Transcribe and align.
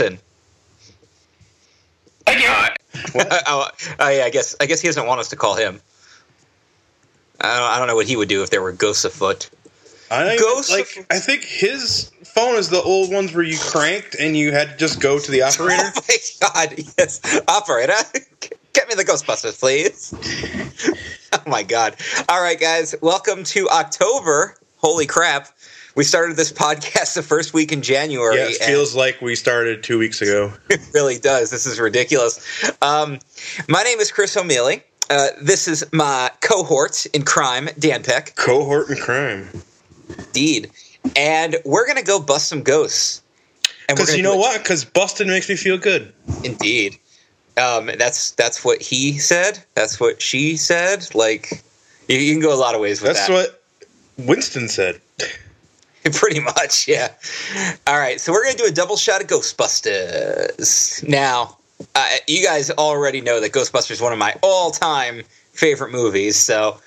Billy 0.00 0.18
Robinson. 0.18 0.24
Thank 2.26 2.42
you. 2.42 3.20
oh, 3.46 3.68
oh, 3.98 4.08
yeah, 4.08 4.24
I 4.24 4.30
guess 4.30 4.56
I 4.60 4.66
guess 4.66 4.80
he 4.80 4.88
doesn't 4.88 5.06
want 5.06 5.20
us 5.20 5.28
to 5.28 5.36
call 5.36 5.54
him. 5.56 5.80
I 7.40 7.58
don't, 7.58 7.70
I 7.70 7.78
don't 7.78 7.86
know 7.88 7.94
what 7.94 8.06
he 8.06 8.16
would 8.16 8.28
do 8.28 8.42
if 8.42 8.50
there 8.50 8.62
were 8.62 8.72
ghosts 8.72 9.04
afoot. 9.04 9.48
I 10.10 10.26
think, 10.26 10.40
Ghosts 10.40 10.70
like 10.72 10.96
of- 10.96 11.06
I 11.10 11.18
think 11.20 11.44
his 11.44 12.10
phone 12.24 12.56
is 12.56 12.68
the 12.68 12.82
old 12.82 13.12
ones 13.12 13.32
where 13.32 13.44
you 13.44 13.56
cranked 13.58 14.16
and 14.18 14.36
you 14.36 14.50
had 14.52 14.70
to 14.70 14.76
just 14.76 15.00
go 15.00 15.18
to 15.18 15.30
the 15.30 15.42
oh 15.44 15.46
operator. 15.46 15.92
Oh 15.96 16.00
my 16.08 16.48
god, 16.66 16.74
yes. 16.98 17.40
Operator, 17.48 17.94
get 18.72 18.88
me 18.88 18.94
the 18.96 19.04
Ghostbusters, 19.04 19.58
please. 19.58 20.12
oh 21.32 21.38
my 21.50 21.62
god. 21.62 21.96
All 22.28 22.42
right, 22.42 22.58
guys, 22.58 22.94
welcome 23.00 23.44
to 23.44 23.68
October. 23.70 24.56
Holy 24.78 25.06
crap. 25.06 25.48
We 26.00 26.04
started 26.04 26.38
this 26.38 26.50
podcast 26.66 27.12
the 27.12 27.22
first 27.22 27.52
week 27.52 27.72
in 27.72 27.82
January. 27.82 28.36
yeah, 28.36 28.46
it 28.46 28.64
feels 28.64 28.94
like 28.94 29.20
we 29.20 29.34
started 29.34 29.82
two 29.82 29.98
weeks 29.98 30.22
ago. 30.22 30.50
it 30.70 30.80
really 30.94 31.18
does. 31.18 31.50
This 31.50 31.66
is 31.66 31.78
ridiculous. 31.78 32.40
Um, 32.80 33.18
my 33.68 33.82
name 33.82 34.00
is 34.00 34.10
Chris 34.10 34.34
O'Mealy. 34.34 34.82
Uh, 35.10 35.26
this 35.42 35.68
is 35.68 35.84
my 35.92 36.30
cohort 36.40 37.04
in 37.12 37.22
crime, 37.22 37.68
Dan 37.78 38.02
Peck. 38.02 38.34
Cohort 38.36 38.88
and 38.88 38.98
crime. 38.98 39.50
Indeed. 40.16 40.70
And 41.16 41.56
we're 41.66 41.84
going 41.84 41.98
to 41.98 42.02
go 42.02 42.18
bust 42.18 42.48
some 42.48 42.62
ghosts. 42.62 43.20
And 43.86 43.98
Because 43.98 44.16
you 44.16 44.22
know 44.22 44.36
what? 44.36 44.62
Because 44.62 44.86
busting 44.86 45.28
makes 45.28 45.50
me 45.50 45.56
feel 45.56 45.76
good. 45.76 46.14
Indeed. 46.42 46.96
Um, 47.58 47.90
that's 47.98 48.30
that's 48.30 48.64
what 48.64 48.80
he 48.80 49.18
said. 49.18 49.62
That's 49.74 50.00
what 50.00 50.22
she 50.22 50.56
said. 50.56 51.14
Like, 51.14 51.62
you, 52.08 52.16
you 52.16 52.32
can 52.32 52.40
go 52.40 52.54
a 52.54 52.56
lot 52.56 52.74
of 52.74 52.80
ways 52.80 53.02
with 53.02 53.12
That's 53.12 53.26
that. 53.26 53.34
That's 53.34 53.52
what 54.16 54.26
Winston 54.26 54.66
said. 54.70 54.98
Pretty 56.12 56.40
much, 56.40 56.88
yeah. 56.88 57.12
All 57.86 57.98
right, 57.98 58.20
so 58.20 58.32
we're 58.32 58.44
gonna 58.44 58.56
do 58.56 58.64
a 58.64 58.70
double 58.70 58.96
shot 58.96 59.20
of 59.20 59.26
Ghostbusters. 59.26 61.06
Now, 61.06 61.58
uh, 61.94 62.08
you 62.26 62.44
guys 62.44 62.70
already 62.70 63.20
know 63.20 63.40
that 63.40 63.52
Ghostbusters 63.52 63.92
is 63.92 64.00
one 64.00 64.12
of 64.12 64.18
my 64.18 64.34
all-time 64.42 65.22
favorite 65.52 65.92
movies. 65.92 66.36
So 66.36 66.78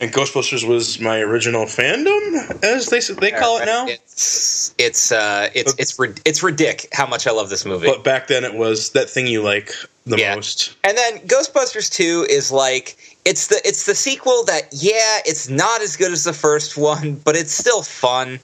And 0.00 0.12
Ghostbusters 0.12 0.68
was 0.68 1.00
my 1.00 1.20
original 1.20 1.64
fandom, 1.64 2.62
as 2.62 2.90
they 2.90 3.00
they 3.00 3.30
call 3.30 3.58
it 3.58 3.66
now. 3.66 3.86
It's 3.86 4.74
it's 4.76 5.12
uh, 5.12 5.48
it's 5.54 5.74
it's 5.78 5.98
it's 6.26 6.40
ridic 6.42 6.86
how 6.92 7.06
much 7.06 7.26
I 7.26 7.30
love 7.30 7.48
this 7.48 7.64
movie. 7.64 7.86
But 7.86 8.04
back 8.04 8.26
then, 8.26 8.44
it 8.44 8.54
was 8.54 8.90
that 8.90 9.08
thing 9.08 9.26
you 9.26 9.42
like 9.42 9.72
the 10.04 10.18
Yeah. 10.18 10.34
most. 10.34 10.74
And 10.84 10.96
then 10.96 11.20
Ghostbusters 11.20 11.90
2 11.90 12.26
is 12.28 12.52
like 12.52 12.96
it's 13.24 13.46
the 13.46 13.60
it's 13.64 13.86
the 13.86 13.94
sequel 13.94 14.44
that 14.44 14.68
yeah, 14.72 15.20
it's 15.24 15.48
not 15.48 15.80
as 15.80 15.96
good 15.96 16.12
as 16.12 16.24
the 16.24 16.32
first 16.34 16.76
one, 16.76 17.14
but 17.24 17.34
it's 17.34 17.52
still 17.52 17.82
fun. 17.82 18.40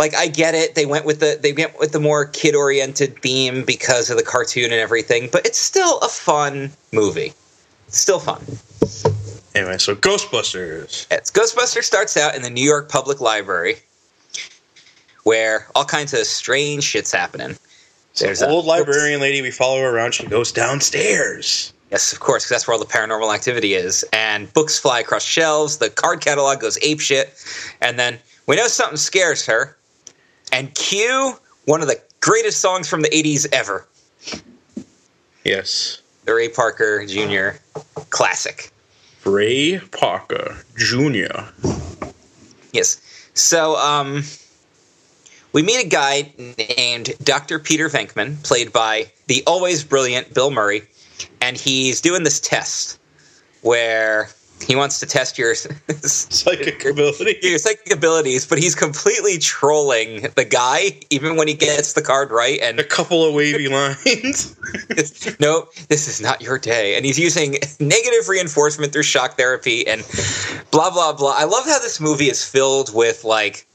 Like 0.00 0.14
I 0.14 0.28
get 0.28 0.54
it, 0.54 0.76
they 0.76 0.86
went 0.86 1.04
with 1.04 1.20
the 1.20 1.38
they 1.38 1.52
went 1.52 1.78
with 1.78 1.92
the 1.92 2.00
more 2.00 2.24
kid-oriented 2.24 3.20
theme 3.20 3.64
because 3.66 4.08
of 4.08 4.16
the 4.16 4.22
cartoon 4.22 4.64
and 4.64 4.80
everything, 4.80 5.28
but 5.30 5.44
it's 5.44 5.58
still 5.58 5.98
a 5.98 6.08
fun 6.08 6.72
movie. 6.90 7.34
Still 7.88 8.18
fun. 8.18 8.40
Anyway, 9.54 9.76
so 9.76 9.94
Ghostbusters. 9.94 11.06
It's 11.10 11.30
Ghostbusters 11.30 11.82
starts 11.82 12.16
out 12.16 12.34
in 12.34 12.40
the 12.40 12.48
New 12.48 12.64
York 12.64 12.88
Public 12.88 13.20
Library 13.20 13.76
where 15.24 15.66
all 15.74 15.84
kinds 15.84 16.14
of 16.14 16.20
strange 16.20 16.82
shit's 16.82 17.12
happening. 17.12 17.58
There's 18.16 18.40
an 18.40 18.48
a- 18.48 18.52
old 18.54 18.64
librarian 18.64 19.20
lady 19.20 19.42
we 19.42 19.50
follow 19.50 19.82
around. 19.82 20.14
She 20.14 20.24
goes 20.24 20.50
downstairs. 20.50 21.74
Yes, 21.90 22.10
of 22.10 22.20
course, 22.20 22.44
'cause 22.44 22.48
that's 22.48 22.66
where 22.66 22.72
all 22.72 22.80
the 22.80 22.86
paranormal 22.86 23.34
activity 23.34 23.74
is. 23.74 24.02
And 24.14 24.50
books 24.54 24.78
fly 24.78 25.00
across 25.00 25.24
shelves, 25.24 25.76
the 25.76 25.90
card 25.90 26.22
catalog 26.22 26.60
goes 26.60 26.78
apeshit, 26.78 27.26
and 27.82 27.98
then 27.98 28.18
we 28.46 28.56
know 28.56 28.66
something 28.66 28.96
scares 28.96 29.44
her. 29.44 29.76
And 30.52 30.74
Q, 30.74 31.34
one 31.64 31.80
of 31.80 31.88
the 31.88 32.00
greatest 32.20 32.60
songs 32.60 32.88
from 32.88 33.02
the 33.02 33.08
80s 33.08 33.46
ever 33.52 33.86
Yes. 35.44 36.02
the 36.24 36.34
Ray 36.34 36.48
Parker 36.48 37.06
Jr. 37.06 37.58
classic. 38.10 38.70
Ray 39.24 39.78
Parker 39.78 40.56
Jr. 40.76 41.44
Yes. 42.72 43.00
So, 43.34 43.76
um, 43.76 44.24
we 45.52 45.62
meet 45.62 45.84
a 45.84 45.88
guy 45.88 46.32
named 46.76 47.12
Dr. 47.24 47.58
Peter 47.58 47.88
Venkman, 47.88 48.42
played 48.44 48.72
by 48.72 49.10
the 49.26 49.42
always 49.46 49.82
brilliant 49.82 50.32
Bill 50.32 50.50
Murray, 50.50 50.82
and 51.40 51.56
he's 51.56 52.00
doing 52.00 52.22
this 52.22 52.38
test 52.38 52.98
where 53.62 54.30
he 54.66 54.76
wants 54.76 55.00
to 55.00 55.06
test 55.06 55.38
your 55.38 55.54
Psychic 56.02 56.84
ability. 56.84 57.38
your 57.42 57.58
psychic 57.58 57.92
abilities, 57.92 58.46
but 58.46 58.58
he's 58.58 58.74
completely 58.74 59.38
trolling 59.38 60.22
the 60.36 60.44
guy, 60.44 61.00
even 61.10 61.36
when 61.36 61.48
he 61.48 61.54
gets 61.54 61.94
the 61.94 62.02
card 62.02 62.30
right. 62.30 62.60
And 62.60 62.78
a 62.78 62.84
couple 62.84 63.24
of 63.24 63.34
wavy 63.34 63.68
lines. 63.70 64.56
no, 65.40 65.68
this 65.88 66.08
is 66.08 66.20
not 66.20 66.40
your 66.42 66.58
day. 66.58 66.96
And 66.96 67.04
he's 67.04 67.18
using 67.18 67.56
negative 67.80 68.28
reinforcement 68.28 68.92
through 68.92 69.04
shock 69.04 69.36
therapy 69.36 69.86
and 69.86 70.02
blah 70.70 70.90
blah 70.90 71.12
blah. 71.14 71.34
I 71.36 71.44
love 71.44 71.64
how 71.66 71.78
this 71.78 72.00
movie 72.00 72.28
is 72.28 72.44
filled 72.44 72.94
with 72.94 73.24
like 73.24 73.66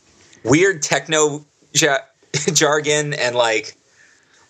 weird 0.44 0.82
techno 0.84 1.44
ja- 1.74 1.98
jargon 2.54 3.14
and 3.16 3.36
like 3.36 3.76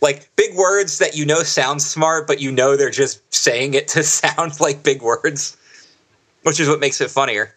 like 0.02 0.30
big 0.36 0.56
words 0.56 0.98
that 1.00 1.16
you 1.16 1.26
know 1.26 1.42
sound 1.44 1.82
smart, 1.82 2.28
but 2.28 2.42
you 2.42 2.52
know 2.52 2.76
they're 2.76 2.90
just 2.90 3.34
saying 3.34 3.74
it 3.74 3.88
to 3.90 4.04
sound 4.04 4.60
like 4.60 4.84
big 4.84 5.02
words, 5.02 5.56
which 6.46 6.60
is 6.60 6.70
what 6.70 6.80
makes 6.80 7.02
it 7.02 7.10
funnier. 7.10 7.54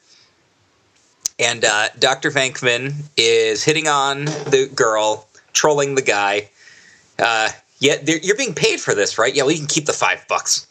And 1.39 1.63
uh, 1.63 1.89
Dr. 1.99 2.31
Venkman 2.31 2.95
is 3.19 3.63
hitting 3.63 3.87
on 3.87 4.25
the 4.25 4.71
girl, 4.75 5.29
trolling 5.53 5.95
the 5.95 6.03
guy. 6.03 6.49
Uh, 7.19 7.51
yet 7.81 8.09
you're 8.25 8.37
being 8.37 8.55
paid 8.55 8.81
for 8.81 8.95
this, 8.95 9.19
right? 9.19 9.35
Yeah, 9.35 9.43
well, 9.43 9.53
you 9.53 9.59
can 9.59 9.67
keep 9.67 9.85
the 9.85 9.93
five 9.93 10.27
bucks. 10.27 10.67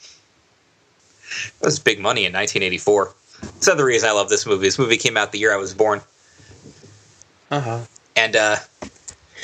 That 1.60 1.68
was 1.68 1.78
big 1.80 2.00
money 2.00 2.26
in 2.26 2.34
1984. 2.34 3.14
That's 3.42 3.68
another 3.68 3.86
reason 3.86 4.10
I 4.10 4.14
love 4.14 4.30
this 4.30 4.48
movie. 4.48 4.66
This 4.66 4.80
movie 4.80 4.98
came 4.98 5.16
out 5.16 5.32
the 5.32 5.38
year 5.38 5.54
I 5.54 5.58
was 5.58 5.76
born. 5.76 6.02
Uh 7.52 7.62
huh. 7.62 7.80
And 8.16 8.36
uh, 8.36 8.56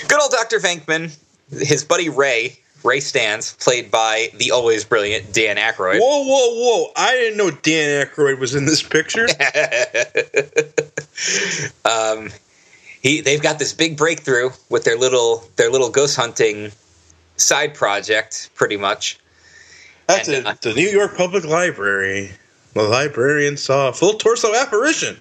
good 0.07 0.19
old 0.19 0.31
Dr. 0.31 0.57
Venkman, 0.57 1.15
his 1.51 1.83
buddy 1.83 2.09
Ray, 2.09 2.57
Ray 2.83 2.99
Stantz, 2.99 3.57
played 3.63 3.89
by 3.89 4.29
the 4.37 4.51
always 4.51 4.83
brilliant 4.83 5.33
Dan 5.33 5.57
Aykroyd. 5.57 5.99
Whoa, 5.99 6.23
whoa, 6.23 6.83
whoa! 6.83 6.91
I 6.95 7.11
didn't 7.13 7.37
know 7.37 7.51
Dan 7.51 8.05
Aykroyd 8.05 8.39
was 8.39 8.55
in 8.55 8.65
this 8.65 8.83
picture. 8.83 9.23
um, 11.85 12.29
he 13.01 13.21
they've 13.21 13.41
got 13.41 13.59
this 13.59 13.73
big 13.73 13.97
breakthrough 13.97 14.49
with 14.69 14.83
their 14.83 14.97
little 14.97 15.43
their 15.55 15.69
little 15.69 15.89
ghost 15.89 16.15
hunting 16.15 16.71
side 17.37 17.73
project, 17.73 18.49
pretty 18.55 18.77
much. 18.77 19.19
That's 20.07 20.27
And, 20.27 20.47
uh, 20.47 20.51
it. 20.51 20.61
The 20.61 20.73
New 20.73 20.89
York 20.89 21.15
Public 21.15 21.45
Library. 21.45 22.31
The 22.73 22.83
librarian 22.83 23.57
saw 23.57 23.89
a 23.89 23.93
full 23.93 24.13
torso 24.13 24.55
apparition. 24.55 25.17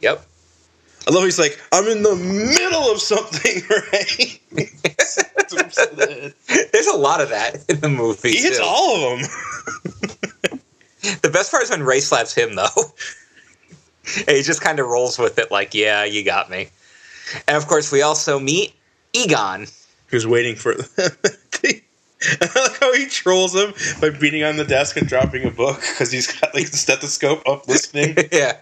Yep. 0.00 0.26
I 1.06 1.10
love. 1.12 1.24
He's 1.24 1.38
like, 1.38 1.60
I'm 1.72 1.86
in 1.86 2.02
the 2.02 2.14
middle 2.16 2.90
of 2.90 3.00
something, 3.00 3.62
right? 3.92 4.40
There's 6.72 6.86
a 6.86 6.96
lot 6.96 7.20
of 7.20 7.28
that 7.30 7.64
in 7.68 7.80
the 7.80 7.88
movie. 7.88 8.30
he 8.30 8.42
hits 8.42 8.58
too. 8.58 8.64
all 8.64 9.12
of 9.14 9.20
them. 9.20 9.28
The 11.20 11.28
best 11.28 11.50
part 11.50 11.62
is 11.62 11.68
when 11.70 11.82
Ray 11.82 12.00
slaps 12.00 12.34
him, 12.34 12.54
though. 12.54 12.64
and 14.26 14.30
he 14.36 14.42
just 14.42 14.62
kind 14.62 14.80
of 14.80 14.86
rolls 14.86 15.18
with 15.18 15.38
it, 15.38 15.50
like, 15.50 15.74
"Yeah, 15.74 16.04
you 16.04 16.24
got 16.24 16.48
me." 16.48 16.70
And 17.46 17.58
of 17.58 17.66
course, 17.66 17.92
we 17.92 18.00
also 18.00 18.38
meet 18.38 18.74
Egon. 19.12 19.66
Who's 20.06 20.26
waiting 20.26 20.56
for? 20.56 20.72
I 20.96 22.48
like 22.54 22.80
how 22.80 22.94
he 22.94 23.04
trolls 23.04 23.54
him 23.54 23.74
by 24.00 24.16
beating 24.18 24.44
on 24.44 24.56
the 24.56 24.64
desk 24.64 24.96
and 24.96 25.06
dropping 25.06 25.44
a 25.44 25.50
book 25.50 25.80
because 25.80 26.10
he's 26.10 26.40
got 26.40 26.54
like 26.54 26.70
the 26.70 26.76
stethoscope 26.78 27.46
up 27.46 27.68
listening. 27.68 28.16
yeah. 28.32 28.56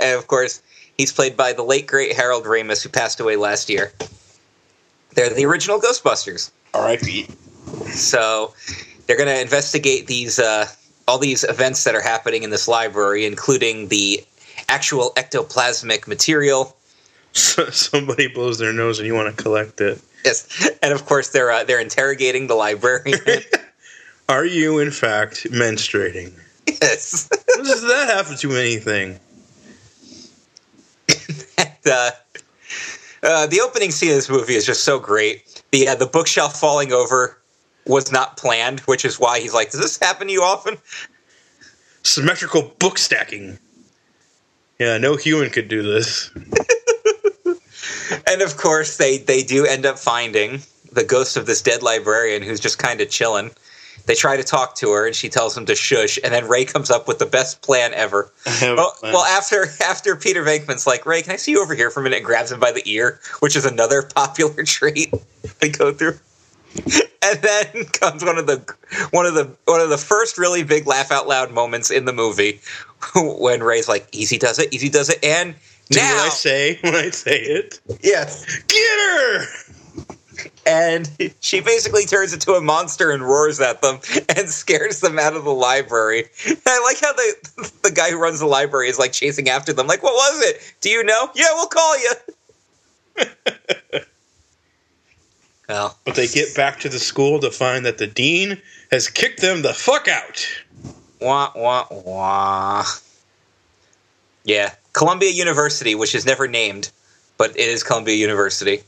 And 0.00 0.18
of 0.18 0.26
course, 0.26 0.62
he's 0.96 1.12
played 1.12 1.36
by 1.36 1.52
the 1.52 1.62
late 1.62 1.86
great 1.86 2.14
Harold 2.14 2.44
Ramis, 2.44 2.82
who 2.82 2.88
passed 2.88 3.20
away 3.20 3.36
last 3.36 3.68
year. 3.68 3.92
They're 5.14 5.32
the 5.32 5.44
original 5.44 5.80
Ghostbusters. 5.80 6.50
R.I.P. 6.74 7.26
So 7.88 8.54
they're 9.06 9.16
going 9.16 9.28
to 9.28 9.40
investigate 9.40 10.06
these 10.06 10.38
uh, 10.38 10.66
all 11.08 11.18
these 11.18 11.44
events 11.44 11.84
that 11.84 11.94
are 11.94 12.02
happening 12.02 12.42
in 12.42 12.50
this 12.50 12.68
library, 12.68 13.26
including 13.26 13.88
the 13.88 14.24
actual 14.68 15.12
ectoplasmic 15.16 16.06
material. 16.06 16.76
Somebody 17.32 18.28
blows 18.28 18.58
their 18.58 18.72
nose 18.72 18.98
and 18.98 19.06
you 19.06 19.14
want 19.14 19.36
to 19.36 19.42
collect 19.42 19.80
it. 19.80 20.00
Yes, 20.24 20.70
and 20.82 20.92
of 20.92 21.06
course 21.06 21.30
they're 21.30 21.50
uh, 21.50 21.64
they're 21.64 21.80
interrogating 21.80 22.46
the 22.46 22.54
librarian. 22.54 23.18
Are 24.28 24.44
you 24.44 24.78
in 24.78 24.90
fact 24.90 25.44
menstruating? 25.50 26.32
yes, 26.66 27.28
does 27.56 27.82
that 27.82 28.08
happen 28.14 28.36
to 28.38 28.52
anything? 28.52 29.18
and, 31.58 31.86
uh, 31.86 32.10
uh, 33.22 33.46
the 33.46 33.60
opening 33.60 33.90
scene 33.90 34.10
of 34.10 34.16
this 34.16 34.30
movie 34.30 34.54
is 34.54 34.66
just 34.66 34.84
so 34.84 34.98
great. 34.98 35.62
The 35.72 35.88
uh, 35.88 35.94
the 35.94 36.06
bookshelf 36.06 36.58
falling 36.58 36.92
over 36.92 37.38
was 37.86 38.10
not 38.12 38.36
planned, 38.36 38.80
which 38.80 39.04
is 39.04 39.20
why 39.20 39.40
he's 39.40 39.54
like, 39.54 39.70
"Does 39.70 39.80
this 39.80 39.98
happen 39.98 40.26
to 40.28 40.32
you 40.32 40.42
often?" 40.42 40.78
Symmetrical 42.02 42.74
book 42.78 42.98
stacking. 42.98 43.58
Yeah, 44.78 44.96
no 44.96 45.16
human 45.16 45.50
could 45.50 45.68
do 45.68 45.82
this. 45.82 46.30
And 48.30 48.42
of 48.42 48.56
course, 48.56 48.96
they 48.96 49.18
they 49.18 49.42
do 49.42 49.66
end 49.66 49.86
up 49.86 49.98
finding 49.98 50.62
the 50.92 51.04
ghost 51.04 51.36
of 51.36 51.46
this 51.46 51.62
dead 51.62 51.82
librarian 51.82 52.42
who's 52.42 52.60
just 52.60 52.78
kind 52.78 53.00
of 53.00 53.10
chilling. 53.10 53.50
They 54.06 54.14
try 54.14 54.36
to 54.36 54.42
talk 54.44 54.74
to 54.76 54.90
her, 54.92 55.06
and 55.06 55.14
she 55.14 55.28
tells 55.28 55.54
them 55.54 55.66
to 55.66 55.74
shush. 55.74 56.18
And 56.24 56.32
then 56.34 56.48
Ray 56.48 56.64
comes 56.64 56.90
up 56.90 57.06
with 57.06 57.18
the 57.18 57.26
best 57.26 57.62
plan 57.62 57.92
ever. 57.94 58.30
Well, 58.62 58.94
well, 59.02 59.24
after 59.24 59.66
after 59.82 60.16
Peter 60.16 60.42
Venkman's 60.44 60.86
like, 60.86 61.06
Ray, 61.06 61.22
can 61.22 61.32
I 61.32 61.36
see 61.36 61.52
you 61.52 61.62
over 61.62 61.74
here 61.74 61.90
for 61.90 62.00
a 62.00 62.02
minute? 62.02 62.16
And 62.16 62.24
grabs 62.24 62.52
him 62.52 62.60
by 62.60 62.72
the 62.72 62.82
ear, 62.88 63.20
which 63.40 63.56
is 63.56 63.64
another 63.64 64.02
popular 64.14 64.64
trait 64.64 65.12
they 65.60 65.68
go 65.70 65.92
through. 65.92 66.18
And 67.22 67.38
then 67.42 67.84
comes 67.92 68.24
one 68.24 68.38
of 68.38 68.46
the 68.46 68.64
one 69.10 69.26
of 69.26 69.34
the 69.34 69.50
one 69.66 69.82
of 69.82 69.90
the 69.90 69.98
first 69.98 70.38
really 70.38 70.62
big 70.62 70.86
laugh 70.86 71.12
out 71.12 71.28
loud 71.28 71.52
moments 71.52 71.90
in 71.90 72.06
the 72.06 72.14
movie 72.14 72.60
when 73.14 73.62
Ray's 73.62 73.88
like, 73.88 74.08
"Easy 74.10 74.38
does 74.38 74.58
it, 74.58 74.72
easy 74.72 74.88
does 74.88 75.10
it," 75.10 75.22
and 75.22 75.54
do 75.90 75.98
now, 75.98 76.24
I 76.24 76.28
say 76.30 76.78
when 76.80 76.94
I 76.94 77.10
say 77.10 77.38
it. 77.38 77.78
yes, 78.02 78.46
Get 78.68 78.98
her! 79.00 79.44
And 80.66 81.10
she 81.40 81.60
basically 81.60 82.04
turns 82.04 82.32
into 82.32 82.52
a 82.52 82.60
monster 82.60 83.10
and 83.10 83.22
roars 83.22 83.60
at 83.60 83.82
them 83.82 84.00
and 84.36 84.48
scares 84.50 85.00
them 85.00 85.18
out 85.18 85.34
of 85.34 85.44
the 85.44 85.52
library. 85.54 86.24
And 86.46 86.58
I 86.66 86.80
like 86.82 87.00
how 87.00 87.12
the 87.12 87.70
the 87.82 87.90
guy 87.90 88.10
who 88.10 88.18
runs 88.18 88.40
the 88.40 88.46
library 88.46 88.88
is 88.88 88.98
like 88.98 89.12
chasing 89.12 89.48
after 89.48 89.72
them. 89.72 89.86
Like, 89.86 90.02
what 90.02 90.14
was 90.14 90.46
it? 90.48 90.74
Do 90.80 90.90
you 90.90 91.02
know? 91.04 91.30
Yeah, 91.34 91.46
we'll 91.54 91.66
call 91.66 91.98
you. 91.98 92.12
well, 95.68 95.98
But 96.04 96.14
they 96.14 96.26
get 96.26 96.54
back 96.54 96.80
to 96.80 96.88
the 96.88 96.98
school 96.98 97.38
to 97.40 97.50
find 97.50 97.84
that 97.86 97.98
the 97.98 98.06
dean 98.06 98.60
has 98.90 99.08
kicked 99.08 99.40
them 99.40 99.62
the 99.62 99.74
fuck 99.74 100.08
out. 100.08 100.46
wah 101.20 101.52
wah 101.54 101.86
wah. 101.90 102.84
Yeah, 104.44 104.74
Columbia 104.94 105.30
University, 105.30 105.94
which 105.94 106.14
is 106.14 106.24
never 106.26 106.48
named, 106.48 106.90
but 107.36 107.50
it 107.50 107.68
is 107.68 107.82
Columbia 107.82 108.14
University. 108.16 108.82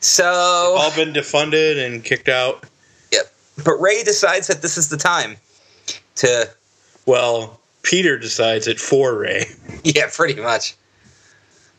So 0.00 0.76
All 0.78 0.94
been 0.94 1.12
defunded 1.12 1.84
and 1.84 2.04
kicked 2.04 2.28
out. 2.28 2.64
Yep. 3.12 3.32
But 3.64 3.74
Ray 3.74 4.02
decides 4.02 4.46
that 4.46 4.62
this 4.62 4.76
is 4.76 4.88
the 4.88 4.96
time 4.96 5.36
to, 6.16 6.48
Well, 7.06 7.60
Peter 7.82 8.18
decides 8.18 8.66
it 8.66 8.78
for 8.78 9.16
Ray. 9.16 9.46
yeah, 9.84 10.08
pretty 10.12 10.40
much. 10.40 10.74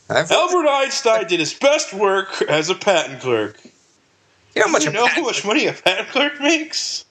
I've, 0.09 0.31
Albert 0.31 0.67
Einstein 0.67 1.27
did 1.27 1.39
his 1.39 1.53
best 1.53 1.93
work 1.93 2.41
as 2.43 2.69
a 2.69 2.75
patent 2.75 3.21
clerk. 3.21 3.59
you 3.63 4.61
know 4.61 4.65
how 4.65 4.71
much 4.71 4.85
you 4.85 4.91
know 4.91 5.05
how 5.05 5.21
much 5.21 5.45
money 5.45 5.67
a 5.67 5.73
patent 5.73 6.09
clerk 6.09 6.41
makes? 6.41 7.05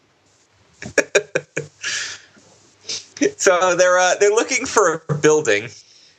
So 3.37 3.75
they're 3.75 3.99
uh, 3.99 4.14
they're 4.20 4.31
looking 4.31 4.64
for 4.64 5.02
a 5.08 5.14
building 5.14 5.69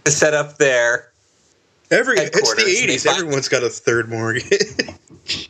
to 0.04 0.12
set 0.12 0.34
up 0.34 0.58
their 0.58 1.12
Every 1.92 2.18
it's 2.18 2.56
the 2.56 2.66
eighties. 2.66 3.06
Everyone's 3.06 3.50
got 3.50 3.64
a 3.64 3.70
third 3.70 4.10
mortgage. 4.10 4.46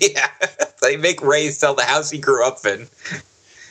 yeah. 0.00 0.28
They 0.82 0.96
make 0.96 1.20
Ray 1.20 1.50
sell 1.50 1.74
the 1.74 1.84
house 1.84 2.10
he 2.10 2.16
grew 2.16 2.42
up 2.42 2.64
in, 2.64 2.88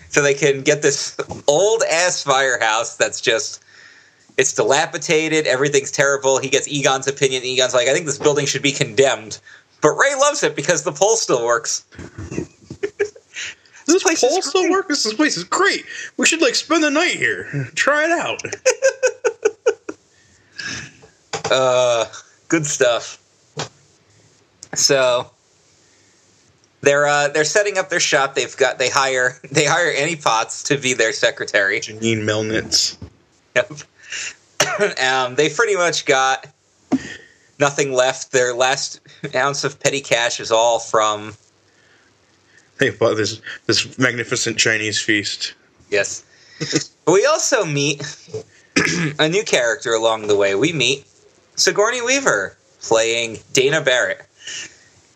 so 0.09 0.21
they 0.21 0.35
can 0.35 0.61
get 0.61 0.83
this 0.83 1.17
old 1.47 1.81
ass 1.89 2.21
firehouse 2.21 2.95
that's 2.97 3.19
just 3.19 3.63
it's 4.37 4.53
dilapidated. 4.53 5.47
Everything's 5.47 5.89
terrible. 5.89 6.37
He 6.37 6.49
gets 6.49 6.67
Egon's 6.67 7.07
opinion. 7.07 7.41
Egon's 7.43 7.73
like, 7.73 7.87
I 7.87 7.93
think 7.93 8.05
this 8.05 8.19
building 8.19 8.45
should 8.45 8.61
be 8.61 8.71
condemned, 8.71 9.39
but 9.81 9.89
Ray 9.89 10.13
loves 10.19 10.43
it 10.43 10.55
because 10.55 10.83
the 10.83 10.91
pole 10.91 11.15
still 11.15 11.43
works. 11.43 11.83
Does 13.89 14.03
place 14.03 14.21
this 14.21 14.31
is 14.31 14.35
pole 14.35 14.41
still 14.43 14.69
works. 14.69 15.03
This 15.03 15.13
place 15.15 15.35
is 15.35 15.43
great. 15.45 15.83
We 16.17 16.27
should 16.27 16.41
like 16.41 16.53
spend 16.53 16.83
the 16.83 16.91
night 16.91 17.15
here. 17.15 17.69
Try 17.73 18.05
it 18.05 18.11
out. 18.11 18.43
Uh, 21.49 22.05
good 22.47 22.65
stuff. 22.65 23.17
So 24.75 25.31
they're 26.81 27.07
uh, 27.07 27.29
they're 27.29 27.43
setting 27.43 27.77
up 27.77 27.89
their 27.89 27.99
shop. 27.99 28.35
They've 28.35 28.55
got 28.55 28.79
they 28.79 28.89
hire 28.89 29.39
they 29.51 29.65
hire 29.65 29.91
Annie 29.91 30.15
Potts 30.15 30.63
to 30.63 30.77
be 30.77 30.93
their 30.93 31.13
secretary. 31.13 31.79
Janine 31.79 32.23
Melnitz. 32.23 32.97
Yep. 33.55 34.99
um, 34.99 35.35
they 35.35 35.49
pretty 35.49 35.75
much 35.75 36.05
got 36.05 36.47
nothing 37.59 37.93
left. 37.93 38.31
Their 38.31 38.53
last 38.53 39.01
ounce 39.35 39.63
of 39.63 39.79
petty 39.79 40.01
cash 40.01 40.39
is 40.39 40.51
all 40.51 40.79
from 40.79 41.33
They 42.77 42.91
bought 42.91 43.15
this 43.15 43.41
this 43.65 43.97
magnificent 43.97 44.57
Chinese 44.57 45.01
feast. 45.01 45.53
yes. 45.89 46.23
we 47.07 47.25
also 47.25 47.65
meet 47.65 48.03
a 49.19 49.29
new 49.29 49.43
character 49.43 49.93
along 49.93 50.27
the 50.27 50.35
way. 50.35 50.55
We 50.55 50.73
meet 50.73 51.05
Sigourney 51.59 52.01
Weaver 52.01 52.57
playing 52.81 53.39
Dana 53.53 53.81
Barrett, 53.81 54.25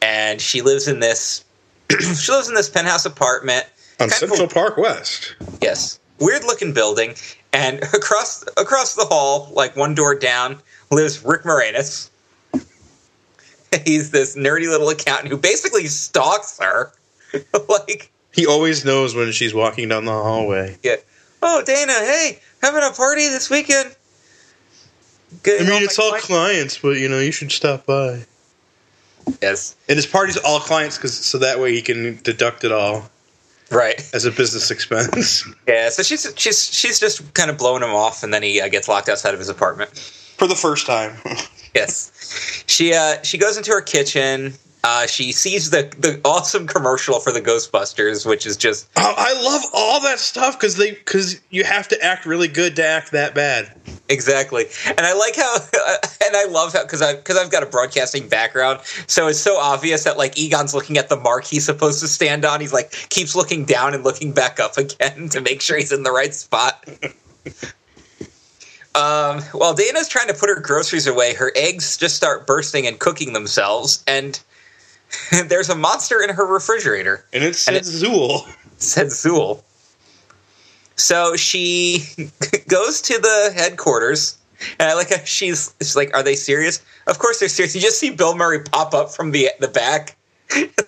and 0.02 0.42
she 0.42 0.62
lives 0.62 0.88
in 0.88 1.00
this 1.00 1.46
she 1.90 2.32
lives 2.32 2.50
in 2.50 2.56
this 2.56 2.70
penthouse 2.70 3.06
apartment. 3.06 3.66
On 4.00 4.10
Central 4.10 4.48
Park 4.48 4.78
West. 4.78 5.36
Yes, 5.62 6.00
weird 6.20 6.44
looking 6.44 6.74
building, 6.74 7.16
and 7.54 7.82
across 7.94 8.44
across 8.58 8.96
the 8.96 9.06
hall, 9.06 9.52
like 9.54 9.76
one 9.76 9.96
door 9.96 10.16
down, 10.16 10.60
lives 10.92 11.24
Rick 11.24 11.44
Moranis. 11.44 12.10
He's 13.86 14.12
this 14.12 14.36
nerdy 14.36 14.68
little 14.68 14.90
accountant 14.90 15.30
who 15.30 15.38
basically 15.38 15.88
stalks 15.88 16.60
her. 16.60 16.92
like, 17.70 18.12
He 18.32 18.46
always 18.46 18.86
knows 18.86 19.16
when 19.16 19.32
she's 19.32 19.54
walking 19.54 19.90
down 19.90 20.06
the 20.06 20.12
hallway. 20.12 20.78
Yeah. 20.84 20.98
oh 21.42 21.64
Dana, 21.66 21.94
hey, 21.94 22.40
having 22.62 22.84
a 22.84 22.92
party 22.92 23.28
this 23.30 23.50
weekend? 23.50 23.96
I 25.46 25.64
mean, 25.70 25.84
it's 25.84 26.00
all 26.00 26.10
client- 26.10 26.26
clients, 26.26 26.78
but 26.78 26.98
you 26.98 27.10
know, 27.10 27.20
you 27.20 27.32
should 27.32 27.52
stop 27.52 27.86
by. 27.86 28.26
yes, 29.42 29.76
And 29.88 29.96
his 29.96 30.06
party's 30.06 30.38
all 30.38 30.60
clients, 30.60 30.98
because 30.98 31.14
so 31.14 31.38
that 31.40 31.60
way 31.60 31.74
he 31.74 31.82
can 31.82 32.20
deduct 32.24 32.64
it 32.64 32.72
all 32.72 33.10
right. 33.72 34.00
as 34.14 34.26
a 34.26 34.32
business 34.32 34.70
expense 34.72 35.44
Yeah, 35.68 35.90
so 35.90 36.04
she's 36.04 36.32
she's 36.36 36.64
she's 36.74 37.00
just 37.00 37.34
kind 37.34 37.50
of 37.50 37.58
blowing 37.58 37.84
him 37.84 37.92
off, 37.96 38.24
and 38.24 38.34
then 38.34 38.44
he 38.44 38.60
uh, 38.62 38.68
gets 38.68 38.88
locked 38.88 39.10
outside 39.10 39.34
of 39.34 39.40
his 39.40 39.50
apartment. 39.50 39.92
for 40.38 40.48
the 40.48 40.56
first 40.56 40.86
time. 40.86 41.18
Yes, 41.76 42.12
she 42.68 42.94
uh, 42.94 43.20
she 43.24 43.40
goes 43.40 43.58
into 43.58 43.72
her 43.72 43.82
kitchen. 43.82 44.54
Uh, 44.86 45.08
she 45.08 45.32
sees 45.32 45.70
the 45.70 45.84
the 45.98 46.20
awesome 46.26 46.68
commercial 46.68 47.20
for 47.22 47.32
the 47.32 47.40
Ghostbusters, 47.40 48.26
which 48.26 48.46
is 48.46 48.58
just 48.58 48.90
Oh, 48.98 49.14
I 49.18 49.32
love 49.42 49.62
all 49.74 50.02
that 50.02 50.20
stuff 50.20 50.60
because 50.60 50.76
they 50.76 50.92
because 50.92 51.40
you 51.52 51.64
have 51.64 51.88
to 51.88 52.04
act 52.04 52.26
really 52.26 52.50
good 52.50 52.76
to 52.76 52.86
act 52.86 53.12
that 53.12 53.34
bad. 53.34 53.72
exactly. 54.10 54.66
And 54.86 55.00
I 55.00 55.14
like 55.14 55.38
how, 55.38 55.56
and 56.26 56.36
I 56.36 56.46
love 56.50 56.74
how 56.74 56.84
because 56.84 57.02
I 57.02 57.16
because 57.16 57.38
I've 57.38 57.50
got 57.50 57.64
a 57.64 57.66
broadcasting 57.66 58.28
background, 58.28 58.82
so 59.08 59.28
it's 59.28 59.40
so 59.40 59.58
obvious 59.58 60.04
that 60.04 60.18
like 60.18 60.38
Egon's 60.38 60.74
looking 60.74 60.98
at 60.98 61.08
the 61.08 61.18
mark 61.18 61.46
he's 61.46 61.66
supposed 61.66 62.02
to 62.02 62.08
stand 62.10 62.44
on. 62.44 62.60
He's 62.60 62.74
like 62.74 62.92
keeps 63.10 63.36
looking 63.38 63.64
down 63.64 63.94
and 63.94 64.04
looking 64.04 64.34
back 64.34 64.60
up 64.60 64.78
again 64.78 65.30
to 65.30 65.40
make 65.40 65.62
sure 65.62 65.78
he's 65.78 65.94
in 65.94 66.04
the 66.04 66.12
right 66.12 66.34
spot. 66.34 66.86
Um, 68.96 69.42
while 69.54 69.74
Dana's 69.74 70.08
trying 70.08 70.28
to 70.28 70.36
put 70.36 70.50
her 70.50 70.60
groceries 70.60 71.08
away, 71.08 71.34
her 71.34 71.52
eggs 71.56 71.98
just 71.98 72.16
start 72.16 72.46
bursting 72.46 72.86
and 72.86 73.00
cooking 73.00 73.34
themselves, 73.34 74.04
and 74.06 74.40
there's 75.46 75.70
a 75.70 75.76
monster 75.76 76.22
in 76.22 76.30
her 76.30 76.46
refrigerator. 76.46 77.26
And 77.34 77.44
it 77.44 77.48
And 77.48 77.56
says 77.86 78.04
Zool. 78.04 78.48
Said 78.78 79.08
Zool. 79.08 79.64
So 80.96 81.36
she 81.36 82.04
goes 82.68 83.02
to 83.04 83.18
the 83.18 83.54
headquarters, 83.56 84.38
and 84.80 84.90
I 84.90 84.94
like 84.94 85.10
how 85.10 85.24
she's, 85.24 85.74
she's 85.80 85.96
like, 85.96 86.14
"Are 86.14 86.22
they 86.22 86.36
serious?" 86.36 86.82
Of 87.08 87.18
course 87.20 87.40
they're 87.40 87.50
serious. 87.50 87.76
You 87.76 87.82
just 87.82 88.00
see 88.00 88.10
Bill 88.10 88.36
Murray 88.36 88.62
pop 88.62 88.94
up 88.94 89.12
from 89.12 89.32
the 89.32 89.50
the 89.60 89.68
back, 89.68 90.16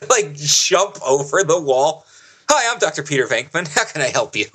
like 0.09 0.33
jump 0.35 0.97
over 1.05 1.43
the 1.43 1.59
wall. 1.59 2.05
Hi, 2.49 2.71
I'm 2.71 2.79
Dr. 2.79 3.01
Peter 3.01 3.25
Venkman. 3.25 3.67
How 3.67 3.85
can 3.85 4.01
I 4.01 4.09
help 4.09 4.35
you? 4.35 4.45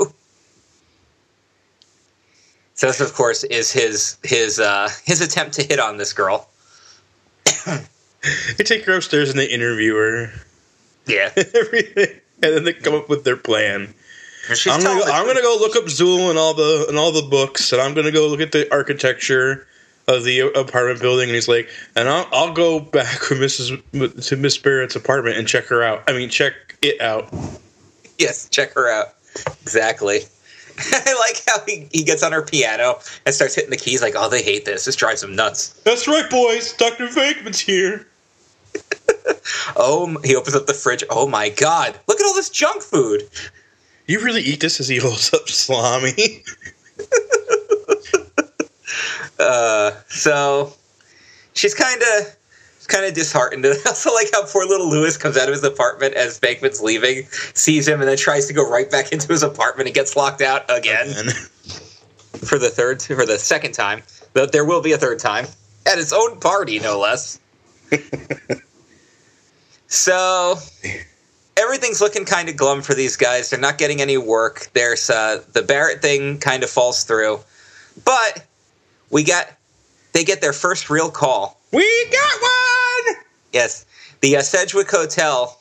So 2.74 2.86
this, 2.86 3.00
of 3.00 3.12
course, 3.14 3.44
is 3.44 3.72
his 3.72 4.18
his 4.22 4.60
uh, 4.60 4.88
his 5.04 5.20
attempt 5.20 5.54
to 5.54 5.62
hit 5.62 5.80
on 5.80 5.96
this 5.96 6.12
girl. 6.12 6.48
They 8.56 8.64
take 8.64 8.84
her 8.84 8.94
upstairs 8.94 9.30
and 9.30 9.38
they 9.38 9.46
interview 9.46 9.94
her. 9.94 10.32
Yeah, 11.06 11.30
Everything, 11.36 12.20
and 12.42 12.54
then 12.54 12.64
they 12.64 12.72
come 12.74 12.94
up 12.94 13.08
with 13.08 13.24
their 13.24 13.36
plan. 13.36 13.94
I'm 14.48 14.82
gonna, 14.82 15.00
go, 15.00 15.12
I'm 15.12 15.26
gonna 15.26 15.42
go 15.42 15.56
look 15.60 15.76
up 15.76 15.84
Zool 15.84 16.30
and 16.30 16.38
all 16.38 16.54
the 16.54 16.86
and 16.88 16.98
all 16.98 17.12
the 17.12 17.28
books, 17.28 17.72
and 17.72 17.80
I'm 17.80 17.94
gonna 17.94 18.10
go 18.10 18.28
look 18.28 18.40
at 18.40 18.52
the 18.52 18.70
architecture 18.72 19.66
of 20.08 20.24
the 20.24 20.40
apartment 20.40 21.00
building. 21.00 21.28
And 21.28 21.34
he's 21.34 21.48
like, 21.48 21.68
and 21.96 22.08
I'll, 22.08 22.26
I'll 22.32 22.52
go 22.52 22.80
back 22.80 23.28
with 23.30 23.38
Mrs. 23.38 24.28
to 24.28 24.36
Miss 24.36 24.58
Barrett's 24.58 24.96
apartment 24.96 25.36
and 25.36 25.46
check 25.46 25.66
her 25.66 25.82
out. 25.82 26.04
I 26.08 26.12
mean, 26.12 26.28
check 26.30 26.54
it 26.82 27.00
out. 27.00 27.32
Yes, 28.18 28.48
check 28.48 28.72
her 28.74 28.90
out. 28.90 29.14
Exactly. 29.62 30.20
I 30.78 31.14
like 31.14 31.42
how 31.46 31.64
he, 31.66 31.88
he 31.92 32.04
gets 32.04 32.22
on 32.22 32.32
her 32.32 32.42
piano 32.42 32.98
and 33.26 33.34
starts 33.34 33.54
hitting 33.54 33.70
the 33.70 33.76
keys 33.76 34.02
like, 34.02 34.14
oh, 34.16 34.28
they 34.28 34.42
hate 34.42 34.64
this. 34.64 34.84
This 34.84 34.96
drives 34.96 35.20
them 35.20 35.36
nuts. 35.36 35.68
That's 35.84 36.08
right, 36.08 36.28
boys. 36.30 36.72
Doctor 36.72 37.06
Venkman's 37.06 37.60
here. 37.60 38.06
Oh, 39.76 40.18
he 40.24 40.34
opens 40.34 40.56
up 40.56 40.66
the 40.66 40.74
fridge. 40.74 41.04
Oh 41.10 41.26
my 41.28 41.48
god. 41.48 41.98
Look 42.08 42.20
at 42.20 42.26
all 42.26 42.34
this 42.34 42.50
junk 42.50 42.82
food. 42.82 43.28
You 44.06 44.20
really 44.22 44.42
eat 44.42 44.60
this 44.60 44.80
as 44.80 44.88
he 44.88 44.98
holds 44.98 45.32
up 45.32 45.48
salami? 45.48 46.42
Uh, 49.38 49.92
so 50.08 50.74
she's 51.54 51.74
kind 51.74 52.02
of 52.02 52.36
kind 52.90 53.06
of 53.06 53.14
disheartened. 53.14 53.64
I 53.66 53.70
also 53.86 54.12
like 54.12 54.28
how 54.32 54.44
poor 54.44 54.66
little 54.66 54.90
Lewis 54.90 55.16
comes 55.16 55.38
out 55.38 55.48
of 55.48 55.54
his 55.54 55.64
apartment 55.64 56.14
as 56.14 56.38
Venkman's 56.38 56.82
leaving, 56.82 57.24
sees 57.54 57.88
him, 57.88 58.00
and 58.00 58.08
then 58.08 58.18
tries 58.18 58.46
to 58.48 58.52
go 58.52 58.68
right 58.68 58.90
back 58.90 59.12
into 59.12 59.28
his 59.28 59.42
apartment 59.42 59.88
and 59.88 59.94
gets 59.94 60.16
locked 60.16 60.42
out 60.42 60.64
again 60.68 61.06
And 61.16 61.32
for 62.46 62.58
the 62.58 62.68
third 62.68 63.00
for 63.02 63.24
the 63.24 63.38
second 63.38 63.72
time. 63.72 64.02
But 64.34 64.52
there 64.52 64.64
will 64.64 64.82
be 64.82 64.92
a 64.92 64.98
third 64.98 65.18
time 65.18 65.46
at 65.86 65.96
his 65.96 66.12
own 66.12 66.38
party, 66.38 66.78
no 66.78 66.98
less. 66.98 67.40
So 69.90 70.56
everything's 71.56 72.00
looking 72.00 72.24
kind 72.24 72.48
of 72.48 72.56
glum 72.56 72.80
for 72.80 72.94
these 72.94 73.16
guys. 73.16 73.50
They're 73.50 73.60
not 73.60 73.76
getting 73.76 74.00
any 74.00 74.16
work. 74.16 74.68
There's 74.72 75.10
uh, 75.10 75.42
the 75.52 75.62
Barrett 75.62 76.00
thing 76.00 76.38
kind 76.38 76.62
of 76.62 76.70
falls 76.70 77.04
through, 77.04 77.40
but 78.04 78.46
we 79.10 79.24
got 79.24 79.46
they 80.12 80.24
get 80.24 80.40
their 80.40 80.52
first 80.52 80.88
real 80.88 81.10
call. 81.10 81.60
we 81.72 82.06
got 82.10 82.40
one. 82.40 83.16
Yes, 83.52 83.84
the 84.20 84.36
uh, 84.36 84.42
Sedgwick 84.42 84.90
Hotel 84.90 85.58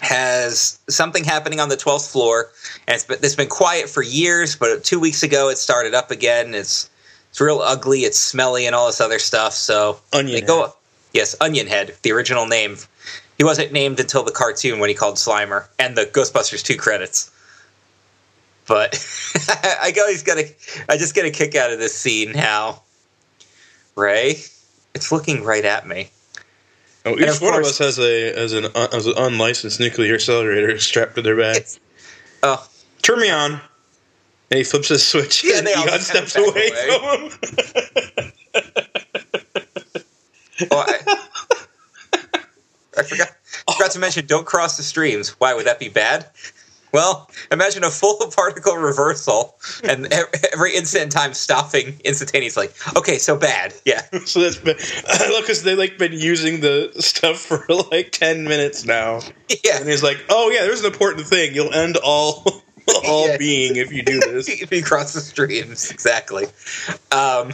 has 0.00 0.78
something 0.88 1.24
happening 1.24 1.60
on 1.60 1.68
the 1.68 1.76
12th 1.76 2.10
floor, 2.10 2.50
and 2.86 2.94
it's 2.94 3.04
been, 3.04 3.18
it's 3.22 3.34
been 3.34 3.48
quiet 3.48 3.88
for 3.88 4.02
years. 4.02 4.54
But 4.54 4.84
two 4.84 5.00
weeks 5.00 5.22
ago, 5.22 5.48
it 5.48 5.56
started 5.56 5.94
up 5.94 6.10
again. 6.10 6.54
It's 6.54 6.90
it's 7.30 7.40
real 7.40 7.60
ugly. 7.60 8.00
It's 8.00 8.18
smelly 8.18 8.66
and 8.66 8.74
all 8.74 8.86
this 8.86 9.00
other 9.00 9.18
stuff. 9.18 9.54
So 9.54 9.98
Onion. 10.12 10.34
they 10.34 10.46
go. 10.46 10.74
Yes, 11.12 11.36
Onion 11.40 11.68
Head, 11.68 11.94
the 12.02 12.12
original 12.12 12.46
name. 12.46 12.76
He 13.38 13.44
wasn't 13.44 13.72
named 13.72 13.98
until 14.00 14.22
the 14.22 14.30
cartoon 14.30 14.78
when 14.78 14.88
he 14.88 14.94
called 14.94 15.16
Slimer 15.16 15.66
and 15.78 15.96
the 15.96 16.06
Ghostbusters 16.06 16.62
2 16.62 16.76
credits. 16.76 17.30
But 18.66 18.94
I 19.48 19.92
he's 20.08 20.22
got 20.22 20.38
a. 20.38 20.54
I 20.88 20.96
just 20.96 21.14
get 21.14 21.26
a 21.26 21.30
kick 21.30 21.54
out 21.54 21.70
of 21.70 21.78
this 21.78 21.94
scene. 21.94 22.32
How 22.32 22.80
Ray, 23.94 24.36
it's 24.94 25.12
looking 25.12 25.44
right 25.44 25.64
at 25.64 25.86
me. 25.86 26.10
Oh, 27.04 27.18
each 27.18 27.28
of 27.28 27.42
one 27.42 27.54
of 27.54 27.66
us 27.66 27.76
has 27.78 27.98
a 27.98 28.32
as 28.32 28.54
an 28.54 28.66
uh, 28.74 28.88
as 28.92 29.06
an 29.06 29.14
unlicensed 29.18 29.80
nuclear 29.80 30.14
accelerator 30.14 30.78
strapped 30.80 31.16
to 31.16 31.22
their 31.22 31.36
back. 31.36 31.66
Oh, 32.42 32.66
Turn 33.04 33.20
me 33.20 33.28
on. 33.30 33.60
And 34.50 34.58
he 34.58 34.64
flips 34.64 34.88
his 34.88 35.06
switch, 35.06 35.44
Yeah, 35.44 35.58
and 35.58 35.68
Egon 35.68 36.00
steps 36.00 36.32
kinda 36.32 36.50
away, 36.50 36.70
from 36.70 38.22
him. 38.22 38.32
Oh, 40.70 40.84
I, 40.86 41.26
I 42.96 43.02
forgot, 43.02 43.28
forgot 43.72 43.90
to 43.92 43.98
mention 43.98 44.26
don't 44.26 44.46
cross 44.46 44.76
the 44.76 44.82
streams. 44.82 45.30
Why 45.40 45.54
would 45.54 45.66
that 45.66 45.78
be 45.78 45.88
bad? 45.88 46.26
Well, 46.92 47.28
imagine 47.50 47.82
a 47.82 47.90
full 47.90 48.16
particle 48.36 48.76
reversal 48.76 49.56
and 49.82 50.06
every 50.52 50.76
instant 50.76 51.10
time 51.10 51.34
stopping 51.34 52.00
instantaneously. 52.04 52.68
Okay, 52.96 53.18
so 53.18 53.36
bad. 53.36 53.74
Yeah. 53.84 54.02
so 54.26 54.40
that's 54.40 54.58
been, 54.58 54.76
I 55.08 55.28
love 55.32 55.42
because 55.42 55.64
they 55.64 55.74
like 55.74 55.98
been 55.98 56.12
using 56.12 56.60
the 56.60 56.92
stuff 57.00 57.40
for 57.40 57.64
like 57.90 58.12
ten 58.12 58.44
minutes 58.44 58.84
now, 58.84 59.20
Yeah. 59.64 59.78
and 59.80 59.88
he's 59.88 60.04
like, 60.04 60.24
"Oh 60.28 60.50
yeah, 60.50 60.60
there's 60.62 60.80
an 60.80 60.86
important 60.86 61.26
thing. 61.26 61.52
You'll 61.52 61.74
end 61.74 61.96
all 61.96 62.62
all 63.04 63.26
Yeah. 63.28 63.38
being 63.38 63.74
if 63.76 63.90
you 63.92 64.04
do 64.04 64.20
this." 64.20 64.48
if 64.48 64.70
you 64.70 64.82
cross 64.84 65.14
the 65.14 65.20
streams, 65.20 65.90
exactly. 65.90 66.46
Um, 67.10 67.52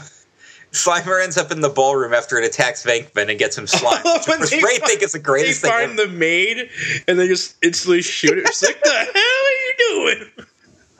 Slimer 0.72 1.22
ends 1.22 1.36
up 1.36 1.50
in 1.50 1.60
the 1.62 1.68
ballroom 1.68 2.14
after 2.14 2.38
it 2.38 2.44
attacks 2.44 2.84
Venkman 2.84 3.28
and 3.28 3.38
gets 3.38 3.58
him 3.58 3.66
slimed. 3.66 4.04
Which 4.04 4.50
they 4.50 4.58
Ray 4.62 4.78
find- 4.78 4.82
think 4.84 5.02
is 5.02 5.12
the 5.12 5.18
They 5.18 5.22
greatest 5.22 5.62
thing. 5.62 5.70
find 5.70 5.98
ever. 5.98 6.06
the 6.06 6.12
maid, 6.16 6.70
and 7.08 7.18
they 7.18 7.26
just 7.26 7.56
instantly 7.62 8.02
shoot 8.02 8.38
it. 8.38 8.44
It's 8.46 8.62
like, 8.62 8.80
"The 8.82 8.90
hell 8.90 9.04
are 9.08 10.14
you 10.14 10.16
doing?" 10.26 10.46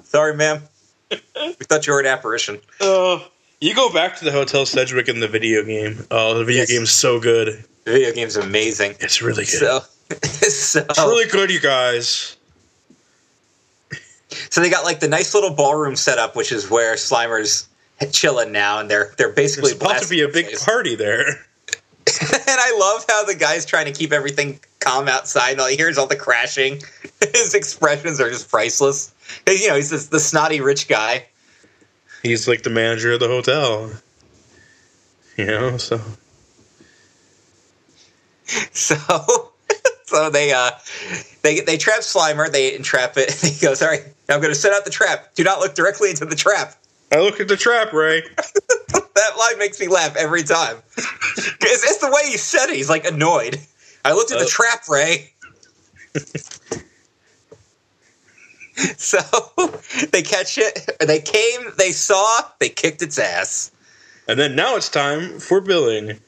Sorry, 0.05 0.35
ma'am. 0.35 0.63
We 1.11 1.53
thought 1.67 1.87
you 1.87 1.93
were 1.93 2.01
an 2.01 2.07
apparition. 2.07 2.59
Uh, 2.81 3.21
you 3.61 3.75
go 3.75 3.93
back 3.93 4.17
to 4.19 4.25
the 4.25 4.33
Hotel 4.33 4.65
Sedgwick 4.67 5.09
in 5.09 5.21
the 5.21 5.29
video 5.29 5.63
game. 5.65 6.05
Oh, 6.11 6.35
the 6.35 6.45
video 6.45 6.63
Yes. 6.63 6.71
game's 6.71 6.91
so 6.91 7.21
good. 7.21 7.65
The 7.85 7.93
video 7.93 8.13
game's 8.13 8.37
amazing. 8.37 8.95
It's 9.01 9.21
really 9.23 9.45
good. 9.45 9.47
So, 9.61 9.81
so, 10.23 10.81
it's 10.89 10.99
really 10.99 11.27
good, 11.31 11.51
you 11.51 11.61
guys. 11.61 12.37
so 14.51 14.61
they 14.61 14.71
got 14.71 14.85
like 14.85 15.01
the 15.01 15.09
nice 15.09 15.35
little 15.35 15.51
ballroom 15.55 15.97
setup, 15.97 16.37
which 16.37 16.53
is 16.53 16.71
where 16.71 16.95
Slimer's 16.95 17.69
chilling 18.13 18.53
now, 18.53 18.79
and 18.81 18.91
they're 18.91 19.13
they're 19.17 19.33
basically 19.33 19.73
It's 19.73 19.81
about 19.81 20.03
to 20.03 20.09
be 20.09 20.23
a 20.23 20.29
big 20.29 20.47
place. 20.47 20.65
party 20.65 20.95
there. 20.95 21.27
and 21.29 22.41
I 22.49 22.77
love 22.79 23.05
how 23.09 23.25
the 23.25 23.35
guy's 23.35 23.65
trying 23.67 23.87
to 23.87 23.93
keep 23.93 24.13
everything 24.13 24.59
calm 24.81 25.07
outside, 25.09 25.53
and 25.53 25.61
all 25.61 25.69
he 25.69 25.77
hears 25.77 25.99
all 25.99 26.07
the 26.07 26.17
crashing. 26.17 26.81
His 27.35 27.55
expressions 27.55 28.21
are 28.21 28.31
just 28.31 28.51
priceless. 28.51 29.15
You 29.47 29.69
know, 29.69 29.77
he's 29.77 29.91
this, 29.91 30.07
the 30.07 30.19
snotty 30.19 30.61
rich 30.61 30.89
guy. 30.89 31.27
He's 32.23 32.49
like 32.49 32.63
the 32.63 32.71
manager 32.71 33.13
of 33.13 33.21
the 33.21 33.29
hotel. 33.29 33.91
You 35.37 35.47
know, 35.47 35.77
so 35.77 36.01
So, 38.73 38.97
so 40.05 40.31
they 40.31 40.53
uh, 40.53 40.71
they 41.43 41.61
they 41.61 41.77
trap 41.77 42.01
Slimer. 42.01 42.51
They 42.51 42.75
entrap 42.75 43.17
it. 43.17 43.33
He 43.33 43.65
goes, 43.65 43.81
"All 43.83 43.89
right, 43.89 44.03
I'm 44.29 44.41
going 44.41 44.53
to 44.53 44.59
set 44.59 44.73
out 44.73 44.85
the 44.85 44.91
trap. 44.91 45.35
Do 45.35 45.45
not 45.45 45.61
look 45.61 45.75
directly 45.75 46.11
into 46.11 46.25
the 46.25 46.35
trap." 46.37 46.75
I 47.13 47.21
look 47.21 47.41
at 47.41 47.49
the 47.49 47.57
trap, 47.57 47.93
Ray. 47.93 48.23
That 49.15 49.37
line 49.37 49.59
makes 49.59 49.79
me 49.79 49.87
laugh 49.89 50.17
every 50.17 50.43
time. 50.43 50.77
It's, 50.97 51.85
it's 51.85 51.99
the 51.99 52.11
way 52.11 52.31
he 52.31 52.37
said 52.39 52.71
it. 52.71 52.77
He's 52.77 52.89
like 52.89 53.05
annoyed. 53.05 53.61
I 54.05 54.13
looked 54.13 54.33
at 54.33 54.39
the 54.39 54.47
Uh. 54.47 54.49
trap, 54.49 54.89
Ray. 54.89 55.33
so 58.97 59.19
they 60.13 60.23
catch 60.23 60.57
it. 60.59 60.89
They 61.01 61.21
came. 61.21 61.73
They 61.77 61.93
saw. 61.93 62.41
They 62.61 62.71
kicked 62.71 63.03
its 63.03 63.19
ass. 63.19 63.71
And 64.27 64.39
then 64.39 64.57
now 64.57 64.77
it's 64.77 64.89
time 64.89 65.39
for 65.39 65.61
billing. 65.61 66.19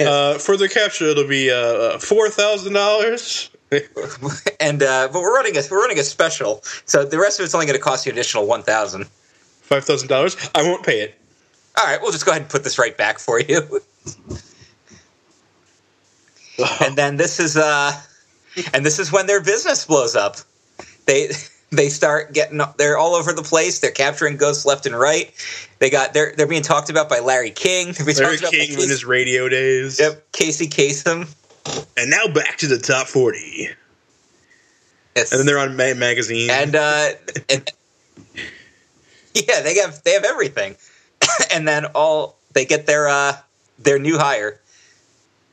Uh, 0.00 0.38
for 0.38 0.56
the 0.56 0.68
capture, 0.68 1.04
it'll 1.06 1.28
be 1.28 1.50
uh, 1.50 1.98
four 1.98 2.28
thousand 2.30 2.72
dollars. 2.72 3.50
And 4.58 4.82
uh, 4.82 5.08
but 5.12 5.20
we're 5.22 5.34
running 5.34 5.56
a 5.56 5.62
we're 5.70 5.80
running 5.80 5.98
a 6.00 6.02
special. 6.02 6.62
So 6.84 7.04
the 7.04 7.18
rest 7.18 7.38
of 7.38 7.44
it's 7.44 7.54
only 7.54 7.66
going 7.66 7.78
to 7.78 7.82
cost 7.82 8.04
you 8.06 8.12
an 8.12 8.18
additional 8.18 8.46
one 8.46 8.62
thousand. 8.62 9.06
Five 9.70 9.84
thousand 9.84 10.08
dollars. 10.08 10.36
I 10.52 10.62
won't 10.62 10.84
pay 10.84 11.00
it. 11.00 11.14
All 11.78 11.86
right, 11.86 12.02
we'll 12.02 12.10
just 12.10 12.26
go 12.26 12.32
ahead 12.32 12.42
and 12.42 12.50
put 12.50 12.64
this 12.64 12.76
right 12.76 12.96
back 12.96 13.20
for 13.20 13.40
you. 13.40 13.80
and 16.80 16.96
then 16.96 17.16
this 17.16 17.38
is 17.40 17.56
uh 17.56 17.92
and 18.74 18.84
this 18.84 18.98
is 18.98 19.12
when 19.12 19.26
their 19.26 19.40
business 19.40 19.86
blows 19.86 20.16
up 20.16 20.36
they 21.06 21.30
they 21.70 21.88
start 21.88 22.34
getting 22.34 22.60
they're 22.76 22.98
all 22.98 23.14
over 23.14 23.32
the 23.32 23.42
place 23.42 23.78
they're 23.78 23.90
capturing 23.90 24.36
ghosts 24.36 24.66
left 24.66 24.84
and 24.86 24.98
right 24.98 25.32
they 25.78 25.88
got 25.88 26.12
they're 26.12 26.34
they're 26.36 26.46
being 26.46 26.62
talked 26.62 26.90
about 26.90 27.08
by 27.08 27.20
larry 27.20 27.50
king 27.50 27.92
they're 27.92 28.26
Larry 28.26 28.38
King 28.38 28.72
in 28.72 28.88
his 28.88 29.04
radio 29.04 29.48
days. 29.48 30.00
yep, 30.00 30.30
casey 30.32 30.66
Kasem. 30.66 31.32
And 31.96 32.10
now 32.10 32.26
back 32.26 32.58
to 32.58 32.66
the 32.66 32.78
top 32.78 33.06
forty. 33.06 33.68
yes. 35.14 35.30
And 35.30 35.38
then 35.38 35.46
they're 35.46 35.58
on 35.58 35.76
ma- 35.76 35.94
magazine. 35.94 36.50
and 36.50 36.74
uh 36.74 37.10
and, 37.48 37.70
yeah 39.34 39.60
they 39.62 39.76
have 39.76 40.02
they 40.02 40.12
have 40.12 40.24
everything 40.24 40.76
and 41.52 41.66
then 41.66 41.86
all 41.94 42.36
they 42.52 42.64
get 42.64 42.86
their 42.86 43.08
uh 43.08 43.36
their 43.78 43.98
new 43.98 44.18
hire 44.18 44.60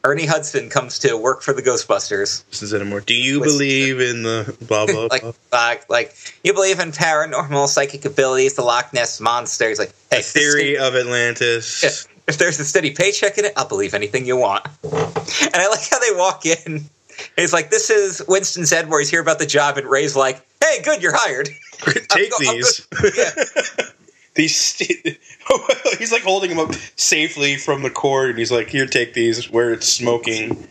ernie 0.04 0.26
hudson 0.26 0.70
comes 0.70 1.00
to 1.00 1.18
work 1.18 1.42
for 1.42 1.54
the 1.54 1.62
ghostbusters 1.62 2.44
This 2.50 2.62
is 2.64 2.74
anymore. 2.74 3.02
Do 3.02 3.14
you 3.14 3.40
believe 3.42 4.00
in 4.00 4.24
the 4.24 4.56
blah 4.62 4.86
blah 4.86 5.08
like 5.12 5.22
blah? 5.22 5.34
uh, 5.52 5.76
like 5.90 6.16
you 6.44 6.54
believe 6.54 6.80
in 6.80 6.92
paranormal 6.92 7.68
psychic 7.68 8.06
abilities, 8.06 8.54
the 8.54 8.62
Loch 8.62 8.94
Ness 8.94 9.20
monster. 9.20 9.68
He's 9.68 9.80
like, 9.80 9.92
hey, 10.12 10.18
The 10.20 10.24
theory 10.24 10.78
of 10.78 10.96
Atlantis. 10.96 11.84
If, 11.84 12.08
if 12.28 12.38
there's 12.38 12.60
a 12.60 12.66
steady 12.66 12.92
paycheck 12.92 13.38
in 13.38 13.46
it, 13.46 13.54
I'll 13.58 13.68
believe 13.68 13.94
anything 13.94 14.26
you 14.26 14.38
want. 14.38 14.66
And 15.42 15.56
I 15.56 15.68
like 15.68 15.90
how 15.90 16.00
they 16.00 16.16
walk 16.16 16.46
in. 16.46 16.86
It's 17.38 17.54
like 17.54 17.70
this 17.70 17.90
is 17.90 18.22
Winston's 18.28 18.74
Ed, 18.74 18.90
where 18.90 19.00
he's 19.00 19.10
here 19.10 19.22
about 19.22 19.40
the 19.40 19.46
job, 19.46 19.78
and 19.78 19.88
Ray's 19.88 20.16
like, 20.16 20.42
"Hey, 20.62 20.82
good, 20.82 21.02
you're 21.02 21.16
hired." 21.16 21.50
Take 22.10 22.10
I'm 22.12 22.46
go- 22.46 22.52
I'm 22.52 22.56
these. 22.56 22.88
Yeah. 23.16 23.84
these. 24.34 24.56
St- 24.56 25.20
he's 26.00 26.12
like 26.12 26.24
holding 26.24 26.50
them 26.50 26.60
up 26.60 26.74
safely 26.96 27.56
from 27.58 27.84
the 27.84 27.92
cord, 27.92 28.32
and 28.32 28.40
he's 28.40 28.52
like, 28.52 28.70
"Here, 28.70 28.88
take 28.88 29.14
these." 29.14 29.50
Where 29.52 29.72
it's 29.72 29.88
smoking. 29.88 30.68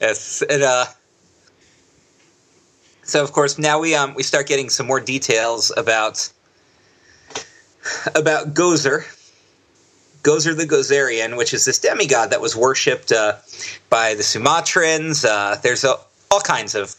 Yes, 0.00 0.42
and 0.42 0.62
uh, 0.62 0.84
so 3.04 3.22
of 3.22 3.32
course 3.32 3.58
now 3.58 3.78
we 3.78 3.94
um 3.94 4.14
we 4.14 4.22
start 4.22 4.46
getting 4.46 4.68
some 4.68 4.86
more 4.86 5.00
details 5.00 5.72
about 5.76 6.30
about 8.14 8.54
Gozer, 8.54 9.04
Gozer 10.24 10.56
the 10.56 10.64
Gozerian, 10.64 11.36
which 11.36 11.52
is 11.54 11.66
this 11.66 11.78
demigod 11.78 12.30
that 12.30 12.40
was 12.40 12.56
worshipped 12.56 13.12
uh, 13.12 13.34
by 13.90 14.14
the 14.14 14.22
Sumatrans. 14.22 15.24
Uh, 15.24 15.56
there's 15.62 15.84
a, 15.84 15.96
all 16.30 16.40
kinds 16.40 16.74
of 16.74 16.96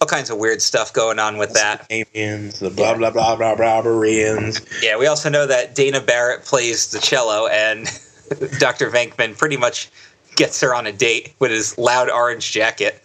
all 0.00 0.06
kinds 0.06 0.30
of 0.30 0.38
weird 0.38 0.60
stuff 0.60 0.92
going 0.92 1.18
on 1.18 1.38
with 1.38 1.54
that. 1.54 1.86
Aliens, 1.90 2.58
the 2.60 2.70
blah 2.70 2.94
blah 2.94 3.10
blah 3.10 3.36
blah 3.36 3.54
blah 3.54 3.82
Barbarians. 3.82 4.60
Yeah, 4.82 4.98
we 4.98 5.06
also 5.06 5.30
know 5.30 5.46
that 5.46 5.74
Dana 5.74 6.00
Barrett 6.00 6.44
plays 6.44 6.90
the 6.90 6.98
cello, 6.98 7.46
and 7.46 7.86
Dr. 8.58 8.90
Venkman 8.90 9.38
pretty 9.38 9.56
much 9.56 9.90
gets 10.36 10.60
her 10.60 10.74
on 10.74 10.86
a 10.86 10.92
date 10.92 11.34
with 11.38 11.50
his 11.50 11.78
loud 11.78 12.10
orange 12.10 12.52
jacket. 12.52 13.02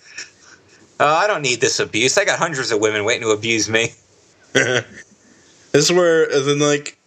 Oh, 0.99 1.07
I 1.07 1.27
don't 1.27 1.41
need 1.41 1.61
this 1.61 1.79
abuse. 1.79 2.17
I 2.17 2.25
got 2.25 2.37
hundreds 2.37 2.71
of 2.71 2.79
women 2.79 3.05
waiting 3.05 3.23
to 3.23 3.29
abuse 3.29 3.69
me. 3.69 3.89
This 5.73 5.89
is 5.89 5.91
where 5.91 6.27
then 6.27 6.59
like 6.59 6.99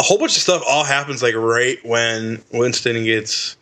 a 0.00 0.02
whole 0.02 0.18
bunch 0.18 0.34
of 0.36 0.42
stuff 0.42 0.62
all 0.66 0.82
happens 0.84 1.22
like 1.22 1.34
right 1.34 1.78
when 1.84 2.42
Winston 2.52 3.04
gets 3.04 3.56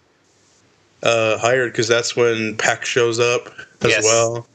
uh, 1.02 1.36
hired 1.38 1.72
because 1.72 1.88
that's 1.88 2.14
when 2.16 2.56
Peck 2.56 2.84
shows 2.84 3.18
up 3.18 3.48
as 3.82 3.90
Yes. 3.90 4.04
well. 4.04 4.46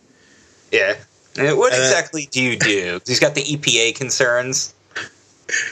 Yeah. 0.72 0.96
And 1.38 1.58
what 1.58 1.74
And 1.74 1.82
then- 1.82 1.90
exactly 1.90 2.28
do 2.32 2.42
you 2.42 2.58
do? 2.58 3.02
He's 3.08 3.20
got 3.20 3.36
the 3.36 3.44
EPA 3.44 3.96
concerns, 3.96 4.74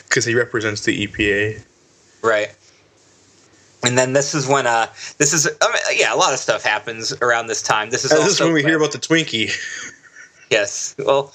because 0.08 0.26
he 0.26 0.36
represents 0.36 0.82
the 0.84 1.08
EPA. 1.08 1.64
right? 2.22 2.54
And 3.84 3.98
then 3.98 4.14
this 4.14 4.36
is 4.36 4.46
when 4.48 4.68
uh 4.68 4.88
this 5.18 5.34
is 5.34 5.48
I 5.62 5.68
mean, 5.72 6.00
yeah 6.00 6.14
a 6.14 6.18
lot 6.18 6.34
of 6.34 6.40
stuff 6.40 6.62
happens 6.64 7.14
around 7.22 7.48
this 7.48 7.64
time. 7.64 7.90
This 7.90 8.06
is 8.06 8.12
And 8.12 8.20
also 8.20 8.30
this 8.30 8.36
is 8.36 8.42
when 8.42 8.54
we 8.54 8.62
hear 8.62 8.78
about 8.78 8.92
the 8.92 9.00
Twinkie. 9.00 9.50
Yes. 10.52 10.96
Well, 11.00 11.34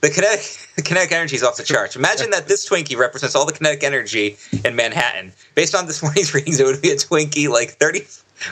the 0.00 0.10
kinetic 0.10 0.56
the 0.76 0.82
kinetic 0.88 1.12
energy 1.12 1.36
is 1.36 1.42
off 1.44 1.56
the 1.56 1.62
charts. 1.62 1.94
Imagine 1.94 2.30
that 2.30 2.48
this 2.48 2.68
Twinkie 2.68 2.96
represents 2.96 3.36
all 3.36 3.46
the 3.46 3.52
kinetic 3.52 3.84
energy 3.84 4.36
in 4.64 4.74
Manhattan. 4.74 5.32
Based 5.54 5.74
on 5.74 5.86
this 5.86 6.02
morning's 6.02 6.34
readings, 6.34 6.58
it 6.58 6.64
would 6.64 6.82
be 6.82 6.90
a 6.90 6.96
Twinkie 6.96 7.48
like 7.48 7.70
thirty 7.72 8.00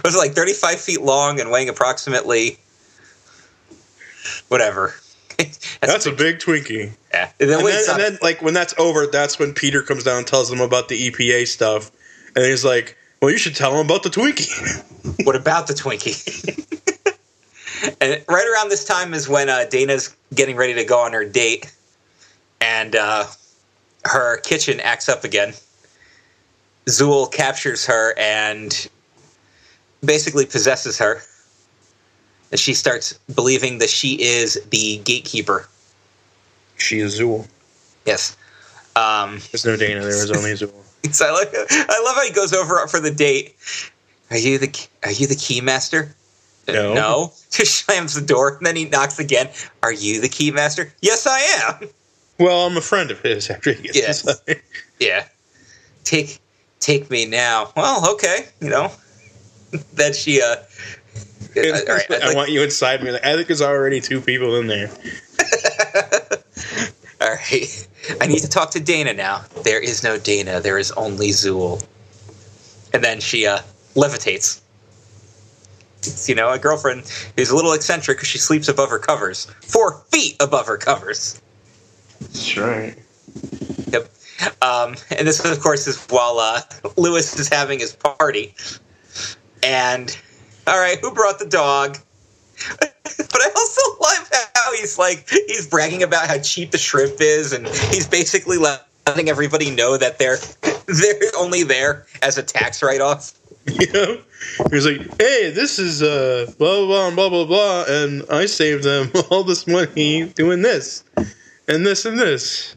was 0.04 0.14
it 0.14 0.19
like 0.19 0.33
thirty 0.33 0.52
five 0.52 0.81
feet 0.81 1.00
long 1.02 1.40
and 1.40 1.50
weighing 1.50 1.69
approximately 1.69 2.59
whatever. 4.49 4.95
That's 5.81 6.07
a 6.07 6.12
big 6.12 6.38
Twinkie. 6.38 6.92
yeah. 7.12 7.31
And 7.40 7.50
then, 7.50 7.59
And 7.59 7.66
then, 7.66 7.90
and 7.90 8.00
then, 8.00 8.19
like 8.23 8.42
when 8.42 8.54
that's 8.54 8.75
over, 8.78 9.07
that's 9.07 9.38
when 9.38 9.54
Peter 9.54 9.83
comes 9.83 10.04
down 10.04 10.19
and 10.19 10.26
tells 10.26 10.50
them 10.50 10.61
about 10.61 10.88
the 10.88 11.11
EPA 11.11 11.49
stuff, 11.49 11.90
and 12.37 12.45
he's 12.45 12.64
like, 12.64 12.97
"Well, 13.21 13.31
you 13.33 13.38
should 13.38 13.57
tell 13.57 13.73
him 13.73 13.85
about 13.85 14.02
the 14.04 14.11
Twinkie." 14.11 14.85
What 15.25 15.35
about 15.35 15.66
the 15.66 15.75
Twinkie? 15.75 16.82
And 18.01 18.25
right 18.29 18.47
around 18.55 18.69
this 18.71 18.85
time 18.85 19.15
is 19.15 19.29
when 19.29 19.49
uh, 19.49 19.65
Dana's 19.71 20.15
getting 20.35 20.57
ready 20.57 20.75
to 20.75 20.85
go 20.85 20.99
on 20.99 21.12
her 21.12 21.25
date, 21.25 21.73
and 22.61 22.97
uh, 22.97 23.27
her 24.05 24.39
kitchen 24.39 24.81
acts 24.81 25.09
up 25.09 25.25
again. 25.25 25.55
Zool 26.87 27.31
captures 27.33 27.87
her 27.87 28.15
and 28.19 28.89
basically 30.05 30.47
possesses 30.47 30.99
her. 30.99 31.23
And 32.51 32.61
she 32.61 32.75
starts 32.75 33.19
believing 33.35 33.79
that 33.79 33.89
she 33.89 34.21
is 34.21 34.61
the 34.71 34.99
gatekeeper. 34.99 35.69
she 36.77 36.99
is 36.99 37.19
Zool. 37.19 37.47
Yes. 38.05 38.37
Um, 38.97 39.39
There's 39.53 39.65
no 39.65 39.77
Dana. 39.77 40.01
There 40.01 40.09
was 40.09 40.31
only 40.33 40.51
Zool. 40.55 40.73
so 41.15 41.27
I, 41.27 41.31
like, 41.31 41.49
I 41.55 42.03
love 42.05 42.17
how 42.17 42.25
he 42.25 42.33
goes 42.33 42.53
over 42.53 42.87
for 42.89 43.01
the 43.01 43.11
date. 43.11 43.57
Are 44.31 44.37
you 44.39 44.59
the 44.59 44.87
Are 45.05 45.12
you 45.12 45.27
the 45.27 45.37
key 45.37 45.61
master? 45.61 46.15
Uh, 46.69 46.73
No. 46.73 46.95
No. 46.95 47.33
Just 47.50 47.85
slams 47.85 48.14
the 48.14 48.21
door, 48.21 48.57
and 48.57 48.66
then 48.66 48.76
he 48.76 48.85
knocks 48.87 49.19
again. 49.19 49.49
Are 49.83 49.92
you 49.92 50.21
the 50.21 50.28
keymaster? 50.28 50.90
Yes, 51.02 51.26
I 51.26 51.38
am. 51.38 51.88
Well, 52.38 52.66
I'm 52.66 52.76
a 52.76 52.81
friend 52.81 53.11
of 53.11 53.21
his. 53.21 53.50
After 53.50 53.73
he 53.73 53.83
gets 53.83 53.97
Yes. 53.97 54.26
inside. 54.26 54.62
Yeah. 54.99 55.25
Take 56.04 56.38
take 56.81 57.11
me 57.11 57.26
now. 57.26 57.73
Well, 57.76 58.11
okay. 58.14 58.47
You 58.61 58.71
know. 58.71 58.90
that 59.95 60.14
she 60.16 60.40
uh. 60.42 60.57
all 61.57 61.95
right. 61.95 62.11
I 62.11 62.26
like- 62.28 62.37
want 62.37 62.50
you 62.50 62.62
inside 62.62 63.02
me. 63.02 63.12
Like, 63.12 63.25
I 63.25 63.35
think 63.37 63.47
there's 63.49 63.62
already 63.62 64.00
two 64.00 64.21
people 64.21 64.57
in 64.57 64.66
there. 64.66 64.90
all 67.21 67.28
right. 67.35 67.88
I 68.21 68.26
need 68.26 68.40
to 68.40 68.49
talk 68.49 68.71
to 68.73 68.81
Dana 68.81 69.12
now. 69.14 69.42
There 69.62 69.81
is 69.81 70.02
no 70.02 70.19
Dana. 70.19 70.61
There 70.61 70.78
is 70.78 70.90
only 70.92 71.28
Zool. 71.28 71.85
And 72.92 73.03
then 73.05 73.20
she 73.20 73.46
uh 73.46 73.61
levitates. 73.94 74.61
You 76.27 76.35
know, 76.35 76.51
a 76.51 76.59
girlfriend 76.59 77.03
who's 77.37 77.51
a 77.51 77.57
little 77.57 77.73
eccentric 77.73 78.19
because 78.19 78.29
she 78.29 78.38
sleeps 78.38 78.69
above 78.69 78.91
her 78.91 78.99
covers, 78.99 79.47
four 79.62 80.01
feet 80.11 80.37
above 80.41 80.67
her 80.67 80.77
covers. 80.77 81.41
That's 82.21 82.57
right. 82.57 82.97
Yep. 83.93 84.11
Um, 84.61 84.97
and 85.11 85.27
this, 85.27 85.45
of 85.45 85.61
course, 85.61 85.87
is 85.87 86.05
while 86.07 86.38
uh, 86.38 86.62
Lewis 86.97 87.38
is 87.38 87.49
having 87.49 87.79
his 87.79 87.95
party. 87.95 88.55
And, 89.62 90.17
all 90.67 90.79
right, 90.79 90.99
who 91.01 91.12
brought 91.12 91.38
the 91.38 91.47
dog? 91.47 91.99
but 92.79 92.95
I 93.41 93.51
also 93.57 93.81
love 94.01 94.31
how 94.55 94.73
he's 94.73 94.99
like, 94.99 95.29
he's 95.29 95.67
bragging 95.69 96.03
about 96.03 96.29
how 96.29 96.38
cheap 96.38 96.71
the 96.71 96.79
shrimp 96.79 97.21
is, 97.21 97.53
and 97.53 97.67
he's 97.67 98.07
basically 98.07 98.59
letting 98.59 99.29
everybody 99.29 99.71
know 99.71 99.97
that 99.97 100.19
they're 100.19 100.38
they're 100.87 101.33
only 101.38 101.62
there 101.62 102.07
as 102.23 102.38
a 102.38 102.43
tax 102.43 102.83
write 102.83 103.01
off. 103.01 103.33
You 103.81 103.92
know? 103.92 104.18
He 104.70 104.75
was 104.75 104.87
like, 104.87 105.01
"Hey, 105.20 105.51
this 105.51 105.79
is 105.79 106.03
uh 106.03 106.51
blah 106.59 106.85
blah 106.85 107.11
blah 107.11 107.29
blah 107.29 107.29
blah 107.29 107.44
blah, 107.46 107.85
and 107.88 108.25
I 108.31 108.46
saved 108.46 108.83
them 108.83 109.11
all 109.31 109.44
this 109.44 109.66
money 109.68 110.25
doing 110.25 110.62
this, 110.62 111.05
and 111.68 111.87
this 111.87 112.05
and 112.05 112.18
this." 112.18 112.75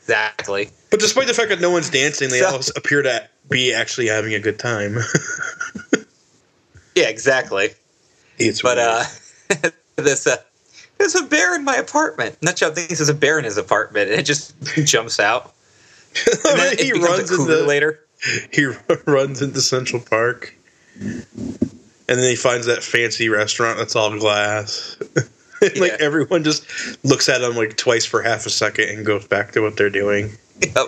Exactly. 0.00 0.70
But 0.90 1.00
despite 1.00 1.26
the 1.26 1.34
fact 1.34 1.50
that 1.50 1.60
no 1.60 1.70
one's 1.70 1.90
dancing, 1.90 2.30
they 2.30 2.40
all 2.42 2.60
appear 2.74 3.02
to 3.02 3.28
be 3.50 3.74
actually 3.74 4.06
having 4.06 4.32
a 4.32 4.40
good 4.40 4.58
time. 4.58 4.96
Yeah, 6.94 7.08
exactly. 7.10 7.68
it's 8.38 8.62
But 8.62 8.78
weird. 8.78 9.64
uh, 9.66 9.70
this 10.02 10.26
uh, 10.26 10.36
there's 10.96 11.14
a 11.14 11.22
bear 11.24 11.54
in 11.54 11.64
my 11.64 11.76
apartment. 11.76 12.36
Nutshell 12.42 12.72
thinks 12.72 12.98
there's 12.98 13.08
a 13.08 13.14
bear 13.14 13.38
in 13.38 13.44
his 13.44 13.56
apartment, 13.58 14.10
and 14.10 14.18
it 14.18 14.24
just 14.24 14.54
jumps 14.84 15.20
out. 15.20 15.54
And 16.26 16.58
then 16.58 16.78
he 16.78 16.92
runs 16.92 17.30
a 17.30 17.36
cougar 17.36 17.52
into 17.52 17.66
later. 17.66 18.00
he 18.52 18.66
runs 19.06 19.42
into 19.42 19.60
Central 19.60 20.02
Park, 20.02 20.54
and 21.00 21.24
then 22.06 22.28
he 22.30 22.36
finds 22.36 22.66
that 22.66 22.82
fancy 22.82 23.28
restaurant 23.28 23.78
that's 23.78 23.96
all 23.96 24.16
glass. 24.18 24.96
like 25.60 25.76
Yeah. 25.76 25.96
everyone 26.00 26.44
just 26.44 26.64
looks 27.04 27.28
at 27.28 27.40
him 27.42 27.54
like 27.56 27.76
twice 27.76 28.04
for 28.04 28.22
half 28.22 28.46
a 28.46 28.50
second 28.50 28.88
and 28.90 29.04
goes 29.06 29.26
back 29.26 29.52
to 29.52 29.60
what 29.60 29.76
they're 29.76 29.90
doing. 29.90 30.30
Yep. 30.60 30.86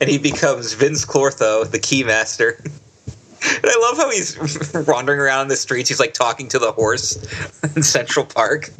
And 0.00 0.08
he 0.10 0.18
becomes 0.18 0.74
Vinz 0.74 1.06
Clortho, 1.06 1.70
the 1.70 1.78
keymaster. 1.78 2.64
And 3.48 3.66
I 3.66 3.78
love 3.78 3.96
how 3.98 4.10
he's 4.10 4.36
wandering 4.88 5.20
around 5.20 5.48
the 5.48 5.56
streets. 5.56 5.88
He's 5.88 6.00
like 6.00 6.14
talking 6.14 6.48
to 6.48 6.58
the 6.58 6.72
horse 6.72 7.16
in 7.76 7.82
Central 7.82 8.24
Park. 8.26 8.70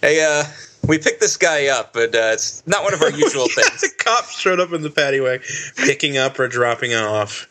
Hey, 0.00 0.24
uh, 0.24 0.44
we 0.86 0.98
picked 0.98 1.20
this 1.20 1.36
guy 1.36 1.66
up, 1.68 1.92
but 1.92 2.14
uh, 2.14 2.30
it's 2.34 2.66
not 2.66 2.82
one 2.84 2.94
of 2.94 3.02
our 3.02 3.10
usual 3.24 3.46
Yeah, 3.56 3.64
things. 3.64 3.80
the 3.82 3.90
cops 4.04 4.38
showed 4.38 4.60
up 4.60 4.72
in 4.72 4.82
the 4.82 4.90
paddy 4.90 5.20
wagon, 5.20 5.46
picking 5.76 6.16
up 6.16 6.38
or 6.38 6.48
dropping 6.48 6.94
off. 6.94 7.48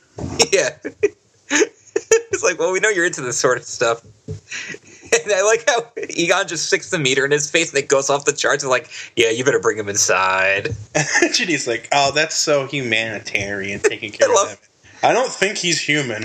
Yeah. 0.52 0.78
it's 1.50 2.44
like, 2.44 2.60
well, 2.60 2.72
we 2.72 2.80
know 2.80 2.90
you're 2.90 3.06
into 3.06 3.22
this 3.22 3.38
sort 3.38 3.58
of 3.58 3.64
stuff. 3.64 4.04
And 4.28 5.32
I 5.32 5.44
like 5.44 5.64
how 5.68 5.86
Egon 6.10 6.48
just 6.48 6.66
sticks 6.68 6.90
the 6.90 7.00
meter 7.00 7.24
in 7.26 7.32
his 7.32 7.50
face 7.50 7.70
and 7.74 7.82
it 7.82 7.88
goes 7.88 8.10
off 8.10 8.26
the 8.26 8.34
charts 8.34 8.64
and 8.64 8.70
like, 8.70 8.90
yeah, 9.16 9.30
you 9.30 9.46
better 9.46 9.60
bring 9.60 9.78
him 9.78 9.88
inside. 9.88 10.70
Ginny's 11.34 11.68
like, 11.68 11.88
"Oh, 11.94 12.12
that's 12.14 12.36
so 12.36 12.66
humanitarian, 12.68 13.80
taking 13.80 14.12
care 14.12 14.28
love- 14.28 14.52
of 14.54 14.60
them." 14.62 14.70
I 15.04 15.14
don't 15.14 15.32
think 15.32 15.58
he's 15.58 15.80
human. 15.80 16.24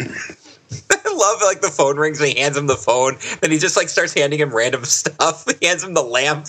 I 0.90 1.14
love 1.14 1.40
like 1.42 1.60
the 1.60 1.70
phone 1.72 1.98
rings 1.98 2.20
and 2.20 2.30
he 2.30 2.40
hands 2.40 2.56
him 2.56 2.66
the 2.66 2.76
phone. 2.76 3.16
Then 3.40 3.50
he 3.50 3.58
just 3.58 3.76
like 3.76 3.88
starts 3.88 4.14
handing 4.14 4.40
him 4.40 4.50
random 4.54 4.84
stuff. 4.84 5.44
He 5.60 5.66
hands 5.66 5.84
him 5.84 5.94
the 5.94 6.02
lamp. 6.02 6.46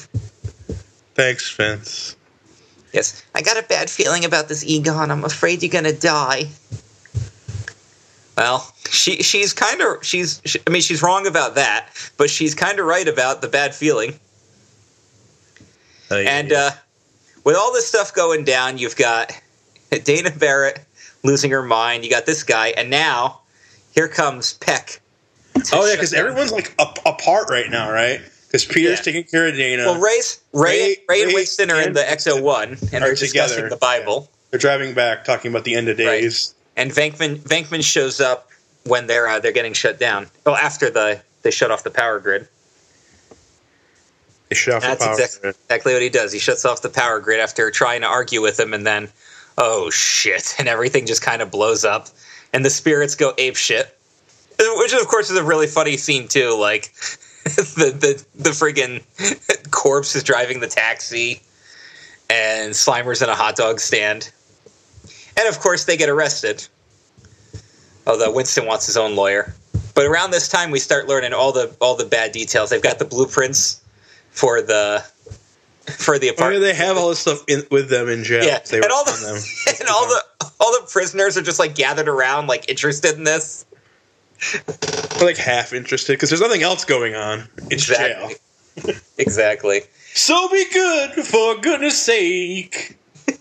Thanks, 1.16 1.56
Vinz. 1.56 2.16
Yes, 2.94 3.24
I 3.36 3.42
got 3.42 3.58
a 3.58 3.64
bad 3.64 3.90
feeling 3.90 4.26
about 4.26 4.48
this 4.50 4.64
Egon. 4.66 5.12
I'm 5.12 5.24
afraid 5.24 5.64
you're 5.64 5.72
gonna 5.72 5.94
die. 5.94 6.50
Well, 8.38 8.74
she 8.90 9.22
she's 9.24 9.54
kind 9.54 9.82
of 9.82 10.04
she's 10.06 10.42
she, 10.46 10.60
I 10.66 10.70
mean 10.70 10.82
she's 10.82 11.02
wrong 11.02 11.28
about 11.28 11.56
that, 11.56 11.90
but 12.18 12.30
she's 12.30 12.56
kind 12.56 12.80
of 12.80 12.86
right 12.86 13.08
about 13.08 13.42
the 13.42 13.48
bad 13.48 13.74
feeling. 13.76 14.20
Oh, 16.10 16.18
yeah, 16.18 16.30
And 16.30 16.52
yeah. 16.52 16.58
uh, 16.58 16.72
with 17.46 17.56
all 17.56 17.72
this 17.72 17.88
stuff 17.88 18.14
going 18.14 18.44
down, 18.44 18.78
you've 18.78 18.98
got 18.98 19.32
Dana 20.04 20.32
Barrett 20.32 20.80
losing 21.24 21.52
her 21.52 21.62
mind. 21.64 22.04
You 22.04 22.10
got 22.10 22.26
this 22.26 22.44
guy, 22.44 22.70
and 22.70 22.90
now 22.90 23.42
here 23.94 24.08
comes 24.10 24.54
Peck. 24.56 25.00
oh 25.72 25.86
yeah, 25.86 25.96
because 25.96 26.14
everyone's 26.14 26.52
like 26.52 26.74
up, 26.80 27.00
apart 27.06 27.50
right 27.50 27.70
now, 27.70 27.92
right? 27.92 28.22
Because 28.52 28.66
Peter's 28.66 29.00
Yeah. 29.00 29.04
taking 29.04 29.24
care 29.24 29.48
of 29.48 29.56
Dana. 29.56 29.86
Well, 29.86 30.02
Ray's 30.02 30.40
Ray, 30.52 30.72
Ray- 30.72 30.98
Ray, 31.08 31.24
and 31.24 31.34
Winston 31.34 31.72
are 31.72 31.80
in 31.82 31.94
the 31.94 32.02
Ecto-1, 32.02 32.72
and 32.92 33.02
they're 33.04 33.12
are 33.14 33.16
discussing 33.16 33.56
together. 33.56 33.70
the 33.70 33.78
Bible. 33.78 34.30
They're 34.50 34.60
driving 34.60 34.94
back, 34.94 35.24
talking 35.24 35.52
about 35.52 35.64
the 35.64 35.76
end 35.76 35.88
of 35.88 35.98
Right. 35.98 36.06
days. 36.22 36.54
And 36.76 36.92
Venkman 36.92 37.38
Venkman 37.40 37.82
shows 37.84 38.20
up 38.20 38.50
when 38.84 39.08
they're 39.08 39.28
uh, 39.28 39.40
they're 39.40 39.54
getting 39.54 39.72
shut 39.74 40.00
down. 40.00 40.30
Well, 40.46 40.56
after 40.58 40.90
the 40.90 41.22
they 41.44 41.52
shut 41.52 41.72
off 41.72 41.84
the 41.84 41.92
power 41.92 42.20
grid. 42.20 42.48
They 44.50 44.56
shut 44.56 44.76
off 44.76 44.82
That's 44.82 45.00
the 45.00 45.06
power. 45.06 45.14
exact- 45.14 45.42
grid. 45.42 45.56
Exactly 45.70 45.94
what 45.94 46.02
he 46.02 46.10
does. 46.10 46.32
He 46.34 46.40
shuts 46.40 46.66
off 46.66 46.82
the 46.82 46.90
power 46.90 47.20
grid 47.22 47.40
after 47.40 47.72
trying 47.72 48.02
to 48.02 48.08
argue 48.08 48.42
with 48.42 48.60
him, 48.60 48.74
and 48.74 48.86
then, 48.86 49.10
oh 49.58 49.90
shit, 49.90 50.56
and 50.60 50.68
everything 50.68 51.06
just 51.06 51.22
kind 51.22 51.42
of 51.42 51.52
blows 51.52 51.86
up, 51.86 52.10
and 52.52 52.66
the 52.66 52.70
spirits 52.70 53.16
go 53.16 53.34
ape 53.38 53.56
shit. 53.56 53.96
Which, 54.60 54.94
of 54.94 55.08
course, 55.08 55.30
is 55.32 55.38
a 55.38 55.44
really 55.44 55.68
funny 55.68 55.96
scene 55.98 56.28
too. 56.28 56.56
Like 56.58 56.92
the 57.44 57.96
the 57.98 58.26
the 58.36 58.50
friggin' 58.52 59.02
corpse 59.72 60.16
is 60.16 60.24
driving 60.24 60.60
the 60.60 60.68
taxi, 60.68 61.42
and 62.30 62.74
Slimer's 62.74 63.22
in 63.22 63.30
a 63.30 63.36
hot 63.36 63.56
dog 63.56 63.80
stand, 63.80 64.32
and 65.38 65.48
of 65.48 65.60
course 65.60 65.86
they 65.86 65.98
get 65.98 66.10
arrested. 66.10 66.68
Although 68.08 68.32
Winston 68.32 68.66
wants 68.66 68.86
his 68.86 68.98
own 68.98 69.16
lawyer, 69.16 69.54
but 69.94 70.06
around 70.06 70.32
this 70.32 70.48
time 70.48 70.72
we 70.72 70.80
start 70.80 71.08
learning 71.08 71.34
all 71.34 71.52
the 71.52 71.76
all 71.80 71.96
the 71.96 72.06
bad 72.06 72.32
details. 72.32 72.70
They've 72.70 72.82
got 72.82 73.00
the 73.00 73.06
blueprints 73.06 73.82
for 74.32 74.62
the 74.62 75.04
for 75.98 76.18
the 76.20 76.30
Oh, 76.30 76.34
apartment. 76.34 76.62
they 76.64 76.74
have 76.74 76.98
all 76.98 77.10
this 77.10 77.20
stuff 77.20 77.44
in, 77.48 77.64
with 77.72 77.90
them 77.90 78.08
in 78.08 78.24
jail. 78.24 78.44
Yeah, 78.44 78.60
they 78.60 78.78
and 78.78 78.92
all 78.92 79.04
the 79.04 79.12
them. 79.12 79.76
and 79.80 79.90
all 79.90 80.06
the 80.08 80.24
all 80.60 80.72
the 80.80 80.88
prisoners 80.92 81.38
are 81.38 81.42
just 81.42 81.60
like 81.60 81.76
gathered 81.76 82.08
around, 82.08 82.48
like 82.48 82.70
interested 82.70 83.16
in 83.16 83.24
this. 83.24 83.66
Like 85.22 85.38
half 85.38 85.74
interested 85.74 86.14
because 86.14 86.30
there's 86.30 86.42
nothing 86.42 86.64
else 86.64 86.84
going 86.86 87.16
on. 87.16 87.48
It's 87.70 87.86
jail. 87.86 88.32
Exactly. 88.78 88.96
exactly. 89.18 89.82
So 90.14 90.50
be 90.50 90.66
good, 90.72 91.12
for 91.26 91.58
goodness 91.62 92.02
sake. 92.02 92.98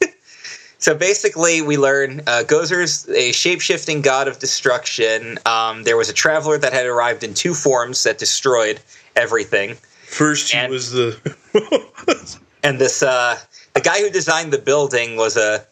So 0.79 0.95
basically, 0.95 1.61
we 1.61 1.77
learn 1.77 2.21
uh, 2.21 2.43
Gozer's 2.47 3.07
a 3.11 3.33
shape 3.33 3.61
shifting 3.61 4.01
god 4.01 4.29
of 4.29 4.38
destruction. 4.38 5.38
Um, 5.45 5.83
there 5.83 5.99
was 5.99 6.09
a 6.09 6.14
traveler 6.14 6.57
that 6.57 6.73
had 6.73 6.87
arrived 6.87 7.23
in 7.23 7.35
two 7.35 7.53
forms 7.53 8.03
that 8.05 8.16
destroyed 8.16 8.81
everything. 9.14 9.75
First, 10.07 10.53
he 10.53 10.57
And- 10.57 10.73
was 10.73 10.90
the. 10.93 11.19
And 12.62 12.79
this 12.79 13.03
uh, 13.03 13.38
the 13.75 13.83
guy 13.83 14.01
who 14.01 14.09
designed 14.09 14.55
the 14.55 14.59
building 14.59 15.16
was 15.16 15.37
a 15.37 15.64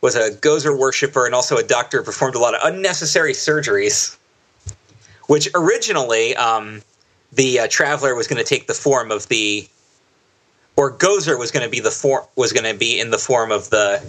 was 0.00 0.16
a 0.16 0.30
Gozer 0.30 0.76
worshiper 0.76 1.24
and 1.24 1.34
also 1.34 1.56
a 1.56 1.62
doctor 1.62 1.98
who 1.98 2.04
performed 2.04 2.34
a 2.34 2.40
lot 2.40 2.54
of 2.54 2.60
unnecessary 2.64 3.32
surgeries. 3.32 4.16
Which 5.26 5.48
originally, 5.54 6.36
um, 6.36 6.82
the 7.32 7.60
uh, 7.60 7.68
traveler 7.68 8.14
was 8.14 8.26
going 8.26 8.42
to 8.42 8.48
take 8.48 8.66
the 8.66 8.74
form 8.74 9.10
of 9.10 9.28
the, 9.28 9.68
or 10.76 10.92
Gozer 10.92 11.38
was 11.38 11.50
going 11.50 11.64
to 11.64 11.70
be 11.70 11.80
the 11.80 11.90
form 11.90 12.24
was 12.36 12.52
going 12.52 12.70
to 12.70 12.78
be 12.78 13.00
in 13.00 13.10
the 13.10 13.18
form 13.18 13.50
of 13.50 13.70
the 13.70 14.02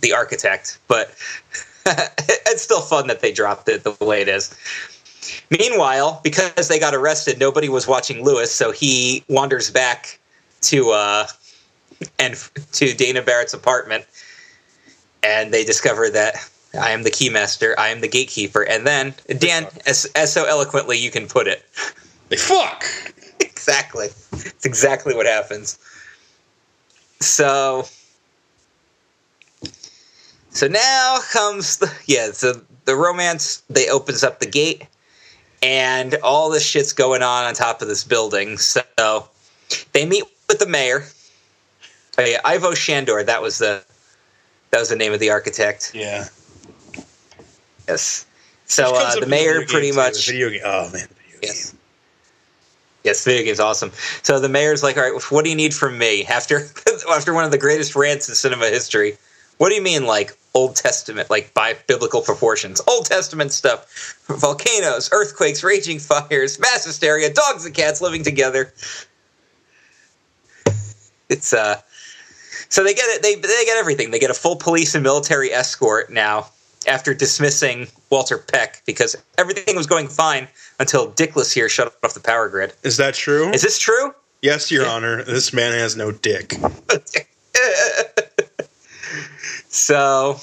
the 0.00 0.12
architect. 0.12 0.78
But 0.88 1.14
it's 1.86 2.62
still 2.62 2.80
fun 2.80 3.06
that 3.08 3.20
they 3.20 3.32
dropped 3.32 3.68
it 3.68 3.84
the 3.84 3.96
way 4.04 4.22
it 4.22 4.28
is. 4.28 4.54
Meanwhile, 5.50 6.20
because 6.22 6.68
they 6.68 6.78
got 6.78 6.94
arrested, 6.94 7.38
nobody 7.38 7.68
was 7.68 7.86
watching 7.86 8.24
Lewis, 8.24 8.54
so 8.54 8.72
he 8.72 9.24
wanders 9.28 9.70
back 9.70 10.18
to 10.62 10.90
uh 10.90 11.26
and 12.18 12.34
to 12.72 12.94
Dana 12.94 13.22
Barrett's 13.22 13.54
apartment, 13.54 14.04
and 15.22 15.52
they 15.52 15.64
discover 15.64 16.10
that 16.10 16.36
I 16.80 16.90
am 16.90 17.02
the 17.02 17.10
keymaster, 17.10 17.74
I 17.78 17.88
am 17.88 18.00
the 18.00 18.08
gatekeeper, 18.08 18.62
and 18.62 18.86
then 18.86 19.14
Dan, 19.38 19.66
as, 19.86 20.06
as 20.16 20.32
so 20.32 20.44
eloquently 20.44 20.98
you 20.98 21.10
can 21.10 21.26
put 21.26 21.46
it, 21.46 21.64
they 22.28 22.36
fuck. 22.36 22.84
exactly, 23.40 24.06
it's 24.32 24.64
exactly 24.64 25.14
what 25.14 25.26
happens. 25.26 25.78
So, 27.20 27.86
so 30.50 30.68
now 30.68 31.18
comes 31.30 31.78
the 31.78 31.92
yeah, 32.06 32.32
so 32.32 32.60
the 32.84 32.96
romance. 32.96 33.62
They 33.70 33.88
opens 33.88 34.22
up 34.22 34.40
the 34.40 34.46
gate, 34.46 34.86
and 35.62 36.16
all 36.22 36.50
this 36.50 36.64
shit's 36.64 36.92
going 36.92 37.22
on 37.22 37.44
on 37.44 37.54
top 37.54 37.82
of 37.82 37.88
this 37.88 38.04
building. 38.04 38.58
So 38.58 39.28
they 39.92 40.04
meet 40.04 40.24
with 40.48 40.58
the 40.58 40.66
mayor. 40.66 41.04
Oh, 42.18 42.24
yeah, 42.24 42.40
Ivo 42.44 42.72
Shandor. 42.72 43.24
That 43.24 43.42
was 43.42 43.58
the 43.58 43.82
that 44.70 44.78
was 44.78 44.88
the 44.88 44.96
name 44.96 45.12
of 45.12 45.20
the 45.20 45.30
architect. 45.30 45.92
Yeah. 45.94 46.26
Yes. 47.88 48.26
So 48.66 48.94
uh, 48.94 49.20
the 49.20 49.26
mayor 49.26 49.66
pretty 49.66 49.92
much. 49.92 50.26
Video 50.26 50.50
game. 50.50 50.62
Oh 50.64 50.90
man. 50.92 51.06
Video 51.08 51.38
Yes. 51.42 51.70
game. 51.70 51.80
Yes, 53.04 53.22
the 53.22 53.30
video 53.32 53.44
game's 53.44 53.60
awesome. 53.60 53.92
So 54.22 54.40
the 54.40 54.48
mayor's 54.48 54.82
like, 54.82 54.96
"All 54.96 55.02
right, 55.02 55.22
what 55.30 55.44
do 55.44 55.50
you 55.50 55.56
need 55.56 55.74
from 55.74 55.98
me?" 55.98 56.24
After 56.28 56.66
after 57.10 57.34
one 57.34 57.44
of 57.44 57.50
the 57.50 57.58
greatest 57.58 57.94
rants 57.94 58.28
in 58.28 58.34
cinema 58.34 58.66
history, 58.68 59.18
what 59.58 59.68
do 59.68 59.74
you 59.74 59.82
mean, 59.82 60.06
like 60.06 60.36
Old 60.54 60.76
Testament, 60.76 61.28
like 61.28 61.52
by 61.52 61.76
biblical 61.86 62.22
proportions? 62.22 62.80
Old 62.88 63.04
Testament 63.06 63.52
stuff: 63.52 64.16
volcanoes, 64.28 65.10
earthquakes, 65.12 65.62
raging 65.62 65.98
fires, 65.98 66.58
mass 66.58 66.86
hysteria, 66.86 67.32
dogs 67.32 67.66
and 67.66 67.74
cats 67.74 68.00
living 68.00 68.24
together. 68.24 68.72
It's 71.28 71.52
uh, 71.52 71.80
so 72.70 72.82
they 72.82 72.94
get 72.94 73.04
it. 73.08 73.22
They 73.22 73.34
they 73.34 73.64
get 73.66 73.76
everything. 73.76 74.10
They 74.12 74.18
get 74.18 74.30
a 74.30 74.34
full 74.34 74.56
police 74.56 74.94
and 74.94 75.02
military 75.02 75.52
escort 75.52 76.10
now 76.10 76.48
after 76.86 77.14
dismissing 77.14 77.88
Walter 78.10 78.38
Peck 78.38 78.82
because 78.86 79.16
everything 79.38 79.76
was 79.76 79.86
going 79.86 80.08
fine 80.08 80.48
until 80.78 81.10
Dickless 81.12 81.52
here 81.52 81.68
shut 81.68 81.94
off 82.02 82.14
the 82.14 82.20
power 82.20 82.48
grid. 82.48 82.72
Is 82.82 82.96
that 82.96 83.14
true? 83.14 83.50
Is 83.50 83.62
this 83.62 83.78
true? 83.78 84.14
yes, 84.42 84.70
Your. 84.70 84.86
Honor. 84.86 85.24
This 85.24 85.52
man 85.52 85.72
has 85.72 85.96
no 85.96 86.12
dick. 86.12 86.54
so 89.68 90.38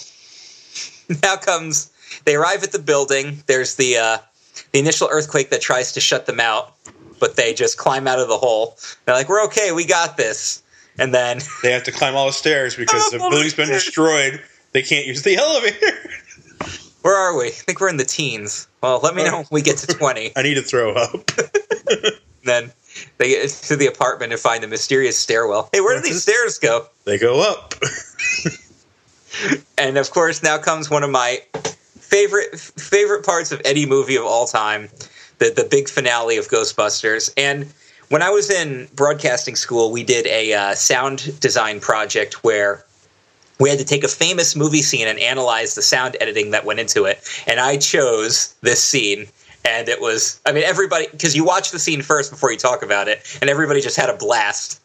now 1.24 1.36
comes 1.36 1.92
they 2.26 2.36
arrive 2.36 2.64
at 2.64 2.72
the 2.72 2.80
building. 2.80 3.44
There's 3.48 3.76
the 3.76 3.98
uh, 3.98 4.18
the 4.72 4.80
initial 4.80 5.08
earthquake 5.12 5.50
that 5.50 5.62
tries 5.62 5.92
to 5.94 6.02
shut 6.02 6.26
them 6.26 6.40
out, 6.40 6.74
but 7.20 7.36
they 7.36 7.54
just 7.54 7.78
climb 7.78 8.08
out 8.08 8.20
of 8.20 8.28
the 8.28 8.38
hole. 8.38 8.78
They're 9.06 9.16
like, 9.16 9.30
"We're 9.30 9.44
okay, 9.46 9.72
we 9.72 9.86
got 9.86 10.18
this." 10.18 10.64
And 11.00 11.14
then 11.14 11.40
They 11.64 11.72
have 11.72 11.84
to 11.84 11.92
climb 11.92 12.16
all 12.16 12.28
the 12.28 12.34
stairs 12.34 12.76
because 12.76 13.10
the 13.12 13.18
building's 13.18 13.54
been 13.54 13.70
destroyed. 13.70 14.42
They 14.74 14.82
can't 14.82 15.06
use 15.06 15.22
the 15.22 15.36
elevator. 15.36 16.10
Where 17.02 17.16
are 17.16 17.38
we? 17.38 17.48
I 17.48 17.52
think 17.52 17.80
we're 17.80 17.90
in 17.90 17.98
the 17.98 18.06
teens. 18.06 18.68
Well, 18.82 19.00
let 19.02 19.16
me 19.16 19.24
know 19.24 19.38
when 19.38 19.48
we 19.52 19.62
get 19.62 19.78
to 19.80 19.88
twenty. 19.88 20.32
I 20.36 20.42
need 20.42 20.56
to 20.56 20.62
throw 20.62 20.94
up. 20.94 21.32
then 22.44 22.72
they 23.18 23.30
get 23.30 23.50
to 23.50 23.76
the 23.76 23.88
apartment 23.88 24.34
and 24.34 24.42
find 24.42 24.64
the 24.64 24.68
mysterious 24.68 25.18
stairwell. 25.18 25.70
Hey, 25.72 25.82
where 25.82 25.96
do 25.96 26.04
these 26.04 26.22
stairs 26.24 26.60
go? 26.60 26.88
They 27.06 27.18
go 27.18 27.42
up. 27.42 27.74
And 29.78 29.98
of 29.98 30.12
course, 30.12 30.44
now 30.44 30.58
comes 30.58 30.90
one 30.90 31.04
of 31.04 31.10
my 31.10 31.42
favorite 32.00 32.60
favorite 32.60 33.26
parts 33.26 33.52
of 33.52 33.62
any 33.66 33.86
movie 33.86 34.16
of 34.16 34.26
all 34.26 34.46
time, 34.46 34.90
the 35.40 35.50
the 35.50 35.68
big 35.70 35.90
finale 35.90 36.38
of 36.38 36.48
Ghostbusters. 36.50 37.34
And 37.38 37.72
when 38.10 38.22
I 38.22 38.30
was 38.30 38.52
in 38.52 38.88
broadcasting 38.94 39.56
school, 39.56 39.92
we 39.92 40.04
did 40.04 40.28
a 40.28 40.54
uh, 40.54 40.76
sound 40.76 41.40
design 41.40 41.80
project 41.80 42.44
where 42.44 42.86
we 43.62 43.70
had 43.70 43.80
to 43.80 43.86
take 43.86 44.04
a 44.04 44.08
famous 44.08 44.56
movie 44.56 44.82
scene 44.82 45.08
and 45.08 45.20
analyze 45.20 45.76
the 45.76 45.82
sound 45.82 46.18
editing 46.20 46.52
that 46.52 46.66
went 46.66 46.80
into 46.80 47.06
it. 47.06 47.28
And 47.48 47.60
I 47.60 47.78
chose 47.78 48.56
this 48.62 48.82
scene. 48.82 49.28
And 49.64 49.88
it 49.88 50.02
was, 50.02 50.42
I 50.46 50.52
mean, 50.52 50.64
everybody, 50.64 51.08
because 51.12 51.36
you 51.36 51.46
watch 51.46 51.70
the 51.70 51.78
scene 51.78 52.02
first 52.02 52.32
before 52.32 52.52
you 52.52 52.58
talk 52.58 52.82
about 52.82 53.08
it, 53.08 53.38
and 53.42 53.50
everybody 53.50 53.80
just 53.80 53.96
had 53.96 54.10
a 54.10 54.18
blast. 54.18 54.82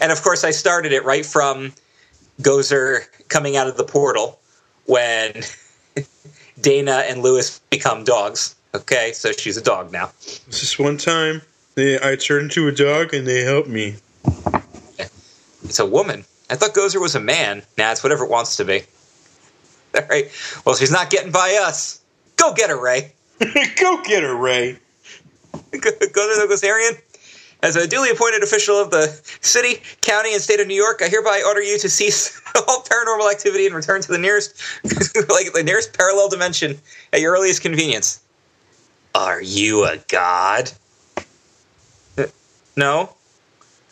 And 0.00 0.12
of 0.12 0.22
course, 0.22 0.44
I 0.44 0.52
started 0.52 0.92
it 0.92 1.04
right 1.04 1.26
from 1.26 1.72
Gozer 2.40 3.00
coming 3.28 3.56
out 3.56 3.66
of 3.66 3.76
the 3.76 3.82
portal 3.82 4.38
when 4.86 5.42
Dana 6.60 7.02
and 7.08 7.22
Lewis 7.22 7.58
become 7.70 8.04
dogs. 8.04 8.54
Okay, 8.74 9.12
so 9.12 9.32
she's 9.32 9.56
a 9.56 9.62
dog 9.62 9.92
now. 9.92 10.12
This 10.46 10.78
one 10.78 10.96
time, 10.96 11.42
they, 11.74 11.98
I 12.00 12.14
turned 12.14 12.44
into 12.44 12.68
a 12.68 12.72
dog 12.72 13.12
and 13.12 13.26
they 13.26 13.42
helped 13.42 13.68
me. 13.68 13.96
It's 15.64 15.80
a 15.80 15.86
woman. 15.86 16.24
I 16.52 16.54
thought 16.54 16.74
Gozer 16.74 17.00
was 17.00 17.14
a 17.14 17.20
man. 17.20 17.62
Nah, 17.78 17.92
it's 17.92 18.02
whatever 18.02 18.24
it 18.24 18.30
wants 18.30 18.56
to 18.56 18.64
be. 18.66 18.82
All 19.94 20.06
right. 20.10 20.30
Well, 20.66 20.74
she's 20.74 20.92
not 20.92 21.08
getting 21.08 21.32
by 21.32 21.58
us. 21.64 22.02
Go 22.36 22.52
get 22.52 22.68
her, 22.68 22.78
Ray. 22.78 23.12
go 23.80 24.02
get 24.04 24.22
her, 24.22 24.36
Ray. 24.36 24.78
Go 25.72 25.80
to 25.80 25.98
the 25.98 26.46
Gozerian. 26.50 27.00
As 27.62 27.76
a 27.76 27.88
duly 27.88 28.10
appointed 28.10 28.42
official 28.42 28.76
of 28.76 28.90
the 28.90 29.06
city, 29.40 29.80
county, 30.02 30.34
and 30.34 30.42
state 30.42 30.60
of 30.60 30.66
New 30.66 30.74
York, 30.74 31.00
I 31.02 31.08
hereby 31.08 31.42
order 31.46 31.62
you 31.62 31.78
to 31.78 31.88
cease 31.88 32.38
all 32.54 32.82
paranormal 32.82 33.30
activity 33.30 33.64
and 33.64 33.74
return 33.74 34.02
to 34.02 34.12
the 34.12 34.18
nearest, 34.18 34.60
like 35.30 35.52
the 35.54 35.62
nearest 35.64 35.96
parallel 35.96 36.28
dimension 36.28 36.78
at 37.14 37.20
your 37.20 37.32
earliest 37.32 37.62
convenience. 37.62 38.20
Are 39.14 39.40
you 39.40 39.84
a 39.86 39.96
god? 40.08 40.70
Uh, 42.18 42.26
No. 42.76 43.14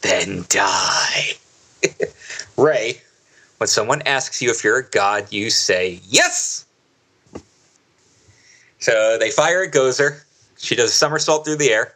Then 0.02 0.44
die. 0.48 1.36
Ray, 2.56 3.00
when 3.58 3.68
someone 3.68 4.02
asks 4.02 4.40
you 4.40 4.50
if 4.50 4.64
you're 4.64 4.78
a 4.78 4.88
god, 4.88 5.32
you 5.32 5.50
say 5.50 6.00
yes. 6.04 6.66
So 8.78 9.18
they 9.18 9.30
fire 9.30 9.64
at 9.64 9.72
Gozer. 9.72 10.22
She 10.58 10.74
does 10.74 10.90
a 10.90 10.94
somersault 10.94 11.44
through 11.44 11.56
the 11.56 11.70
air. 11.70 11.94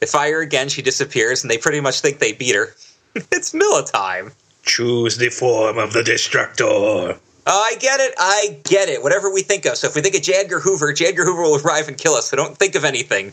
They 0.00 0.06
fire 0.06 0.40
again, 0.40 0.68
she 0.68 0.82
disappears, 0.82 1.42
and 1.42 1.50
they 1.50 1.58
pretty 1.58 1.80
much 1.80 2.00
think 2.00 2.18
they 2.18 2.32
beat 2.32 2.54
her. 2.54 2.74
it's 3.14 3.52
Miller 3.52 3.82
time. 3.82 4.32
Choose 4.62 5.16
the 5.16 5.30
form 5.30 5.78
of 5.78 5.92
the 5.92 6.02
destructor. 6.02 6.64
Oh, 6.64 7.18
I 7.46 7.76
get 7.76 7.98
it. 8.00 8.14
I 8.18 8.60
get 8.64 8.90
it. 8.90 9.02
Whatever 9.02 9.32
we 9.32 9.42
think 9.42 9.64
of. 9.64 9.76
So 9.76 9.86
if 9.86 9.94
we 9.94 10.02
think 10.02 10.14
of 10.14 10.22
J. 10.22 10.34
Edgar 10.34 10.60
Hoover, 10.60 10.92
J. 10.92 11.06
Edgar 11.06 11.24
Hoover 11.24 11.42
will 11.42 11.56
arrive 11.56 11.88
and 11.88 11.96
kill 11.96 12.12
us. 12.12 12.28
So 12.28 12.36
don't 12.36 12.56
think 12.56 12.74
of 12.74 12.84
anything. 12.84 13.32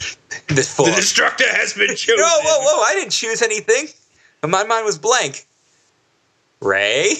this 0.48 0.74
form. 0.74 0.90
The 0.90 0.96
destructor 0.96 1.44
has 1.46 1.74
been 1.74 1.88
chosen. 1.96 2.24
Whoa, 2.24 2.40
whoa, 2.42 2.60
whoa! 2.62 2.82
I 2.82 2.94
didn't 2.94 3.12
choose 3.12 3.42
anything. 3.42 3.88
My 4.42 4.64
mind 4.64 4.84
was 4.84 4.98
blank. 4.98 5.46
Ray, 6.60 7.14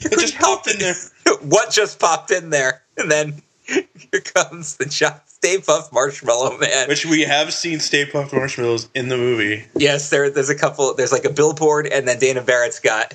It 0.00 0.18
just 0.18 0.36
popped 0.36 0.68
in 0.68 0.78
there. 0.78 0.94
what 1.42 1.70
just 1.70 1.98
popped 1.98 2.30
in 2.30 2.50
there? 2.50 2.82
And 2.96 3.10
then 3.10 3.42
here 3.66 4.20
comes 4.34 4.76
the 4.76 4.86
John 4.86 5.20
Stay 5.26 5.58
Puft 5.58 5.92
Marshmallow 5.92 6.58
Man. 6.58 6.88
Which 6.88 7.06
we 7.06 7.22
have 7.22 7.52
seen 7.52 7.80
Stay 7.80 8.04
Puft 8.04 8.32
Marshmallows 8.32 8.88
in 8.94 9.08
the 9.08 9.16
movie. 9.16 9.64
Yes, 9.76 10.10
there, 10.10 10.30
there's 10.30 10.50
a 10.50 10.54
couple. 10.54 10.94
There's 10.94 11.12
like 11.12 11.24
a 11.24 11.30
billboard, 11.30 11.86
and 11.86 12.06
then 12.06 12.18
Dana 12.18 12.42
Barrett's 12.42 12.80
got 12.80 13.14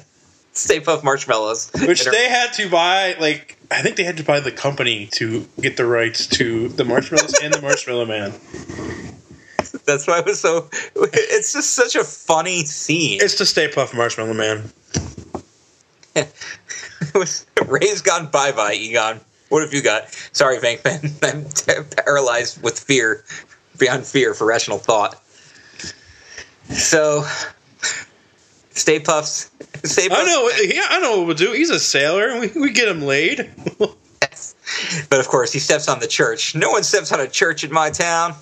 Stay 0.54 0.80
Puft 0.80 1.04
Marshmallows. 1.04 1.72
Which 1.86 2.06
they 2.06 2.30
had 2.30 2.54
to 2.54 2.70
buy, 2.70 3.16
like, 3.20 3.58
I 3.72 3.82
think 3.82 3.96
they 3.96 4.04
had 4.04 4.18
to 4.18 4.24
buy 4.24 4.40
the 4.40 4.52
company 4.52 5.08
to 5.14 5.48
get 5.62 5.78
the 5.78 5.86
rights 5.86 6.26
to 6.28 6.70
the 6.70 6.86
marshmallows 6.86 7.36
and 7.42 7.54
the 7.54 7.62
Marshmallow 7.62 8.06
Man. 8.06 8.34
That's 9.86 10.08
why 10.08 10.20
it 10.20 10.26
was 10.26 10.40
so. 10.40 10.70
It's 10.96 11.54
just 11.54 11.72
such 11.76 11.96
a 11.96 12.04
funny 12.04 12.64
scene. 12.66 13.20
It's 13.22 13.38
the 13.38 13.46
Stay 13.46 13.68
Puft 13.68 13.96
Marshmallow 13.96 14.34
Man. 14.34 14.72
it 16.16 17.14
was 17.14 17.46
Ray's 17.68 18.02
gone 18.02 18.28
bye 18.28 18.52
bye, 18.52 18.74
Egon. 18.74 19.20
What 19.50 19.64
have 19.64 19.74
you 19.74 19.82
got? 19.82 20.10
Sorry, 20.32 20.58
Venkman. 20.58 21.24
I'm 21.34 21.46
t- 21.50 21.96
paralyzed 21.96 22.62
with 22.62 22.80
fear, 22.80 23.24
beyond 23.78 24.06
fear 24.06 24.34
for 24.34 24.46
rational 24.46 24.78
thought. 24.78 25.22
So, 26.70 27.26
Stay 28.72 29.00
Puffs. 29.00 29.50
Stay 29.84 30.08
Puffs. 30.08 30.22
I 30.22 30.26
know. 30.26 30.50
Yeah, 30.62 30.86
I 30.90 31.00
know 31.00 31.18
what 31.18 31.28
we'll 31.28 31.36
do. 31.36 31.52
He's 31.54 31.72
a 31.72 31.80
sailor. 31.80 32.40
We, 32.40 32.48
we 32.50 32.72
get 32.72 32.88
him 32.88 33.02
laid. 33.02 33.50
But 35.10 35.20
of 35.20 35.28
course, 35.28 35.52
he 35.52 35.60
steps 35.60 35.88
on 35.88 36.00
the 36.00 36.08
church. 36.08 36.56
No 36.56 36.70
one 36.70 36.84
steps 36.84 37.12
on 37.12 37.20
a 37.20 37.28
church 37.28 37.64
in 37.64 37.72
my 37.72 37.90
town. 37.90 38.36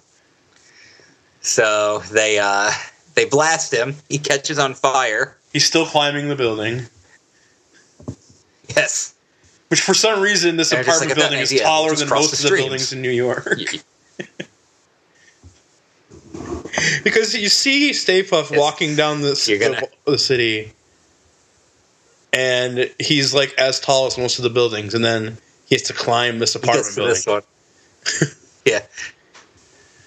So 1.48 2.00
they 2.12 2.40
uh, 2.40 2.72
they 3.16 3.24
blast 3.26 3.74
him. 3.74 3.96
He 4.10 4.18
catches 4.20 4.60
on 4.60 4.74
fire. 4.74 5.38
He's 5.54 5.66
still 5.66 5.86
climbing 5.86 6.28
the 6.28 6.36
building, 6.36 6.82
Yes. 8.76 9.16
which 9.70 9.80
for 9.80 9.94
some 9.94 10.20
reason 10.22 10.58
this 10.58 10.74
apartment 10.74 11.12
like 11.12 11.16
building 11.16 11.40
is 11.40 11.52
idea, 11.54 11.64
taller 11.64 11.92
just 11.92 12.02
than 12.02 12.10
most 12.10 12.32
the 12.32 12.36
of 12.36 12.42
the 12.42 12.48
streams. 12.48 12.62
buildings 12.64 12.92
in 12.94 13.02
New 13.02 13.12
York. 13.12 13.48
because 17.04 17.34
you 17.34 17.48
see 17.48 17.94
Stay 17.94 18.24
Yes. 18.24 18.52
walking 18.52 18.98
down 18.98 19.22
the, 19.22 19.30
the, 19.30 19.90
the 20.12 20.18
city, 20.20 20.74
and 22.34 22.92
he's 23.00 23.34
like 23.34 23.54
as 23.58 23.80
tall 23.80 24.08
as 24.08 24.18
most 24.18 24.38
of 24.38 24.44
the 24.44 24.50
buildings, 24.50 24.94
and 24.94 25.04
then 25.04 25.38
he 25.66 25.76
has 25.76 25.84
to 25.84 25.94
climb 25.94 26.40
this 26.40 26.56
apartment 26.56 26.94
building. 26.94 27.14
this 28.04 28.36
yeah. 28.66 28.82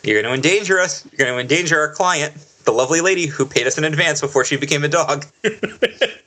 You're 0.02 0.22
going 0.22 0.40
to 0.40 0.48
endanger 0.48 0.80
us. 0.80 1.04
You're 1.10 1.26
going 1.26 1.34
to 1.34 1.40
endanger 1.40 1.78
our 1.78 1.92
client, 1.92 2.34
the 2.64 2.72
lovely 2.72 3.00
lady 3.00 3.26
who 3.26 3.46
paid 3.46 3.66
us 3.66 3.78
in 3.78 3.84
advance 3.84 4.20
before 4.20 4.44
she 4.44 4.56
became 4.56 4.84
a 4.84 4.88
dog. 4.88 5.26
but 5.42 6.20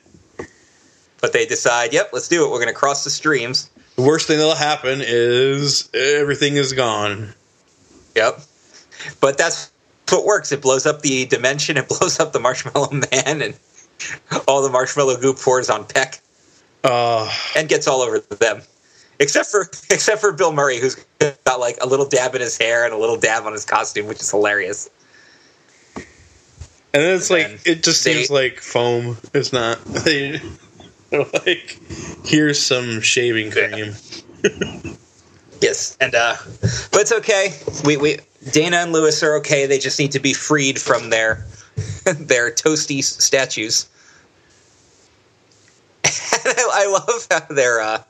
they 1.32 1.46
decide, 1.46 1.92
yep, 1.92 2.10
let's 2.12 2.28
do 2.28 2.44
it. 2.44 2.50
We're 2.50 2.58
going 2.58 2.68
to 2.68 2.74
cross 2.74 3.04
the 3.04 3.10
streams. 3.10 3.70
The 3.96 4.02
worst 4.02 4.26
thing 4.26 4.38
that'll 4.38 4.54
happen 4.54 5.00
is 5.02 5.88
everything 5.94 6.56
is 6.56 6.72
gone. 6.72 7.34
Yep. 8.16 8.40
But 9.20 9.38
that's 9.38 9.70
what 10.10 10.24
works. 10.24 10.52
It 10.52 10.62
blows 10.62 10.86
up 10.86 11.02
the 11.02 11.26
dimension. 11.26 11.76
It 11.76 11.88
blows 11.88 12.20
up 12.20 12.32
the 12.32 12.40
marshmallow 12.40 12.92
man, 12.92 13.42
and 13.42 13.54
all 14.46 14.62
the 14.62 14.70
marshmallow 14.70 15.20
goo 15.20 15.34
pours 15.34 15.70
on 15.70 15.84
Peck 15.84 16.20
Uh, 16.82 17.30
and 17.56 17.68
gets 17.68 17.88
all 17.88 18.02
over 18.02 18.20
them. 18.20 18.62
Except 19.18 19.48
for 19.48 19.62
except 19.90 20.20
for 20.20 20.32
Bill 20.32 20.52
Murray, 20.52 20.78
who's 20.78 20.96
got 21.44 21.60
like 21.60 21.76
a 21.80 21.86
little 21.86 22.06
dab 22.08 22.34
in 22.34 22.40
his 22.40 22.58
hair 22.58 22.84
and 22.84 22.92
a 22.92 22.98
little 22.98 23.16
dab 23.18 23.44
on 23.44 23.52
his 23.52 23.64
costume, 23.64 24.06
which 24.06 24.20
is 24.20 24.30
hilarious. 24.30 24.90
and 25.96 26.04
then 26.92 27.16
it's 27.16 27.30
And 27.30 27.38
like 27.38 27.62
then 27.64 27.76
it 27.76 27.82
just 27.82 28.04
they- 28.04 28.14
seems 28.14 28.30
like 28.30 28.58
foam. 28.60 29.16
It's 29.32 29.52
not. 29.52 29.78
They, 30.04 30.40
they're 31.10 31.24
like, 31.46 31.78
here's 32.24 32.58
some 32.58 33.00
shaving 33.00 33.50
cream. 33.52 33.94
Yes, 35.60 35.96
and 35.98 36.14
uh, 36.14 36.34
but 36.90 37.00
it's 37.00 37.12
okay. 37.12 37.54
We 37.86 37.96
we 37.96 38.18
Dana 38.50 38.78
and 38.78 38.92
Lewis 38.92 39.22
are 39.22 39.36
okay. 39.36 39.64
They 39.64 39.78
just 39.78 39.98
need 39.98 40.12
to 40.12 40.20
be 40.20 40.34
freed 40.34 40.78
from 40.78 41.08
their 41.08 41.46
their 42.04 42.50
toasty 42.50 43.02
statues. 43.02 43.88
I, 46.04 46.70
I 46.74 46.86
love 46.86 47.26
how 47.30 47.54
they're 47.54 47.80
uh, 47.80 48.02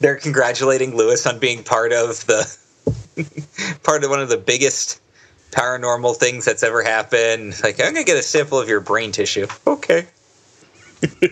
they're 0.00 0.16
congratulating 0.16 0.96
Lewis 0.96 1.26
on 1.26 1.38
being 1.38 1.62
part 1.64 1.92
of 1.92 2.26
the 2.26 3.78
part 3.82 4.04
of 4.04 4.10
one 4.10 4.20
of 4.20 4.28
the 4.28 4.36
biggest 4.36 5.00
paranormal 5.50 6.16
things 6.16 6.44
that's 6.44 6.62
ever 6.62 6.82
happened. 6.82 7.54
Like, 7.62 7.80
I'm 7.80 7.92
gonna 7.92 8.04
get 8.04 8.16
a 8.16 8.22
sample 8.22 8.58
of 8.58 8.68
your 8.68 8.80
brain 8.80 9.12
tissue. 9.12 9.46
Okay. 9.66 10.06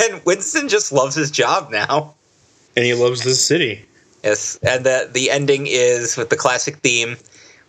and 0.00 0.24
Winston 0.24 0.68
just 0.68 0.92
loves 0.92 1.14
his 1.14 1.30
job 1.30 1.70
now. 1.70 2.14
And 2.76 2.84
he 2.84 2.94
loves 2.94 3.24
this 3.24 3.44
city. 3.44 3.84
Yes, 4.22 4.58
and 4.62 4.84
the 4.84 5.08
the 5.12 5.30
ending 5.30 5.66
is 5.66 6.16
with 6.16 6.30
the 6.30 6.36
classic 6.36 6.76
theme, 6.78 7.16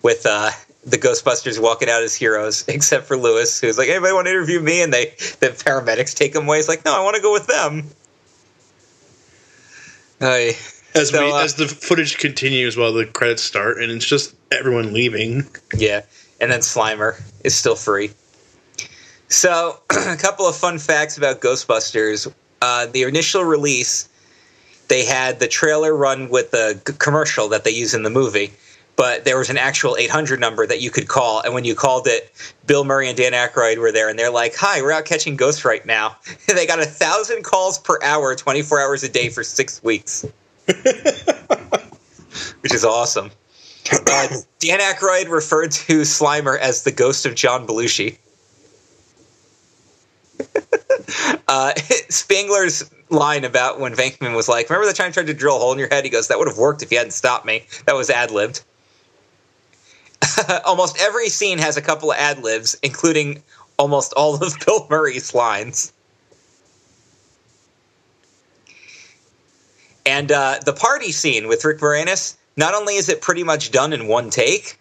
with 0.02 0.26
uh, 0.26 0.52
the 0.84 0.98
Ghostbusters 0.98 1.62
walking 1.62 1.90
out 1.90 2.02
as 2.02 2.16
heroes, 2.16 2.66
except 2.68 3.06
for 3.06 3.18
Lewis, 3.18 3.60
who's 3.62 3.78
like, 3.78 3.90
"Anybody 3.90 4.14
want 4.14 4.28
to 4.28 4.32
interview 4.32 4.60
me?" 4.60 4.82
And 4.82 4.94
they 4.94 5.06
the 5.40 5.50
paramedics 5.50 6.16
take 6.16 6.36
him 6.36 6.46
away. 6.46 6.58
He's 6.58 6.68
like, 6.68 6.86
"No, 6.86 6.96
I 6.96 7.04
want 7.04 7.16
to 7.16 7.22
go 7.22 7.32
with 7.32 7.48
them." 7.48 7.90
As 10.96 11.10
So, 11.10 11.26
we 11.26 11.32
uh, 11.32 11.38
as 11.44 11.56
the 11.56 11.68
footage 11.68 12.18
continues 12.18 12.76
while 12.76 12.94
the 12.94 13.06
credits 13.06 13.44
start, 13.44 13.82
and 13.82 13.92
it's 13.92 14.06
just 14.06 14.36
everyone 14.52 14.94
leaving. 14.94 15.46
yeah, 15.76 16.02
and 16.42 16.52
then 16.52 16.60
Slimer 16.62 17.22
is 17.44 17.56
still 17.56 17.76
free. 17.76 18.12
So, 19.28 19.80
a 19.92 20.18
couple 20.18 20.48
of 20.48 20.56
fun 20.56 20.80
facts 20.80 21.18
about 21.18 21.42
Ghostbusters: 21.42 22.32
uh, 22.62 22.88
the 22.88 23.04
initial 23.04 23.44
release, 23.44 24.10
they 24.88 25.06
had 25.06 25.40
the 25.40 25.48
trailer 25.48 25.96
run 25.96 26.30
with 26.30 26.52
the 26.52 26.82
g- 26.88 26.94
commercial 26.98 27.48
that 27.50 27.64
they 27.64 27.72
use 27.72 27.94
in 27.94 28.04
the 28.04 28.10
movie. 28.10 28.52
But 29.00 29.24
there 29.24 29.38
was 29.38 29.50
an 29.50 29.58
actual 29.58 29.96
800 29.96 30.42
number 30.42 30.68
that 30.68 30.82
you 30.82 30.92
could 30.92 31.08
call, 31.08 31.40
and 31.40 31.54
when 31.54 31.64
you 31.64 31.74
called 31.74 32.06
it, 32.06 32.34
Bill 32.68 32.84
Murray 32.84 33.08
and 33.08 33.16
Dan 33.16 33.32
Aykroyd 33.32 33.78
were 33.78 33.94
there, 33.94 34.10
and 34.10 34.20
they're 34.20 34.30
like, 34.30 34.56
"Hi, 34.58 34.82
we're 34.82 34.92
out 34.92 35.06
catching 35.06 35.38
ghosts 35.38 35.64
right 35.64 35.86
now." 35.86 36.18
they 36.48 36.68
got 36.68 36.82
a 36.82 36.86
thousand 36.86 37.44
calls 37.44 37.80
per 37.80 37.98
hour, 38.04 38.36
24 38.36 38.82
hours 38.82 39.02
a 39.04 39.08
day 39.08 39.30
for 39.30 39.42
six 39.42 39.82
weeks, 39.82 40.26
which 40.66 40.84
is 42.74 42.84
awesome. 42.84 43.32
Uh, 43.90 44.28
Dan 44.60 44.80
Aykroyd 44.82 45.30
referred 45.30 45.72
to 45.72 46.02
Slimer 46.02 46.60
as 46.60 46.84
the 46.84 46.92
ghost 46.92 47.26
of 47.26 47.36
John 47.36 47.66
Belushi. 47.66 48.18
uh, 51.48 51.72
Spengler's 52.10 52.92
line 53.10 53.46
about 53.46 53.80
when 53.80 53.96
Venkman 53.96 54.36
was 54.36 54.50
like, 54.50 54.70
"Remember 54.70 54.88
the 54.88 54.94
time 54.94 55.08
I 55.08 55.12
tried 55.12 55.28
to 55.28 55.34
drill 55.34 55.56
a 55.56 55.60
hole 55.60 55.72
in 55.72 55.80
your 55.80 55.88
head?" 55.88 56.04
He 56.04 56.10
goes, 56.10 56.28
"That 56.28 56.38
would 56.38 56.50
have 56.50 56.58
worked 56.58 56.84
if 56.84 56.92
you 56.92 56.98
hadn't 56.98 57.12
stopped 57.12 57.46
me." 57.46 57.66
That 57.86 57.96
was 57.96 58.10
ad 58.10 58.32
libbed. 58.32 58.66
almost 60.66 60.98
every 61.00 61.30
scene 61.30 61.58
has 61.58 61.78
a 61.78 61.82
couple 61.82 62.12
of 62.12 62.18
ad 62.18 62.44
libs, 62.44 62.78
including 62.84 63.42
almost 63.78 64.14
all 64.14 64.36
of 64.36 64.56
Bill 64.66 64.88
Murray's 64.90 65.34
lines. 65.34 65.94
And 70.06 70.32
uh, 70.32 70.60
the 70.66 70.74
party 70.74 71.12
scene 71.12 71.48
with 71.48 71.64
Rick 71.64 71.80
Moranis, 71.80 72.36
not 72.58 72.74
only 72.74 72.96
is 72.96 73.10
it 73.10 73.22
pretty 73.22 73.44
much 73.44 73.72
done 73.72 73.94
in 73.94 74.08
one 74.08 74.30
take, 74.30 74.78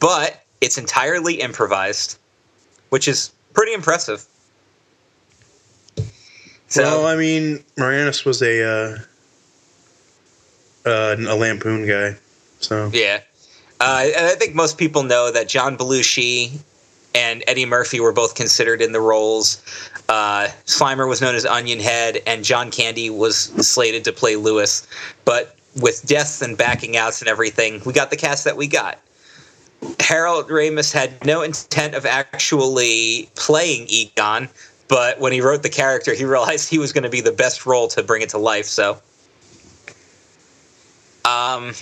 but 0.00 0.44
it's 0.60 0.76
entirely 0.76 1.34
improvised, 1.40 2.18
which 2.88 3.06
is 3.06 3.30
pretty 3.54 3.72
impressive. 3.72 4.26
So, 6.68 6.82
well, 6.82 7.06
I 7.06 7.16
mean, 7.16 7.58
Moranis 7.76 8.24
was 8.24 8.42
a 8.42 8.64
uh, 8.64 8.98
uh, 10.88 11.16
a 11.18 11.36
lampoon 11.36 11.86
guy, 11.86 12.16
so 12.60 12.90
Yeah. 12.92 13.20
Uh, 13.82 14.06
and 14.16 14.26
I 14.26 14.36
think 14.36 14.54
most 14.54 14.78
people 14.78 15.02
know 15.02 15.32
that 15.32 15.48
John 15.48 15.76
Belushi 15.76 16.56
and 17.16 17.42
Eddie 17.48 17.66
Murphy 17.66 17.98
were 17.98 18.12
both 18.12 18.36
considered 18.36 18.80
in 18.80 18.92
the 18.92 19.00
roles. 19.00 19.60
Uh, 20.08 20.46
Slimer 20.66 21.08
was 21.08 21.20
known 21.20 21.34
as 21.34 21.44
Onion 21.44 21.80
Head, 21.80 22.22
and 22.24 22.44
John 22.44 22.70
Candy 22.70 23.10
was 23.10 23.36
slated 23.36 24.04
to 24.04 24.12
play 24.12 24.36
Lewis. 24.36 24.86
But 25.24 25.56
with 25.80 26.06
deaths 26.06 26.40
and 26.42 26.56
backing 26.56 26.96
outs 26.96 27.20
and 27.20 27.28
everything, 27.28 27.82
we 27.84 27.92
got 27.92 28.10
the 28.10 28.16
cast 28.16 28.44
that 28.44 28.56
we 28.56 28.68
got. 28.68 29.00
Harold 29.98 30.48
Ramis 30.48 30.92
had 30.92 31.26
no 31.26 31.42
intent 31.42 31.96
of 31.96 32.06
actually 32.06 33.30
playing 33.34 33.88
Egon, 33.88 34.48
but 34.86 35.18
when 35.18 35.32
he 35.32 35.40
wrote 35.40 35.64
the 35.64 35.68
character, 35.68 36.14
he 36.14 36.24
realized 36.24 36.68
he 36.68 36.78
was 36.78 36.92
going 36.92 37.02
to 37.02 37.10
be 37.10 37.20
the 37.20 37.32
best 37.32 37.66
role 37.66 37.88
to 37.88 38.02
bring 38.04 38.22
it 38.22 38.28
to 38.28 38.38
life. 38.38 38.66
So, 38.66 39.00
um, 41.24 41.72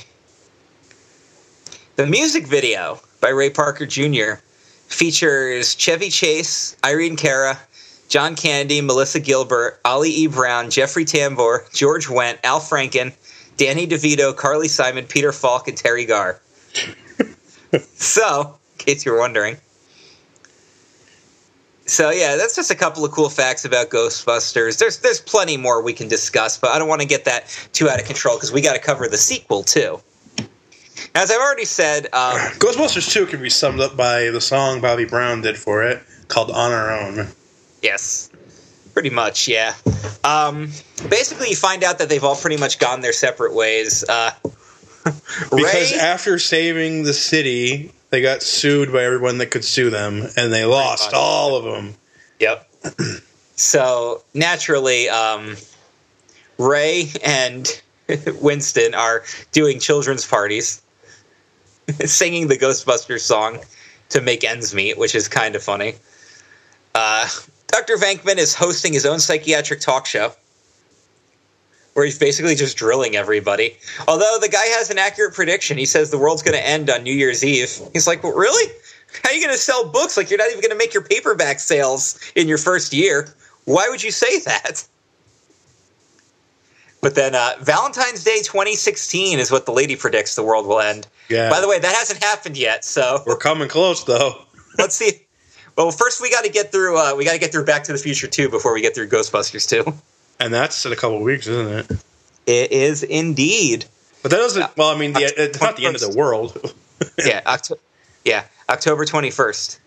the 2.01 2.07
music 2.07 2.47
video 2.47 2.99
by 3.21 3.29
Ray 3.29 3.51
Parker 3.51 3.85
Jr. 3.85 4.41
features 4.87 5.75
Chevy 5.75 6.09
Chase, 6.09 6.75
Irene 6.83 7.15
Cara, 7.15 7.59
John 8.09 8.35
Candy, 8.35 8.81
Melissa 8.81 9.21
Gilbert, 9.21 9.79
Ollie 9.85 10.09
E. 10.09 10.27
Brown, 10.27 10.71
Jeffrey 10.71 11.05
Tambor, 11.05 11.71
George 11.75 12.07
Wendt, 12.07 12.39
Al 12.43 12.59
Franken, 12.59 13.13
Danny 13.59 13.87
DeVito, 13.87 14.35
Carly 14.35 14.67
Simon, 14.67 15.05
Peter 15.05 15.31
Falk, 15.31 15.69
and 15.69 15.77
Teri 15.77 16.09
Garr. 16.09 16.41
so, 17.97 18.59
in 18.73 18.79
case 18.79 19.05
you 19.05 19.13
were 19.13 19.19
wondering. 19.19 19.59
So 21.85 22.09
yeah, 22.09 22.37
that's 22.37 22.57
just 22.57 22.71
a 22.71 22.77
couple 22.77 23.05
of 23.05 23.13
cool 23.13 23.29
facts 23.29 23.67
about 23.67 23.91
Ghostbusters. 23.91 24.79
There's 24.79 25.01
there's 25.01 25.21
plenty 25.21 25.59
more 25.59 25.83
we 25.83 25.93
can 25.93 26.09
discuss, 26.09 26.57
but 26.57 26.71
I 26.71 26.79
don't 26.79 26.89
want 26.89 27.03
to 27.03 27.07
get 27.07 27.27
that 27.27 27.45
too 27.75 27.91
out 27.91 28.01
of 28.01 28.07
control 28.07 28.37
because 28.37 28.53
we 28.53 28.63
got 28.63 28.73
to 28.73 28.81
cover 28.81 29.07
the 29.07 29.19
sequel 29.19 29.63
too. 29.63 30.01
As 31.15 31.31
I've 31.31 31.41
already 31.41 31.65
said, 31.65 32.07
um, 32.07 32.11
Ghostbusters 32.59 33.11
2 33.13 33.27
can 33.27 33.43
be 33.43 33.51
summed 33.51 33.81
up 33.81 33.97
by 33.97 34.31
the 34.31 34.41
song 34.41 34.81
Bobby 34.81 35.05
Brown 35.05 35.41
did 35.43 35.57
for 35.57 35.83
it 35.83 36.03
called 36.29 36.51
On 36.51 36.73
Our 36.73 36.91
Own. 36.93 37.27
yes, 37.83 38.31
pretty 38.95 39.11
much, 39.11 39.49
yeah. 39.49 39.75
Um, 40.23 40.71
basically, 41.09 41.49
you 41.51 41.57
find 41.57 41.83
out 41.83 41.99
that 41.99 42.09
they've 42.09 42.23
all 42.23 42.37
pretty 42.37 42.57
much 42.57 42.79
gone 42.79 43.01
their 43.01 43.13
separate 43.13 43.55
ways. 43.55 44.05
Uh, 44.09 44.31
Because 45.51 45.93
Ray, 45.93 45.99
after 45.99 46.39
saving 46.39 47.05
the 47.05 47.15
city, 47.15 47.91
they 48.11 48.21
got 48.21 48.43
sued 48.43 48.93
by 48.93 49.03
everyone 49.03 49.39
that 49.39 49.47
could 49.47 49.65
sue 49.65 49.89
them, 49.89 50.27
and 50.37 50.53
they 50.53 50.67
lost 50.67 51.15
all 51.15 51.57
of 51.57 51.65
them. 51.65 51.95
Yep. 52.39 52.69
so 53.57 54.23
naturally, 54.35 55.09
um, 55.09 55.57
Ray 56.59 57.09
and 57.25 57.83
Winston 58.43 58.95
are 58.95 59.25
doing 59.53 59.81
children's 59.81 60.27
parties, 60.27 60.80
singing 62.07 62.49
the 62.49 62.57
Ghostbusters 62.57 63.21
song 63.21 63.59
to 64.11 64.21
make 64.21 64.45
ends 64.45 64.75
meet, 64.75 64.99
which 64.99 65.15
is 65.15 65.29
kind 65.29 65.55
of 65.55 65.63
funny. 65.63 65.95
Uh, 66.95 67.29
Dr. 67.69 67.97
Venkman 67.97 68.39
is 68.39 68.55
hosting 68.55 68.93
his 68.93 69.07
own 69.07 69.21
psychiatric 69.21 69.81
talk 69.81 70.07
show 70.07 70.33
where 71.95 72.05
he's 72.05 72.19
basically 72.19 72.55
just 72.55 72.77
drilling 72.77 73.17
everybody. 73.17 73.77
Although 74.07 74.39
the 74.41 74.49
guy 74.49 74.65
has 74.79 74.91
an 74.91 74.99
accurate 74.99 75.35
prediction. 75.35 75.77
He 75.77 75.87
says 75.87 76.11
the 76.11 76.19
world's 76.19 76.43
going 76.43 76.57
to 76.57 76.67
end 76.67 76.89
on 76.89 77.03
New 77.03 77.13
Year's 77.13 77.45
Eve. 77.45 77.71
He's 77.93 78.07
like, 78.07 78.23
well, 78.23 78.33
really? 78.33 78.73
How 79.23 79.31
are 79.31 79.33
you 79.33 79.41
going 79.41 79.55
to 79.55 79.61
sell 79.61 79.89
books? 79.89 80.17
Like, 80.17 80.31
you're 80.31 80.39
not 80.39 80.49
even 80.49 80.61
going 80.61 80.71
to 80.71 80.79
make 80.79 80.95
your 80.95 81.03
paperback 81.03 81.59
sales 81.59 82.19
in 82.37 82.49
your 82.49 82.59
first 82.59 82.93
year. 82.93 83.29
Why 83.65 83.89
would 83.89 84.03
you 84.03 84.13
say 84.13 84.39
that? 84.41 84.87
But 87.01 87.15
then 87.15 87.35
uh, 87.35 87.53
Valentine's 87.61 88.25
Day 88.25 88.39
2016 88.43 89.39
is 89.39 89.51
what 89.51 89.65
the 89.67 89.73
lady 89.73 89.97
predicts 89.97 90.35
the 90.35 90.43
world 90.43 90.67
will 90.67 90.81
end. 90.81 91.07
Yeah. 91.29 91.49
By 91.49 91.61
the 91.61 91.69
way, 91.69 91.79
that 91.79 91.95
hasn't 91.95 92.23
happened 92.23 92.59
yet. 92.59 92.85
So 92.85 93.23
We're 93.27 93.37
coming 93.39 93.69
close, 93.69 94.05
though. 94.05 94.43
let's 94.79 94.97
see. 94.97 95.27
Well, 95.77 95.91
first 95.93 96.21
we 96.21 96.31
got 96.31 96.45
to 96.45 96.51
get 96.51 96.73
through. 96.73 96.99
Uh, 96.99 97.15
we 97.17 97.25
got 97.25 97.33
to 97.33 97.39
get 97.39 97.53
through 97.53 97.65
Back 97.65 97.85
to 97.85 97.93
the 97.93 97.99
Future 97.99 98.27
2 98.27 98.51
before 98.51 98.75
we 98.75 98.83
get 98.83 98.95
through 98.95 99.09
Ghostbusters 99.09 99.67
2. 99.69 99.93
And 100.41 100.53
that's 100.53 100.85
in 100.85 100.93
a 100.93 100.97
couple 100.97 101.17
of 101.19 101.23
weeks, 101.23 101.47
isn't 101.47 101.91
it? 101.91 102.05
It 102.47 102.73
is 102.73 103.03
indeed. 103.03 103.87
But 104.23 104.31
that 104.33 104.39
doesn't. 104.39 104.77
Well, 104.77 104.89
I 104.89 104.99
mean, 104.99 105.13
the, 105.15 105.33
it's 105.37 105.61
not 105.61 105.77
the 105.77 105.87
end 105.87 105.95
of 105.95 106.01
the 106.03 106.15
world. 106.15 106.75
yeah, 107.25 107.41
Octo- 107.47 107.79
yeah, 108.25 108.45
October 108.69 109.05
21st. 109.07 109.79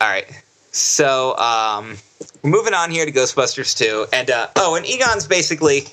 All 0.00 0.08
right. 0.08 0.26
So, 0.74 1.36
um, 1.38 1.96
we're 2.42 2.50
moving 2.50 2.74
on 2.74 2.90
here 2.90 3.06
to 3.06 3.12
Ghostbusters 3.12 3.78
2. 3.78 4.06
And, 4.12 4.28
uh, 4.28 4.48
oh, 4.56 4.74
and 4.74 4.84
Egon's 4.84 5.24
basically 5.24 5.86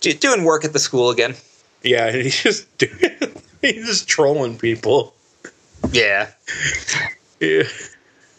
doing 0.00 0.44
work 0.44 0.64
at 0.64 0.72
the 0.72 0.78
school 0.78 1.10
again. 1.10 1.34
Yeah, 1.82 2.12
he's 2.12 2.40
just 2.40 2.78
doing, 2.78 3.18
he's 3.62 3.84
just 3.86 4.06
trolling 4.06 4.56
people. 4.58 5.12
Yeah. 5.90 6.30
Yeah. 7.40 7.64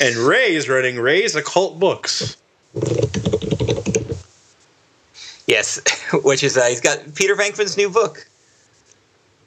and 0.00 0.16
Ray 0.16 0.54
is 0.54 0.66
running 0.66 0.96
Ray's 0.96 1.36
occult 1.36 1.78
books. 1.78 2.38
Yes, 5.46 5.82
which 6.24 6.42
is, 6.42 6.56
uh, 6.56 6.64
he's 6.64 6.80
got 6.80 7.14
Peter 7.14 7.36
Venkman's 7.36 7.76
new 7.76 7.90
book. 7.90 8.26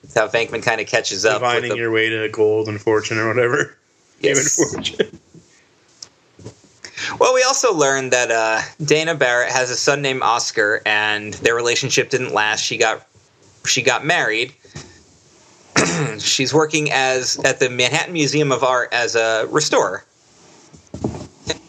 That's 0.10 0.34
how 0.34 0.39
Venkman 0.39 0.63
kind 0.63 0.82
of 0.82 0.88
catches 0.88 1.26
up. 1.26 1.39
Divining 1.41 1.69
the- 1.72 1.78
your 1.78 1.91
way 1.91 2.10
to 2.10 2.30
gold 2.30 2.67
and 2.67 2.82
fortune 2.82 3.17
or 3.17 3.28
whatever. 3.28 3.76
Yes. 4.22 4.60
Well, 7.22 7.34
we 7.34 7.41
also 7.43 7.74
learned 7.74 8.12
that 8.12 8.30
uh, 8.30 8.60
Dana 8.84 9.15
Barrett 9.15 9.50
has 9.50 9.69
a 9.69 9.78
son 9.78 10.02
named 10.02 10.22
Oscar, 10.22 10.82
and 10.86 11.36
their 11.36 11.56
relationship 11.56 12.10
didn't 12.10 12.34
last. 12.34 12.60
She 12.62 12.76
got 12.76 13.08
she 13.65 13.82
got 13.82 14.06
married. 14.06 14.54
She's 16.19 16.54
working 16.54 16.91
as 16.91 17.39
at 17.45 17.62
the 17.62 17.69
Manhattan 17.69 18.12
Museum 18.12 18.52
of 18.52 18.62
Art 18.62 18.89
as 18.91 19.15
a 19.15 19.48
restorer, 19.50 20.04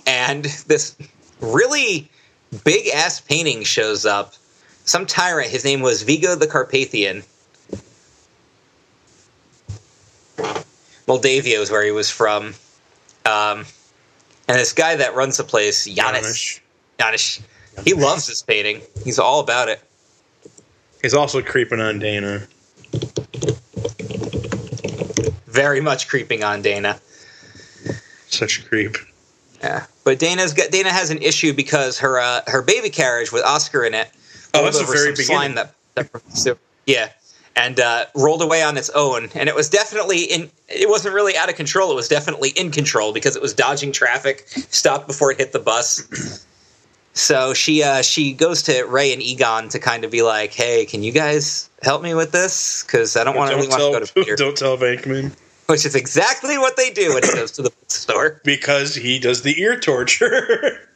and 0.08 0.46
this 0.66 0.96
really 1.40 2.10
big 2.64 2.88
ass 2.88 3.20
painting 3.20 3.62
shows 3.62 4.04
up. 4.04 4.34
Some 4.86 5.06
tyrant. 5.06 5.50
His 5.50 5.64
name 5.64 5.82
was 5.82 6.02
Vigo 6.02 6.34
the 6.34 6.48
Carpathian. 6.48 7.22
Moldavia 11.10 11.60
is 11.60 11.72
where 11.72 11.84
he 11.84 11.90
was 11.90 12.08
from. 12.08 12.54
Um, 13.26 13.66
and 14.46 14.56
this 14.60 14.72
guy 14.72 14.94
that 14.94 15.16
runs 15.16 15.38
the 15.38 15.42
place, 15.42 15.88
Janosz, 15.88 16.60
Janosz. 17.00 17.40
Janosz, 17.40 17.84
he 17.84 17.94
loves 17.94 18.28
this 18.28 18.42
painting. 18.42 18.80
He's 19.04 19.18
all 19.18 19.40
about 19.40 19.68
it. 19.68 19.82
He's 21.02 21.12
also 21.12 21.42
creeping 21.42 21.80
on 21.80 21.98
Dana. 21.98 22.46
Very 25.46 25.80
much 25.80 26.06
creeping 26.06 26.44
on 26.44 26.62
Dana. 26.62 27.00
Such 28.28 28.60
a 28.60 28.62
creep. 28.62 28.96
Yeah, 29.64 29.86
but 30.04 30.20
Dana's 30.20 30.54
got 30.54 30.70
Dana 30.70 30.90
has 30.90 31.10
an 31.10 31.18
issue 31.18 31.52
because 31.52 31.98
her 31.98 32.20
uh, 32.20 32.42
her 32.46 32.62
baby 32.62 32.88
carriage 32.88 33.32
with 33.32 33.42
Oscar 33.44 33.84
in 33.84 33.94
it. 33.94 34.08
Oh, 34.54 34.62
that's 34.62 34.78
the 34.78 34.84
very 34.84 35.12
beginning. 35.16 35.56
that, 35.56 35.74
that 35.96 36.08
so- 36.36 36.56
yeah, 36.86 37.10
and 37.56 37.80
uh, 37.80 38.06
rolled 38.14 38.42
away 38.42 38.62
on 38.62 38.76
its 38.76 38.90
own, 38.90 39.28
and 39.34 39.48
it 39.48 39.54
was 39.54 39.68
definitely 39.68 40.24
in. 40.24 40.50
It 40.68 40.88
wasn't 40.88 41.14
really 41.14 41.36
out 41.36 41.48
of 41.48 41.56
control. 41.56 41.90
It 41.90 41.96
was 41.96 42.08
definitely 42.08 42.50
in 42.50 42.70
control 42.70 43.12
because 43.12 43.36
it 43.36 43.42
was 43.42 43.52
dodging 43.52 43.92
traffic, 43.92 44.46
stopped 44.48 45.06
before 45.06 45.32
it 45.32 45.38
hit 45.38 45.52
the 45.52 45.58
bus. 45.58 46.46
So 47.12 47.52
she 47.54 47.82
uh, 47.82 48.02
she 48.02 48.32
goes 48.32 48.62
to 48.64 48.84
Ray 48.84 49.12
and 49.12 49.20
Egon 49.20 49.68
to 49.70 49.78
kind 49.78 50.04
of 50.04 50.10
be 50.10 50.22
like, 50.22 50.52
"Hey, 50.52 50.86
can 50.86 51.02
you 51.02 51.12
guys 51.12 51.68
help 51.82 52.02
me 52.02 52.14
with 52.14 52.32
this? 52.32 52.84
Because 52.84 53.16
I 53.16 53.24
don't 53.24 53.36
want 53.36 53.50
to 53.50 53.56
really 53.56 53.68
want 53.68 53.82
to 53.82 53.90
go 53.90 54.00
to 54.00 54.06
tell, 54.06 54.24
Peter." 54.24 54.36
don't 54.36 54.56
tell 54.56 54.76
Venkman 54.78 55.32
Which 55.66 55.84
is 55.84 55.94
exactly 55.94 56.56
what 56.56 56.76
they 56.76 56.90
do 56.90 57.14
when 57.14 57.22
he 57.22 57.32
goes 57.32 57.50
to 57.52 57.62
the 57.62 57.70
bookstore. 57.70 58.40
because 58.44 58.94
he 58.94 59.18
does 59.18 59.42
the 59.42 59.60
ear 59.60 59.78
torture. 59.78 60.80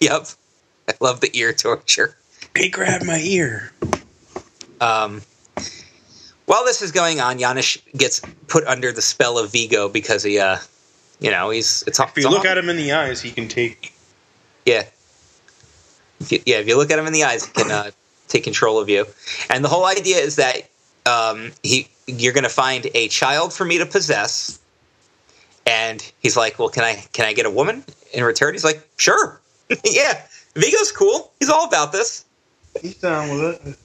Yep, 0.00 0.28
I 0.86 0.94
love 1.00 1.20
the 1.20 1.36
ear 1.36 1.52
torture. 1.52 2.16
he 2.56 2.68
grabbed 2.68 3.04
my 3.04 3.18
ear. 3.18 3.72
Um, 4.80 5.22
while 6.48 6.64
this 6.64 6.82
is 6.82 6.90
going 6.92 7.20
on, 7.20 7.38
Janosz 7.38 7.78
gets 7.96 8.20
put 8.48 8.64
under 8.66 8.90
the 8.90 9.02
spell 9.02 9.38
of 9.38 9.52
Vigo 9.52 9.88
because 9.88 10.22
he, 10.22 10.38
uh, 10.38 10.56
you 11.20 11.30
know, 11.30 11.50
he's 11.50 11.84
it's. 11.86 12.00
If 12.00 12.16
you 12.16 12.28
look 12.30 12.44
at 12.46 12.56
him 12.58 12.68
in 12.68 12.76
the 12.76 12.90
eyes, 12.92 13.20
he 13.20 13.30
can 13.30 13.48
take. 13.48 13.92
yeah, 14.66 14.84
If 16.20 16.32
you- 16.32 16.42
yeah. 16.46 16.58
If 16.58 16.66
you 16.66 16.76
look 16.76 16.90
at 16.90 16.98
him 16.98 17.06
in 17.06 17.12
the 17.12 17.24
eyes, 17.24 17.44
he 17.46 17.52
can 17.52 17.70
uh, 17.70 17.90
take 18.28 18.44
control 18.44 18.78
of 18.80 18.88
you. 18.88 19.06
And 19.50 19.64
the 19.64 19.68
whole 19.68 19.84
idea 19.86 20.16
is 20.18 20.36
that 20.36 20.68
um, 21.06 21.52
he 21.62 21.88
you're 22.06 22.32
going 22.32 22.44
to 22.44 22.50
find 22.50 22.86
a 22.94 23.08
child 23.08 23.52
for 23.52 23.64
me 23.64 23.78
to 23.78 23.86
possess. 23.86 24.58
And 25.66 26.00
he's 26.20 26.36
like, 26.36 26.58
"Well, 26.58 26.70
can 26.70 26.82
I 26.84 26.94
can 27.12 27.26
I 27.26 27.34
get 27.34 27.44
a 27.44 27.50
woman 27.50 27.84
in 28.14 28.24
return?" 28.24 28.54
He's 28.54 28.64
like, 28.64 28.80
"Sure, 28.96 29.40
yeah." 29.84 30.22
Vigo's 30.54 30.90
cool. 30.92 31.30
He's 31.38 31.50
all 31.50 31.66
about 31.68 31.92
this. 31.92 32.24
He's 32.80 32.96
down 32.96 33.28
with 33.30 33.66
it. 33.66 33.76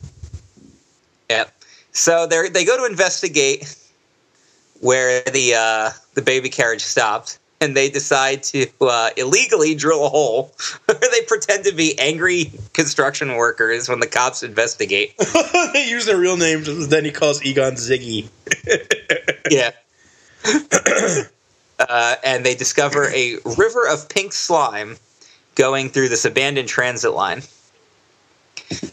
Yeah. 1.30 1.46
So 1.94 2.28
they 2.28 2.50
they 2.50 2.66
go 2.66 2.78
to 2.78 2.86
investigate 2.86 3.76
where 4.82 5.22
the 5.22 5.56
uh, 5.56 5.90
the 6.16 6.22
baby 6.22 6.50
carriage 6.50 6.82
stopped, 6.82 7.40
and 7.62 7.78
they 7.78 7.90
decide 7.90 8.44
to 8.44 8.68
uh, 8.82 9.12
illegally 9.16 9.76
drill 9.76 10.06
a 10.06 10.10
hole. 10.10 10.52
where 10.86 11.00
they 11.00 11.22
pretend 11.22 11.64
to 11.66 11.72
be 11.72 11.98
angry 12.00 12.52
construction 12.74 13.36
workers 13.36 13.88
when 13.88 14.00
the 14.00 14.08
cops 14.08 14.44
investigate. 14.44 15.18
they 15.74 15.88
use 15.88 16.06
their 16.06 16.18
real 16.18 16.38
names. 16.38 16.90
Then 16.90 17.06
he 17.06 17.12
calls 17.12 17.44
Egon 17.44 17.76
Ziggy. 17.76 18.28
yeah. 19.50 19.72
uh, 21.80 22.16
and 22.24 22.46
they 22.46 22.56
discover 22.56 23.10
a 23.10 23.38
river 23.58 23.88
of 23.88 24.10
pink 24.10 24.34
slime 24.34 24.98
going 25.56 25.90
through 25.90 26.10
this 26.10 26.26
abandoned 26.26 26.68
transit 26.68 27.14
line. 27.14 27.44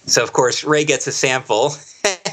So, 0.07 0.23
of 0.23 0.33
course, 0.33 0.63
Ray 0.63 0.85
gets 0.85 1.07
a 1.07 1.13
sample, 1.13 1.73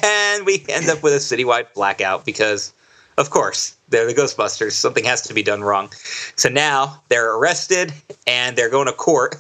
and 0.08 0.46
we 0.46 0.64
end 0.70 0.88
up 0.90 1.04
with 1.04 1.14
a 1.14 1.18
citywide 1.18 1.74
blackout 1.74 2.24
because, 2.26 2.72
of 3.18 3.30
course, 3.30 3.76
they're 3.90 4.08
the 4.08 4.14
Ghostbusters. 4.14 4.72
Something 4.72 5.04
has 5.04 5.22
to 5.24 5.34
be 5.34 5.44
done 5.44 5.62
wrong. 5.62 5.92
So 6.36 6.48
now 6.50 7.02
they're 7.10 7.36
arrested 7.36 7.92
and 8.26 8.58
they're 8.58 8.70
going 8.70 8.88
to 8.88 8.94
court, 8.94 9.36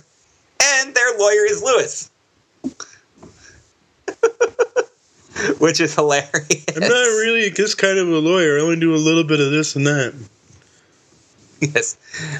and 0.61 0.93
their 0.93 1.17
lawyer 1.17 1.45
is 1.45 1.63
Lewis. 1.63 2.11
Which 5.59 5.79
is 5.79 5.93
hilarious. 5.93 6.65
I'm 6.75 6.81
not 6.81 6.89
really 6.89 7.49
this 7.49 7.75
kind 7.75 7.99
of 7.99 8.09
a 8.09 8.19
lawyer. 8.19 8.57
I 8.57 8.61
only 8.61 8.79
do 8.79 8.95
a 8.95 8.97
little 8.97 9.23
bit 9.23 9.39
of 9.39 9.51
this 9.51 9.75
and 9.75 9.85
that. 9.85 10.15
Yes. 11.59 11.95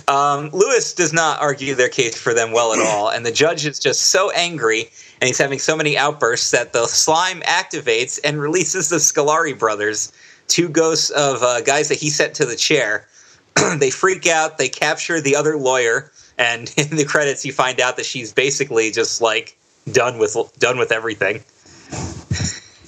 Um, 0.08 0.50
Lewis 0.52 0.94
does 0.94 1.14
not 1.14 1.40
argue 1.40 1.76
their 1.76 1.90
case 1.90 2.20
for 2.20 2.34
them 2.34 2.52
well 2.52 2.74
at 2.74 2.80
all, 2.80 3.10
and 3.10 3.24
the 3.26 3.32
judge 3.32 3.66
is 3.66 3.80
just 3.80 4.08
so 4.08 4.32
angry 4.32 4.90
and 5.20 5.28
he's 5.28 5.38
having 5.38 5.60
so 5.60 5.76
many 5.76 5.98
outbursts 5.98 6.52
that 6.52 6.74
the 6.74 6.86
slime 6.88 7.42
activates 7.42 8.20
and 8.24 8.40
releases 8.42 8.90
the 8.90 8.98
Scolari 8.98 9.58
brothers, 9.58 10.12
two 10.48 10.70
ghosts 10.70 11.10
of 11.12 11.42
uh, 11.44 11.62
guys 11.62 11.90
that 11.90 11.98
he 11.98 12.10
sent 12.10 12.36
to 12.36 12.46
the 12.46 12.56
chair. 12.56 13.08
they 13.78 13.90
freak 13.90 14.28
out, 14.28 14.58
they 14.58 14.70
capture 14.70 15.20
the 15.20 15.36
other 15.36 15.58
lawyer, 15.58 16.12
and 16.38 16.74
in 16.78 16.96
the 16.96 17.06
credits 17.06 17.46
you 17.46 17.54
find 17.54 17.80
out 17.80 17.98
that 17.98 18.06
she's 18.06 18.34
basically 18.34 18.92
just 18.92 19.22
like 19.22 19.58
done 19.92 20.18
with 20.18 20.36
done 20.60 20.78
with 20.78 20.92
everything. 20.92 21.44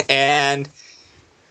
and 0.10 0.70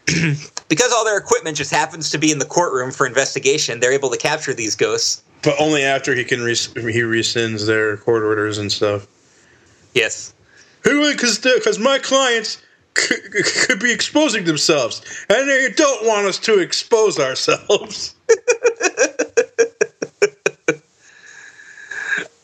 because 0.69 0.93
all 0.93 1.05
their 1.05 1.19
equipment 1.19 1.57
just 1.57 1.71
happens 1.71 2.11
to 2.11 2.19
be 2.19 2.31
in 2.31 2.39
the 2.39 2.45
courtroom 2.45 2.91
for 2.91 3.07
investigation, 3.07 3.81
they're 3.81 3.93
able 3.93 4.11
to 4.11 4.17
capture 4.17 4.55
these 4.55 4.75
ghosts. 4.75 5.23
But 5.43 5.55
only 5.61 5.85
after 5.85 6.15
he 6.15 6.25
can 6.25 6.43
res- 6.43 6.73
he 6.75 7.01
rescinds 7.01 7.67
their 7.67 7.97
court 7.97 8.23
orders 8.23 8.59
and 8.59 8.71
stuff. 8.71 9.07
Yes. 9.95 10.35
Because 10.83 11.39
because 11.39 11.79
my 11.79 11.99
clients 11.99 12.59
c- 12.97 13.15
c- 13.15 13.67
could 13.67 13.81
be 13.81 13.93
exposing 13.93 14.45
themselves, 14.45 15.03
and 15.29 15.49
they 15.49 15.69
don't 15.75 16.07
want 16.07 16.27
us 16.27 16.39
to 16.41 16.59
expose 16.61 17.19
ourselves. 17.19 18.15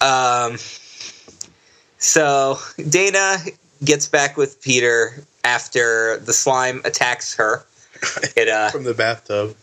Um, 0.00 0.58
so 1.98 2.58
Dana 2.90 3.38
gets 3.82 4.06
back 4.06 4.36
with 4.36 4.60
Peter 4.60 5.24
after 5.44 6.18
the 6.18 6.32
slime 6.32 6.82
attacks 6.84 7.34
her. 7.36 7.64
It 8.36 8.48
uh, 8.48 8.70
From 8.70 8.84
the 8.84 8.92
bathtub. 8.92 9.56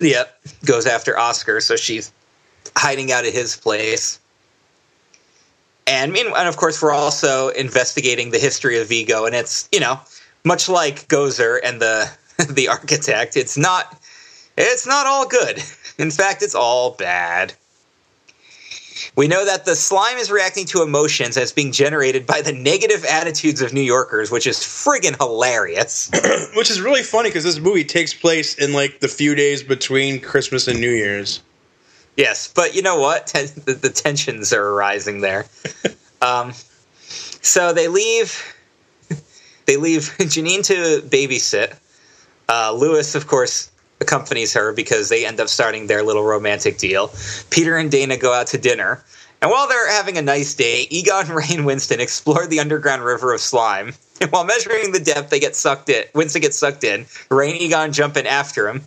yep, 0.00 0.38
goes 0.64 0.86
after 0.86 1.18
Oscar, 1.18 1.60
so 1.60 1.76
she's 1.76 2.10
hiding 2.76 3.12
out 3.12 3.26
at 3.26 3.34
his 3.34 3.56
place. 3.56 4.18
And 5.86 6.12
meanwhile, 6.12 6.40
and 6.40 6.48
of 6.48 6.56
course, 6.56 6.80
we're 6.80 6.92
also 6.92 7.48
investigating 7.48 8.30
the 8.30 8.38
history 8.38 8.80
of 8.80 8.88
Vigo, 8.88 9.26
and 9.26 9.34
it's 9.34 9.68
you 9.72 9.80
know 9.80 10.00
much 10.44 10.68
like 10.68 11.08
Gozer 11.08 11.58
and 11.62 11.80
the 11.80 12.10
the 12.50 12.68
architect. 12.68 13.36
It's 13.36 13.56
not 13.56 14.00
it's 14.56 14.86
not 14.86 15.06
all 15.06 15.26
good. 15.26 15.62
In 15.98 16.10
fact, 16.10 16.42
it's 16.42 16.54
all 16.54 16.92
bad. 16.92 17.54
We 19.16 19.28
know 19.28 19.44
that 19.44 19.64
the 19.64 19.74
slime 19.74 20.16
is 20.16 20.30
reacting 20.30 20.64
to 20.66 20.82
emotions 20.82 21.36
as 21.36 21.52
being 21.52 21.72
generated 21.72 22.26
by 22.26 22.40
the 22.40 22.52
negative 22.52 23.04
attitudes 23.04 23.60
of 23.60 23.72
New 23.72 23.82
Yorkers, 23.82 24.30
which 24.30 24.46
is 24.46 24.58
friggin' 24.58 25.16
hilarious. 25.18 26.10
Which 26.54 26.70
is 26.70 26.80
really 26.80 27.02
funny 27.02 27.28
because 27.28 27.44
this 27.44 27.58
movie 27.58 27.84
takes 27.84 28.14
place 28.14 28.54
in 28.54 28.72
like 28.72 29.00
the 29.00 29.08
few 29.08 29.34
days 29.34 29.62
between 29.62 30.20
Christmas 30.20 30.68
and 30.68 30.80
New 30.80 30.90
Year's. 30.90 31.42
Yes, 32.22 32.52
but 32.54 32.76
you 32.76 32.82
know 32.82 33.00
what? 33.00 33.26
Ten- 33.26 33.46
the, 33.64 33.72
the 33.74 33.90
tensions 33.90 34.52
are 34.52 34.64
arising 34.64 35.22
there. 35.22 35.46
um, 36.22 36.52
so 37.02 37.72
they 37.72 37.88
leave. 37.88 38.54
They 39.64 39.76
leave 39.76 40.12
Janine 40.18 40.66
to 40.66 41.06
babysit. 41.06 41.78
Uh, 42.48 42.72
Lewis, 42.72 43.14
of 43.14 43.28
course, 43.28 43.70
accompanies 44.00 44.52
her 44.54 44.72
because 44.72 45.08
they 45.08 45.24
end 45.24 45.38
up 45.38 45.48
starting 45.48 45.86
their 45.86 46.02
little 46.02 46.24
romantic 46.24 46.78
deal. 46.78 47.12
Peter 47.50 47.76
and 47.76 47.88
Dana 47.88 48.16
go 48.16 48.32
out 48.32 48.48
to 48.48 48.58
dinner. 48.58 49.04
And 49.40 49.52
while 49.52 49.68
they're 49.68 49.92
having 49.92 50.18
a 50.18 50.22
nice 50.22 50.52
day, 50.52 50.88
Egon, 50.90 51.28
Ray, 51.28 51.46
and 51.50 51.64
Winston 51.64 52.00
explore 52.00 52.48
the 52.48 52.58
underground 52.58 53.04
river 53.04 53.32
of 53.32 53.40
slime. 53.40 53.94
And 54.20 54.32
while 54.32 54.44
measuring 54.44 54.90
the 54.90 54.98
depth, 54.98 55.30
they 55.30 55.38
get 55.38 55.54
sucked 55.54 55.88
in. 55.88 56.04
Winston 56.12 56.42
gets 56.42 56.58
sucked 56.58 56.82
in. 56.82 57.06
Ray 57.30 57.52
and 57.52 57.60
Egon 57.60 57.92
jump 57.92 58.16
in 58.16 58.26
after 58.26 58.68
him. 58.68 58.82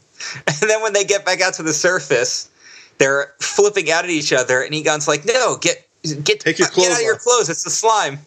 And 0.45 0.69
then 0.69 0.81
when 0.81 0.91
they 0.91 1.05
get 1.05 1.25
back 1.25 1.39
out 1.39 1.53
to 1.55 1.63
the 1.63 1.73
surface, 1.73 2.49
they're 2.97 3.33
flipping 3.39 3.91
out 3.91 4.03
at 4.03 4.09
each 4.09 4.33
other, 4.33 4.61
and 4.61 4.73
Egon's 4.73 5.07
like, 5.07 5.25
"No, 5.25 5.57
get 5.57 5.87
get 6.23 6.39
Take 6.39 6.59
your 6.59 6.67
get 6.67 6.73
clothes 6.73 6.89
out 6.89 6.99
of 6.99 7.03
your 7.03 7.17
clothes. 7.17 7.49
It's 7.49 7.63
the 7.63 7.69
slime." 7.69 8.19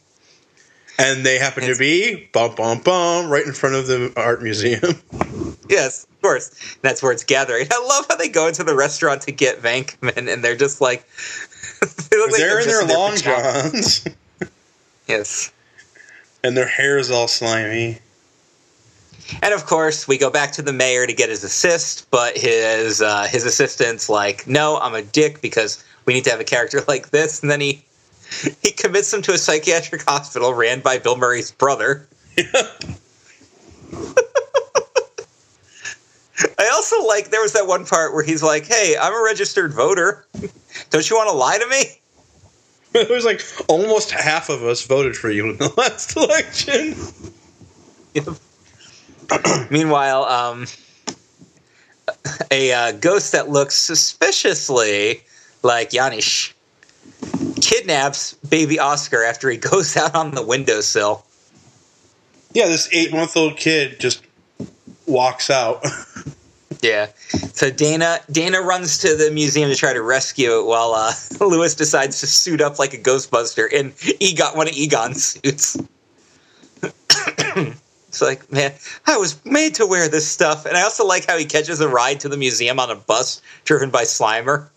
And 1.00 1.24
they 1.24 1.38
happen 1.38 1.64
to 1.64 1.76
be 1.76 2.28
bum 2.32 2.56
bum 2.56 2.80
bum 2.80 3.30
right 3.30 3.46
in 3.46 3.52
front 3.52 3.76
of 3.76 3.86
the 3.86 4.12
art 4.16 4.42
museum. 4.42 5.00
Yes, 5.68 6.04
of 6.04 6.22
course. 6.22 6.76
That's 6.80 7.02
where 7.02 7.12
it's 7.12 7.24
gathering. 7.24 7.66
I 7.70 7.84
love 7.86 8.06
how 8.08 8.16
they 8.16 8.30
go 8.30 8.46
into 8.48 8.64
the 8.64 8.74
restaurant 8.74 9.20
to 9.22 9.32
get 9.32 9.60
Venkman, 9.60 10.32
and 10.32 10.42
they're 10.42 10.56
just 10.56 10.80
like 10.80 11.06
they 12.10 12.16
look 12.16 12.30
like 12.30 12.40
they're 12.40 12.60
in 12.60 12.66
their 12.68 12.86
long 12.86 13.12
pajamas. 13.12 14.04
johns, 14.04 14.08
Yes, 15.08 15.52
and 16.42 16.56
their 16.56 16.66
hair 16.66 16.96
is 16.96 17.10
all 17.10 17.28
slimy. 17.28 17.98
And 19.42 19.54
of 19.54 19.66
course 19.66 20.08
we 20.08 20.18
go 20.18 20.30
back 20.30 20.52
to 20.52 20.62
the 20.62 20.72
mayor 20.72 21.06
to 21.06 21.12
get 21.12 21.28
his 21.28 21.44
assist, 21.44 22.10
but 22.10 22.36
his 22.36 23.02
uh, 23.02 23.24
his 23.24 23.44
assistant's 23.44 24.08
like, 24.08 24.46
"No, 24.46 24.78
I'm 24.78 24.94
a 24.94 25.02
dick 25.02 25.40
because 25.40 25.84
we 26.04 26.14
need 26.14 26.24
to 26.24 26.30
have 26.30 26.40
a 26.40 26.44
character 26.44 26.82
like 26.88 27.10
this," 27.10 27.42
and 27.42 27.50
then 27.50 27.60
he 27.60 27.82
he 28.62 28.72
commits 28.72 29.12
him 29.12 29.22
to 29.22 29.32
a 29.32 29.38
psychiatric 29.38 30.02
hospital 30.02 30.52
ran 30.52 30.80
by 30.80 30.98
Bill 30.98 31.16
Murray's 31.16 31.50
brother. 31.50 32.06
I 36.56 36.68
also 36.72 37.04
like 37.04 37.30
there 37.30 37.42
was 37.42 37.54
that 37.54 37.66
one 37.66 37.84
part 37.84 38.14
where 38.14 38.22
he's 38.22 38.42
like, 38.42 38.66
"Hey, 38.66 38.96
I'm 39.00 39.12
a 39.12 39.22
registered 39.22 39.72
voter. 39.72 40.26
Don't 40.90 41.08
you 41.08 41.16
want 41.16 41.28
to 41.30 41.36
lie 41.36 41.58
to 41.58 41.66
me?" 41.66 41.84
it 42.94 43.10
was 43.10 43.24
like 43.24 43.42
almost 43.68 44.10
half 44.10 44.48
of 44.48 44.62
us 44.62 44.86
voted 44.86 45.16
for 45.16 45.30
you 45.30 45.50
in 45.50 45.56
the 45.58 45.72
last 45.76 46.16
election. 46.16 46.96
Meanwhile, 49.70 50.24
um, 50.24 50.66
a 52.50 52.72
uh, 52.72 52.92
ghost 52.92 53.32
that 53.32 53.48
looks 53.48 53.74
suspiciously 53.74 55.22
like 55.62 55.90
Janosz 55.90 56.52
kidnaps 57.60 58.34
baby 58.48 58.78
Oscar 58.78 59.24
after 59.24 59.50
he 59.50 59.56
goes 59.70 59.96
out 59.96 60.14
on 60.14 60.32
the 60.32 60.42
windowsill. 60.42 61.24
Yeah, 62.52 62.66
this 62.66 62.88
eight 62.92 63.12
month 63.12 63.36
old 63.36 63.56
kid 63.56 64.00
just 64.00 64.22
walks 65.06 65.50
out. 65.50 65.84
Yeah. 66.80 67.06
So 67.54 67.70
Dana 67.70 68.18
Dana 68.30 68.60
runs 68.60 68.98
to 68.98 69.16
the 69.16 69.30
museum 69.32 69.68
to 69.70 69.76
try 69.76 69.92
to 69.92 70.02
rescue 70.02 70.60
it 70.60 70.66
while 70.66 70.92
uh, 70.92 71.12
Lewis 71.44 71.74
decides 71.74 72.20
to 72.20 72.26
suit 72.26 72.60
up 72.60 72.78
like 72.78 72.94
a 72.94 72.98
Ghostbuster 72.98 73.68
in 73.70 73.92
Egon 74.20 74.56
one 74.56 74.68
of 74.68 74.74
Egon's 74.74 75.24
suits. 75.24 75.76
it's 78.20 78.22
like, 78.22 78.50
man, 78.52 78.72
I 79.06 79.16
was 79.16 79.42
made 79.44 79.74
to 79.76 79.86
wear 79.86 80.08
this 80.08 80.26
stuff, 80.26 80.66
and 80.66 80.76
I 80.76 80.82
also 80.82 81.06
like 81.06 81.26
how 81.26 81.38
he 81.38 81.44
catches 81.44 81.80
a 81.80 81.88
ride 81.88 82.20
to 82.20 82.28
the 82.28 82.36
museum 82.36 82.80
on 82.80 82.90
a 82.90 82.96
bus 82.96 83.40
driven 83.64 83.90
by 83.90 84.02
Slimer. 84.02 84.68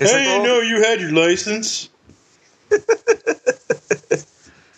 It's 0.00 0.12
I 0.12 0.16
like, 0.16 0.24
didn't 0.24 0.42
well, 0.42 0.44
know 0.44 0.60
you 0.60 0.82
had 0.82 1.00
your 1.00 1.12
license. 1.12 1.90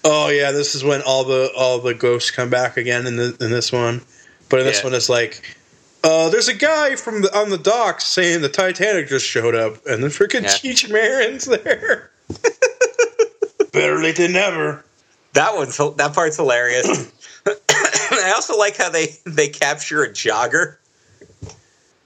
oh 0.04 0.28
yeah, 0.28 0.50
this 0.52 0.74
is 0.74 0.82
when 0.84 1.02
all 1.02 1.24
the 1.24 1.50
all 1.56 1.78
the 1.78 1.94
ghosts 1.94 2.30
come 2.30 2.50
back 2.50 2.76
again 2.76 3.06
in 3.06 3.16
the 3.16 3.36
in 3.40 3.50
this 3.50 3.72
one. 3.72 4.02
But 4.48 4.60
in 4.60 4.66
this 4.66 4.78
Yeah. 4.78 4.84
one, 4.84 4.94
it's 4.94 5.08
like, 5.08 5.56
uh, 6.02 6.30
there's 6.30 6.48
a 6.48 6.54
guy 6.54 6.96
from 6.96 7.22
the, 7.22 7.36
on 7.36 7.50
the 7.50 7.58
docks 7.58 8.06
saying 8.06 8.40
the 8.40 8.48
Titanic 8.48 9.08
just 9.08 9.26
showed 9.26 9.54
up, 9.54 9.84
and 9.86 10.02
the 10.02 10.08
freaking 10.08 10.42
Yeah. 10.42 10.48
Cheech 10.48 10.90
Marin's 10.90 11.44
there. 11.44 12.10
Better 13.72 14.02
late 14.02 14.16
than 14.16 14.32
never. 14.32 14.84
That 15.34 15.54
one's 15.54 15.76
that 15.76 16.14
part's 16.14 16.36
hilarious. 16.36 17.12
I 17.70 18.32
also 18.34 18.57
like 18.57 18.76
how 18.76 18.90
they 18.90 19.16
they 19.24 19.49
capture 19.49 20.03
a 20.03 20.09
jogger. 20.09 20.76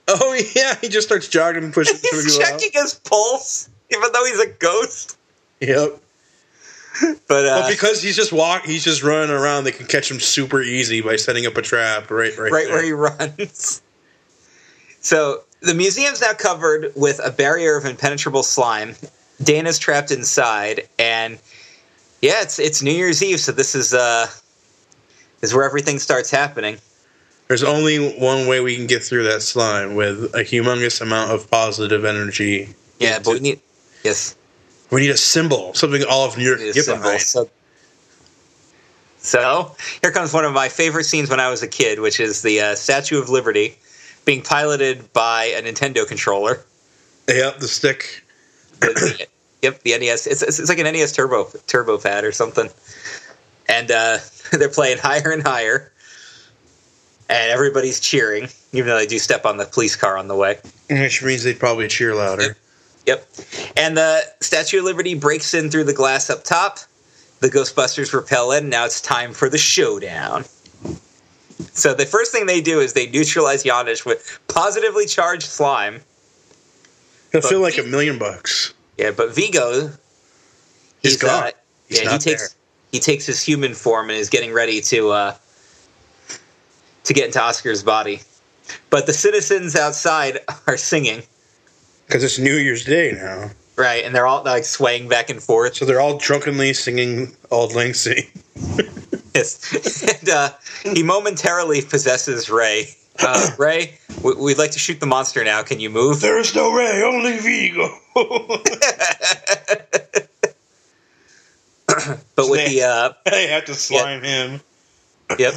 Oh 0.07 0.33
yeah, 0.55 0.75
he 0.81 0.89
just 0.89 1.07
starts 1.07 1.27
jogging 1.27 1.63
and 1.63 1.73
pushing 1.73 1.95
He's 2.01 2.37
checking 2.37 2.71
his 2.73 2.95
pulse, 2.95 3.69
even 3.91 4.11
though 4.11 4.25
he's 4.25 4.39
a 4.39 4.47
ghost. 4.47 5.17
Yep. 5.61 5.99
But 7.27 7.45
uh, 7.45 7.61
Well, 7.61 7.69
because 7.71 8.01
he's 8.01 8.15
just 8.15 8.31
walk, 8.31 8.65
he's 8.65 8.83
just 8.83 9.01
running 9.01 9.31
around. 9.31 9.63
They 9.63 9.71
can 9.71 9.87
catch 9.87 10.11
him 10.11 10.19
super 10.19 10.61
easy 10.61 11.01
by 11.01 11.15
setting 11.15 11.45
up 11.45 11.57
a 11.57 11.61
trap 11.61 12.11
right, 12.11 12.37
right, 12.37 12.51
right 12.51 12.65
there. 12.65 12.75
where 12.75 12.83
he 12.83 12.91
runs. 12.91 13.81
So 14.99 15.43
the 15.61 15.73
museum's 15.73 16.21
now 16.21 16.33
covered 16.33 16.91
with 16.95 17.19
a 17.23 17.31
barrier 17.31 17.77
of 17.77 17.85
impenetrable 17.85 18.43
slime. 18.43 18.95
Dana's 19.41 19.79
trapped 19.79 20.11
inside, 20.11 20.87
and 20.99 21.39
yeah, 22.21 22.41
it's 22.41 22.59
it's 22.59 22.81
New 22.81 22.91
Year's 22.91 23.23
Eve, 23.23 23.39
so 23.39 23.51
this 23.51 23.73
is 23.73 23.93
uh 23.93 24.27
is 25.43 25.53
where 25.53 25.65
everything 25.65 25.99
starts 25.99 26.31
happening. 26.31 26.77
There's 27.47 27.63
only 27.63 28.13
one 28.13 28.47
way 28.47 28.61
we 28.61 28.75
can 28.75 28.87
get 28.87 29.03
through 29.03 29.25
that 29.25 29.43
slime 29.43 29.93
with 29.93 30.33
a 30.33 30.39
humongous 30.39 31.01
amount 31.01 31.31
of 31.31 31.51
positive 31.51 32.05
energy. 32.05 32.73
Yeah, 32.99 33.19
but 33.19 33.33
we 33.33 33.39
need 33.41 33.59
yes, 34.03 34.35
We 34.89 35.01
need 35.01 35.11
a 35.11 35.17
symbol, 35.17 35.73
something 35.73 36.03
all 36.09 36.25
of 36.25 36.37
New 36.37 36.45
York 36.45 36.61
a 36.61 36.71
get 36.71 36.87
behind. 36.87 37.21
So, 37.21 37.49
so 39.17 39.75
here 40.01 40.11
comes 40.11 40.33
one 40.33 40.45
of 40.45 40.53
my 40.53 40.69
favorite 40.69 41.03
scenes 41.03 41.29
when 41.29 41.39
I 41.39 41.49
was 41.49 41.61
a 41.61 41.67
kid, 41.67 41.99
which 41.99 42.19
is 42.19 42.41
the 42.41 42.61
uh, 42.61 42.75
Statue 42.75 43.21
of 43.21 43.29
Liberty 43.29 43.77
being 44.25 44.41
piloted 44.41 45.11
by 45.11 45.45
a 45.45 45.61
Nintendo 45.61 46.07
controller. 46.07 46.63
Yep, 47.27 47.59
the 47.59 47.67
stick. 47.67 48.23
yep, 49.61 49.83
the 49.83 49.97
NES. 49.97 50.27
It's, 50.27 50.41
it's 50.41 50.59
it's 50.59 50.69
like 50.69 50.79
an 50.79 50.85
NES 50.85 51.11
Turbo 51.11 51.49
Turbo 51.67 51.97
Pad 51.97 52.23
or 52.23 52.31
something, 52.31 52.69
and 53.67 53.91
uh, 53.91 54.17
they're 54.59 54.69
playing 54.69 54.97
higher 54.99 55.31
and 55.31 55.41
higher, 55.43 55.91
and 57.29 57.51
everybody's 57.51 57.99
cheering, 57.99 58.47
even 58.71 58.87
though 58.87 58.97
they 58.97 59.07
do 59.07 59.19
step 59.19 59.45
on 59.45 59.57
the 59.57 59.65
police 59.65 59.95
car 59.95 60.17
on 60.17 60.27
the 60.27 60.35
way. 60.35 60.59
Which 60.89 61.23
means 61.23 61.43
they'd 61.43 61.59
probably 61.59 61.87
cheer 61.87 62.13
louder. 62.15 62.55
Yep, 63.05 63.27
and 63.75 63.97
the 63.97 64.21
Statue 64.39 64.79
of 64.79 64.85
Liberty 64.85 65.15
breaks 65.15 65.53
in 65.53 65.69
through 65.69 65.83
the 65.85 65.93
glass 65.93 66.29
up 66.29 66.43
top. 66.43 66.79
The 67.41 67.49
Ghostbusters 67.49 68.13
repel 68.13 68.53
in. 68.53 68.69
Now 68.69 68.85
it's 68.85 69.01
time 69.01 69.33
for 69.33 69.49
the 69.49 69.57
showdown. 69.57 70.45
So 71.73 71.93
the 71.93 72.05
first 72.05 72.31
thing 72.31 72.45
they 72.45 72.61
do 72.61 72.79
is 72.79 72.93
they 72.93 73.07
neutralize 73.07 73.63
Janosz 73.63 74.05
with 74.05 74.39
positively 74.47 75.05
charged 75.05 75.47
slime. 75.47 76.01
He'll 77.33 77.41
feel 77.41 77.59
like 77.59 77.73
he- 77.73 77.81
a 77.81 77.85
million 77.85 78.17
bucks. 78.17 78.73
Yeah, 78.97 79.11
but 79.11 79.35
Vigo, 79.35 79.89
He's 81.01 81.17
gone. 81.17 81.43
Uh, 81.43 81.51
He's 81.89 82.01
yeah, 82.01 82.11
he 82.13 82.17
takes 82.17 82.49
there. 82.49 82.57
He 82.93 82.99
takes 83.01 83.25
his 83.25 83.43
human 83.43 83.73
form 83.73 84.09
and 84.09 84.17
is 84.17 84.29
getting 84.29 84.53
ready 84.53 84.79
to 84.81 85.09
uh, 85.09 85.35
to 87.03 87.13
get 87.13 87.25
into 87.25 87.41
Oscar's 87.41 87.83
body. 87.83 88.21
But 88.89 89.05
the 89.07 89.13
citizens 89.13 89.75
outside 89.75 90.39
are 90.67 90.77
singing. 90.77 91.23
Because 92.07 92.23
it's 92.23 92.39
New 92.39 92.55
Year's 92.55 92.85
Day 92.85 93.11
now. 93.13 93.49
right, 93.75 94.03
and 94.05 94.13
they're 94.15 94.27
all 94.27 94.43
like 94.43 94.63
swaying 94.65 95.09
back 95.09 95.29
and 95.29 95.41
forth. 95.41 95.75
So 95.75 95.85
they're 95.85 95.99
all 95.99 96.17
drunkenly 96.17 96.73
singing 96.73 97.35
Auld 97.51 97.73
Lang 97.75 97.93
Syne. 97.93 98.23
Yes. 99.35 100.03
and 100.21 100.29
uh, 100.29 100.51
he 100.83 101.01
momentarily 101.01 101.81
possesses 101.81 102.51
Ray. 102.51 102.85
Uh, 103.19 103.49
Ray, 103.57 103.97
we- 104.21 104.35
we'd 104.35 104.59
like 104.59 104.69
to 104.73 104.79
shoot 104.79 104.99
the 104.99 105.07
monster 105.07 105.43
now. 105.43 105.63
Can 105.63 105.79
you 105.79 105.89
move? 105.89 106.21
There 106.21 106.37
is 106.37 106.53
no 106.53 106.71
Ray, 106.71 107.01
only 107.01 107.39
Vigo. 107.39 107.97
But 112.35 112.49
with 112.49 112.69
the 112.69 112.83
uh, 112.83 113.13
I 113.31 113.35
have 113.51 113.65
to 113.65 113.75
slime 113.75 114.23
him. 114.23 114.61
Yep. 115.37 115.53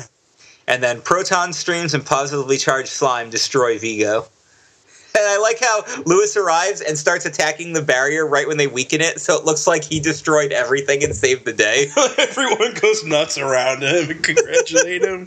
And 0.68 0.82
then 0.82 1.00
proton 1.00 1.52
streams 1.52 1.94
and 1.94 2.04
positively 2.04 2.58
charged 2.58 2.88
slime 2.88 3.30
destroy 3.30 3.78
Vigo. 3.78 4.26
And 5.16 5.24
I 5.24 5.38
like 5.38 5.58
how 5.60 6.02
Lewis 6.04 6.36
arrives 6.36 6.82
and 6.82 6.98
starts 6.98 7.24
attacking 7.24 7.72
the 7.72 7.80
barrier 7.80 8.26
right 8.26 8.46
when 8.46 8.58
they 8.58 8.66
weaken 8.66 9.00
it, 9.00 9.18
so 9.18 9.38
it 9.38 9.46
looks 9.46 9.66
like 9.66 9.82
he 9.82 9.98
destroyed 9.98 10.52
everything 10.52 11.02
and 11.02 11.14
saved 11.14 11.46
the 11.46 11.54
day. 11.54 11.86
Everyone 12.18 12.74
goes 12.74 13.02
nuts 13.02 13.38
around 13.38 13.82
him 13.82 14.10
and 14.10 14.22
congratulate 14.22 15.02
him. 15.02 15.26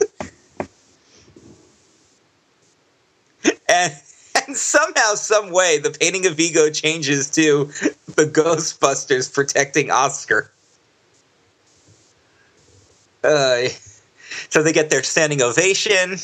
And 3.68 3.94
and 4.36 4.56
somehow, 4.56 5.16
some 5.16 5.52
way, 5.52 5.80
the 5.80 5.92
painting 5.92 6.26
of 6.26 6.36
Vigo 6.36 6.70
changes 6.70 7.30
to 7.32 7.66
the 8.16 8.26
Ghostbusters 8.26 9.34
protecting 9.34 9.92
Oscar. 9.92 10.52
Uh, 13.24 13.68
so 14.50 14.64
they 14.64 14.74
get 14.74 14.90
their 14.90 15.04
standing 15.04 15.42
ovation, 15.42 16.18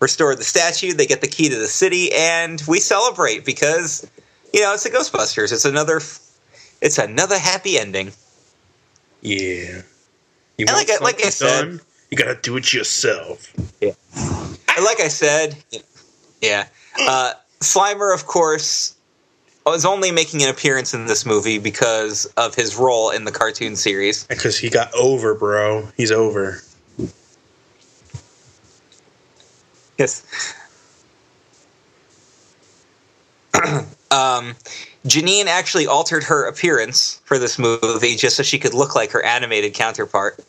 restore 0.00 0.34
the 0.34 0.44
statue, 0.44 0.92
they 0.92 1.06
get 1.06 1.20
the 1.20 1.28
key 1.28 1.48
to 1.48 1.56
the 1.56 1.66
city, 1.68 2.10
and 2.12 2.62
we 2.68 2.80
celebrate 2.80 3.44
because 3.44 4.08
you 4.52 4.60
know 4.60 4.74
it's 4.74 4.84
the 4.84 4.90
Ghostbusters. 4.90 5.52
It's 5.52 5.64
another, 5.64 5.96
it's 6.80 6.98
another 6.98 7.38
happy 7.38 7.78
ending. 7.78 8.12
Yeah. 9.22 9.82
You 10.58 10.66
And 10.68 10.70
like 10.76 10.90
I- 10.90 10.98
like 11.02 11.24
I 11.24 11.30
said- 11.30 11.60
done, 11.62 11.80
you 12.10 12.16
gotta 12.16 12.36
do 12.36 12.56
it 12.56 12.72
yourself. 12.72 13.52
And 13.82 14.84
like 14.84 15.00
I 15.00 15.08
said, 15.08 15.56
yeah, 16.42 16.66
uh, 17.00 17.32
Slimer, 17.60 18.14
of 18.14 18.26
course, 18.26 18.94
was 19.70 19.84
only 19.84 20.12
making 20.12 20.42
an 20.42 20.48
appearance 20.48 20.94
in 20.94 21.06
this 21.06 21.26
movie 21.26 21.58
because 21.58 22.26
of 22.36 22.54
his 22.54 22.76
role 22.76 23.10
in 23.10 23.24
the 23.24 23.32
cartoon 23.32 23.74
series. 23.74 24.24
Because 24.24 24.56
he 24.58 24.70
got 24.70 24.94
over, 24.94 25.34
bro. 25.34 25.88
He's 25.96 26.12
over. 26.12 26.60
Yes. 29.98 30.54
um, 34.10 34.54
Janine 35.06 35.46
actually 35.46 35.86
altered 35.86 36.24
her 36.24 36.46
appearance 36.46 37.20
for 37.24 37.38
this 37.38 37.58
movie 37.58 38.16
just 38.16 38.36
so 38.36 38.42
she 38.42 38.58
could 38.58 38.74
look 38.74 38.94
like 38.94 39.10
her 39.12 39.22
animated 39.22 39.74
counterpart. 39.74 40.44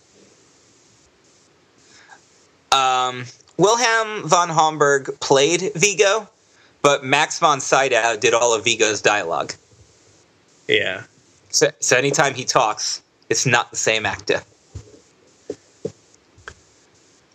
Um, 2.72 3.26
Wilhelm 3.58 4.28
von 4.28 4.50
Homburg 4.50 5.20
played 5.20 5.72
Vigo, 5.76 6.30
but 6.82 7.04
Max 7.04 7.40
von 7.40 7.60
Sydow 7.60 8.18
did 8.18 8.34
all 8.34 8.54
of 8.54 8.64
Vigo's 8.64 9.02
dialogue. 9.02 9.54
Yeah. 10.68 11.04
So, 11.50 11.70
so 11.80 11.98
anytime 11.98 12.34
he 12.34 12.44
talks, 12.44 13.02
it's 13.30 13.46
not 13.46 13.72
the 13.72 13.78
same 13.78 14.06
actor. 14.06 14.42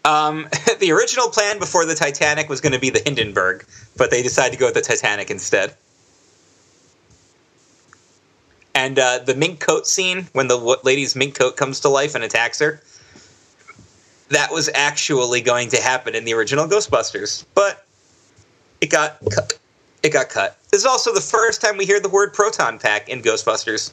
Um, 0.05 0.49
the 0.81 0.93
original 0.93 1.29
plan 1.29 1.59
before 1.59 1.85
the 1.85 1.95
Titanic 1.95 2.49
was 2.49 2.61
going 2.61 2.73
to 2.73 2.81
be 2.81 2.91
the 2.91 3.03
Hindenburg, 3.05 3.67
but 3.97 4.11
they 4.11 4.23
decided 4.23 4.53
to 4.53 4.59
go 4.59 4.67
with 4.67 4.75
the 4.75 4.81
Titanic 4.81 5.31
instead. 5.31 5.75
And 8.75 8.99
uh, 8.99 9.19
the 9.19 9.35
mink 9.35 9.61
coat 9.61 9.87
scene, 9.87 10.29
when 10.33 10.49
the 10.49 10.57
lady's 10.83 11.15
mink 11.15 11.39
coat 11.39 11.57
comes 11.57 11.81
to 11.81 11.89
life 11.89 12.15
and 12.15 12.25
attacks 12.25 12.59
her, 12.59 12.81
that 14.31 14.51
was 14.51 14.71
actually 14.75 15.43
going 15.43 15.69
to 15.71 15.81
happen 15.81 16.15
in 16.15 16.25
the 16.25 16.33
original 16.33 16.67
Ghostbusters, 16.67 17.45
but 17.55 17.87
it 18.83 18.91
got 18.91 19.19
cut. 19.31 19.59
It 20.03 20.11
got 20.11 20.29
cut. 20.29 20.59
This 20.71 20.81
is 20.81 20.87
also 20.87 21.15
the 21.15 21.21
first 21.21 21.63
time 21.63 21.77
we 21.77 21.87
hear 21.87 22.01
the 22.01 22.09
word 22.09 22.35
proton 22.35 22.79
pack 22.79 23.09
in 23.09 23.23
Ghostbusters. 23.23 23.93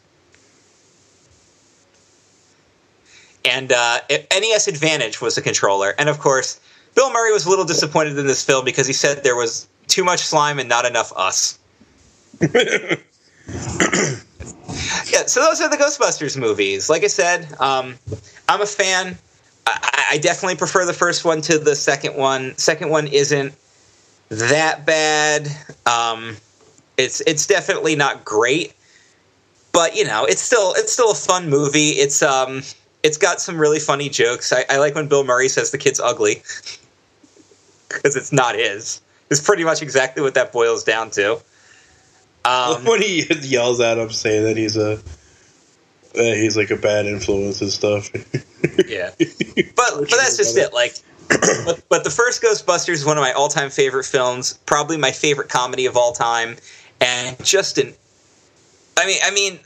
And 3.46 3.72
uh, 3.72 4.00
NES 4.10 4.68
Advantage 4.68 5.22
was 5.22 5.36
the 5.36 5.42
controller. 5.42 5.94
And 5.98 6.10
of 6.10 6.20
course, 6.20 6.60
Bill 6.96 7.14
Murray 7.14 7.32
was 7.32 7.46
a 7.46 7.50
little 7.50 7.66
disappointed 7.66 8.18
in 8.18 8.26
this 8.26 8.44
film 8.44 8.66
because 8.66 8.88
he 8.88 8.94
said 8.94 9.24
there 9.24 9.36
was 9.36 9.68
too 9.88 10.04
much 10.04 10.22
slime 10.22 10.60
and 10.60 10.68
not 10.68 10.86
enough 10.86 11.14
us. 11.16 11.60
yeah, 12.42 12.96
so 15.28 15.42
those 15.42 15.62
are 15.62 15.70
the 15.70 15.78
Ghostbusters 15.80 16.36
movies. 16.36 16.90
Like 16.90 17.04
I 17.04 17.08
said, 17.08 17.48
um, 17.60 17.96
I'm 18.50 18.62
a 18.62 18.66
fan. 18.66 19.18
I, 19.68 20.06
I 20.12 20.18
definitely 20.18 20.56
prefer 20.56 20.86
the 20.86 20.94
first 20.94 21.24
one 21.24 21.42
to 21.42 21.60
the 21.60 21.76
second 21.76 22.16
one. 22.16 22.58
Second 22.58 22.90
one 22.90 23.06
isn't 23.08 23.54
that 24.30 24.86
bad. 24.86 25.48
Um, 25.86 26.38
it's 26.98 27.22
it's 27.22 27.48
definitely 27.48 27.96
not 27.96 28.26
great, 28.26 28.74
but 29.72 29.96
you 29.96 30.06
know, 30.06 30.26
it's 30.26 30.42
still 30.42 30.74
it's 30.76 30.92
still 30.92 31.12
a 31.12 31.16
fun 31.16 31.50
movie. 31.50 31.90
It's 31.90 32.22
um 32.22 32.62
it's 33.04 33.18
got 33.18 33.42
some 33.42 33.58
really 33.58 33.80
funny 33.80 34.10
jokes. 34.10 34.52
I, 34.52 34.66
I 34.70 34.78
like 34.78 34.96
when 34.96 35.08
Bill 35.08 35.24
Murray 35.24 35.50
says 35.50 35.72
the 35.72 35.78
kid's 35.78 36.00
ugly 36.00 36.36
because 37.90 38.16
it's 38.16 38.32
not 38.32 38.56
his. 38.56 39.02
It's 39.30 39.42
pretty 39.42 39.64
much 39.64 39.82
exactly 39.82 40.24
what 40.24 40.34
that 40.34 40.52
boils 40.52 40.84
down 40.84 41.12
to. 41.12 41.40
Um, 42.46 42.86
when 42.86 43.02
he 43.02 43.26
yells 43.42 43.80
at 43.80 43.98
him, 43.98 44.10
saying 44.10 44.44
that 44.44 44.58
he's 44.58 44.78
a 44.78 45.00
that 46.14 46.36
he's 46.38 46.58
like 46.58 46.72
a 46.72 46.76
bad 46.76 47.06
influence 47.06 47.62
and 47.62 47.72
stuff. 47.72 48.10
yeah, 48.88 49.12
but 49.18 49.94
but 49.94 50.10
that's 50.10 50.38
just 50.38 50.58
it. 50.58 50.74
Like, 50.74 50.96
but, 51.30 51.84
but 51.90 52.04
the 52.04 52.10
first 52.10 52.42
Ghostbusters 52.42 52.94
is 52.94 53.06
one 53.06 53.18
of 53.18 53.22
my 53.22 53.32
all 53.34 53.50
time 53.50 53.70
favorite 53.70 54.06
films. 54.06 54.60
Probably 54.66 54.98
my 54.98 55.12
favorite 55.12 55.50
comedy 55.50 55.86
of 55.86 55.96
all 55.96 56.12
time, 56.12 56.58
and 57.02 57.38
just 57.44 57.78
an. 57.78 57.94
I 58.98 59.06
mean, 59.06 59.20
I 59.24 59.32
mean, 59.32 59.60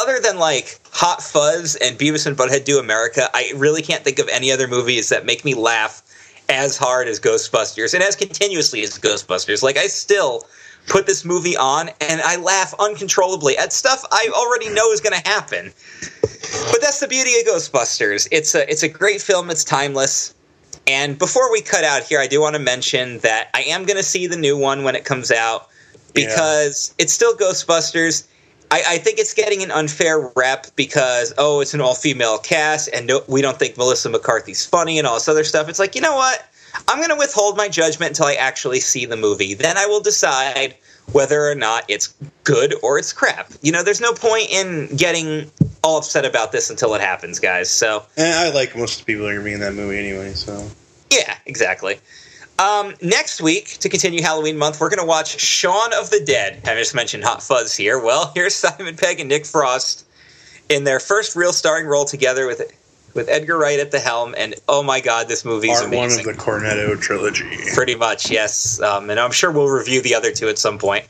other 0.00 0.20
than 0.20 0.38
like 0.38 0.80
Hot 0.92 1.22
Fuzz 1.22 1.76
and 1.76 1.98
Beavis 1.98 2.26
and 2.26 2.36
Butthead 2.36 2.64
Do 2.64 2.78
America, 2.78 3.28
I 3.34 3.52
really 3.56 3.82
can't 3.82 4.02
think 4.04 4.18
of 4.18 4.28
any 4.28 4.50
other 4.52 4.68
movies 4.68 5.08
that 5.08 5.26
make 5.26 5.44
me 5.44 5.54
laugh 5.54 6.02
as 6.48 6.76
hard 6.76 7.08
as 7.08 7.18
Ghostbusters 7.20 7.94
and 7.94 8.02
as 8.02 8.16
continuously 8.16 8.82
as 8.82 8.98
Ghostbusters. 8.98 9.62
Like 9.62 9.76
I 9.76 9.86
still 9.86 10.44
put 10.86 11.06
this 11.06 11.24
movie 11.24 11.56
on 11.56 11.88
and 12.00 12.20
I 12.20 12.36
laugh 12.36 12.74
uncontrollably 12.78 13.56
at 13.56 13.72
stuff 13.72 14.04
I 14.10 14.28
already 14.34 14.68
know 14.68 14.90
is 14.92 15.00
going 15.00 15.18
to 15.20 15.28
happen. 15.28 15.72
But 16.70 16.80
that's 16.80 17.00
the 17.00 17.08
beauty 17.08 17.30
of 17.40 17.46
Ghostbusters. 17.46 18.28
It's 18.30 18.54
a 18.54 18.70
it's 18.70 18.82
a 18.82 18.88
great 18.88 19.20
film. 19.20 19.50
It's 19.50 19.64
timeless. 19.64 20.34
And 20.86 21.18
before 21.18 21.50
we 21.50 21.62
cut 21.62 21.84
out 21.84 22.02
here, 22.02 22.20
I 22.20 22.26
do 22.26 22.40
want 22.40 22.54
to 22.54 22.60
mention 22.60 23.18
that 23.18 23.48
I 23.54 23.62
am 23.62 23.84
going 23.84 23.96
to 23.96 24.02
see 24.02 24.26
the 24.26 24.36
new 24.36 24.58
one 24.58 24.84
when 24.84 24.94
it 24.94 25.04
comes 25.04 25.30
out 25.30 25.68
because 26.12 26.94
it's 26.98 27.12
still 27.12 27.34
Ghostbusters. 27.34 28.26
I, 28.70 28.82
I, 28.88 28.98
think 28.98 29.18
it's 29.18 29.34
getting 29.34 29.62
an 29.62 29.70
unfair 29.70 30.30
rep 30.36 30.66
because 30.76 31.32
oh, 31.38 31.60
it's 31.60 31.74
an 31.74 31.80
all-female 31.80 32.38
cast, 32.38 32.88
and 32.92 33.06
no, 33.06 33.22
we 33.28 33.42
don't 33.42 33.58
think 33.58 33.76
Melissa 33.76 34.08
McCarthy's 34.08 34.64
funny 34.64 34.98
and 34.98 35.06
all 35.06 35.14
this 35.14 35.28
other 35.28 35.44
stuff. 35.44 35.68
It's 35.68 35.78
like 35.78 35.94
you 35.94 36.00
know 36.00 36.14
what? 36.14 36.46
I'm 36.88 36.98
going 36.98 37.10
to 37.10 37.16
withhold 37.16 37.56
my 37.56 37.68
judgment 37.68 38.10
until 38.10 38.26
I 38.26 38.34
actually 38.34 38.80
see 38.80 39.06
the 39.06 39.16
movie. 39.16 39.54
Then 39.54 39.78
I 39.78 39.86
will 39.86 40.00
decide 40.00 40.74
whether 41.12 41.48
or 41.48 41.54
not 41.54 41.84
it's 41.88 42.14
good 42.44 42.74
or 42.82 42.98
it's 42.98 43.12
crap. 43.12 43.52
You 43.62 43.72
know, 43.72 43.82
there's 43.82 44.00
no 44.00 44.12
point 44.12 44.50
in 44.50 44.94
getting 44.96 45.50
all 45.82 45.98
upset 45.98 46.24
about 46.24 46.52
this 46.52 46.70
until 46.70 46.94
it 46.94 47.00
happens, 47.00 47.38
guys. 47.38 47.70
So, 47.70 48.04
and 48.16 48.34
I 48.34 48.50
like 48.52 48.76
most 48.76 49.00
of 49.00 49.06
the 49.06 49.12
people 49.12 49.26
that 49.26 49.32
are 49.32 49.34
gonna 49.34 49.44
be 49.44 49.52
in 49.52 49.60
that 49.60 49.74
movie 49.74 49.98
anyway. 49.98 50.32
So, 50.32 50.68
yeah, 51.10 51.36
exactly. 51.46 52.00
Um, 52.58 52.94
next 53.02 53.42
week, 53.42 53.78
to 53.78 53.88
continue 53.88 54.22
Halloween 54.22 54.56
month, 54.56 54.80
we're 54.80 54.88
going 54.88 55.00
to 55.00 55.06
watch 55.06 55.40
Shaun 55.40 55.92
of 55.94 56.10
the 56.10 56.20
Dead. 56.24 56.60
I 56.64 56.76
just 56.76 56.94
mentioned 56.94 57.24
Hot 57.24 57.42
Fuzz 57.42 57.74
here. 57.76 57.98
Well, 57.98 58.30
here's 58.34 58.54
Simon 58.54 58.96
Pegg 58.96 59.18
and 59.18 59.28
Nick 59.28 59.44
Frost 59.44 60.06
in 60.68 60.84
their 60.84 61.00
first 61.00 61.34
real 61.34 61.52
starring 61.52 61.86
role 61.86 62.04
together 62.04 62.46
with 62.46 62.62
with 63.14 63.28
Edgar 63.28 63.56
Wright 63.56 63.78
at 63.78 63.90
the 63.90 64.00
helm. 64.00 64.34
And 64.36 64.54
oh 64.68 64.82
my 64.82 65.00
God, 65.00 65.28
this 65.28 65.44
movie 65.44 65.70
is 65.70 65.78
Part 65.78 65.88
amazing. 65.88 66.26
one 66.26 66.34
of 66.34 66.36
the 66.36 66.42
Cornetto 66.42 67.00
trilogy. 67.00 67.58
Pretty 67.74 67.94
much, 67.94 68.30
yes. 68.30 68.80
Um, 68.80 69.10
and 69.10 69.18
I'm 69.18 69.30
sure 69.30 69.50
we'll 69.50 69.68
review 69.68 70.02
the 70.02 70.14
other 70.14 70.32
two 70.32 70.48
at 70.48 70.58
some 70.58 70.78
point 70.78 71.06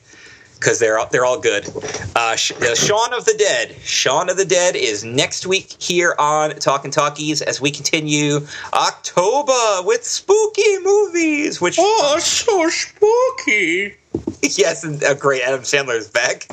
because 0.64 0.78
they're 0.78 0.98
all, 0.98 1.06
they're 1.10 1.24
all 1.24 1.40
good. 1.40 1.68
Uh, 2.16 2.36
Shaun 2.36 3.12
of 3.12 3.24
the 3.24 3.34
Dead. 3.38 3.74
Shaun 3.82 4.30
of 4.30 4.36
the 4.36 4.44
Dead 4.44 4.76
is 4.76 5.04
next 5.04 5.46
week 5.46 5.80
here 5.82 6.14
on 6.18 6.50
Talking 6.56 6.90
Talkies 6.90 7.42
as 7.42 7.60
we 7.60 7.70
continue 7.70 8.40
October 8.72 9.82
with 9.82 10.04
spooky 10.04 10.78
movies. 10.82 11.60
Which 11.60 11.76
oh, 11.78 12.18
so 12.18 12.68
spooky! 12.70 13.96
yes, 14.42 14.84
and 14.84 15.02
a 15.02 15.14
great 15.14 15.42
Adam 15.42 15.60
Sandler 15.60 15.96
is 15.96 16.08
back. 16.08 16.48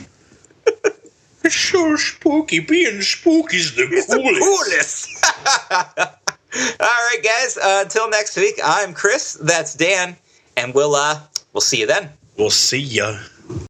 It's 1.44 1.56
so 1.56 1.96
spooky. 1.96 2.60
Being 2.60 3.02
spooky's 3.02 3.76
the 3.76 3.88
it's 3.90 4.06
coolest. 4.06 5.08
The 5.20 6.00
coolest. 6.00 6.26
all 6.80 6.88
right, 6.88 7.20
guys. 7.24 7.58
Uh, 7.58 7.82
until 7.84 8.10
next 8.10 8.38
week, 8.38 8.60
I'm 8.64 8.94
Chris. 8.94 9.34
That's 9.34 9.74
Dan, 9.74 10.16
and 10.56 10.74
we'll 10.74 10.96
uh, 10.96 11.20
we'll 11.54 11.62
see 11.62 11.80
you 11.80 11.88
then. 11.88 12.12
We'll 12.38 12.50
see 12.52 12.80
ya. 12.80 13.18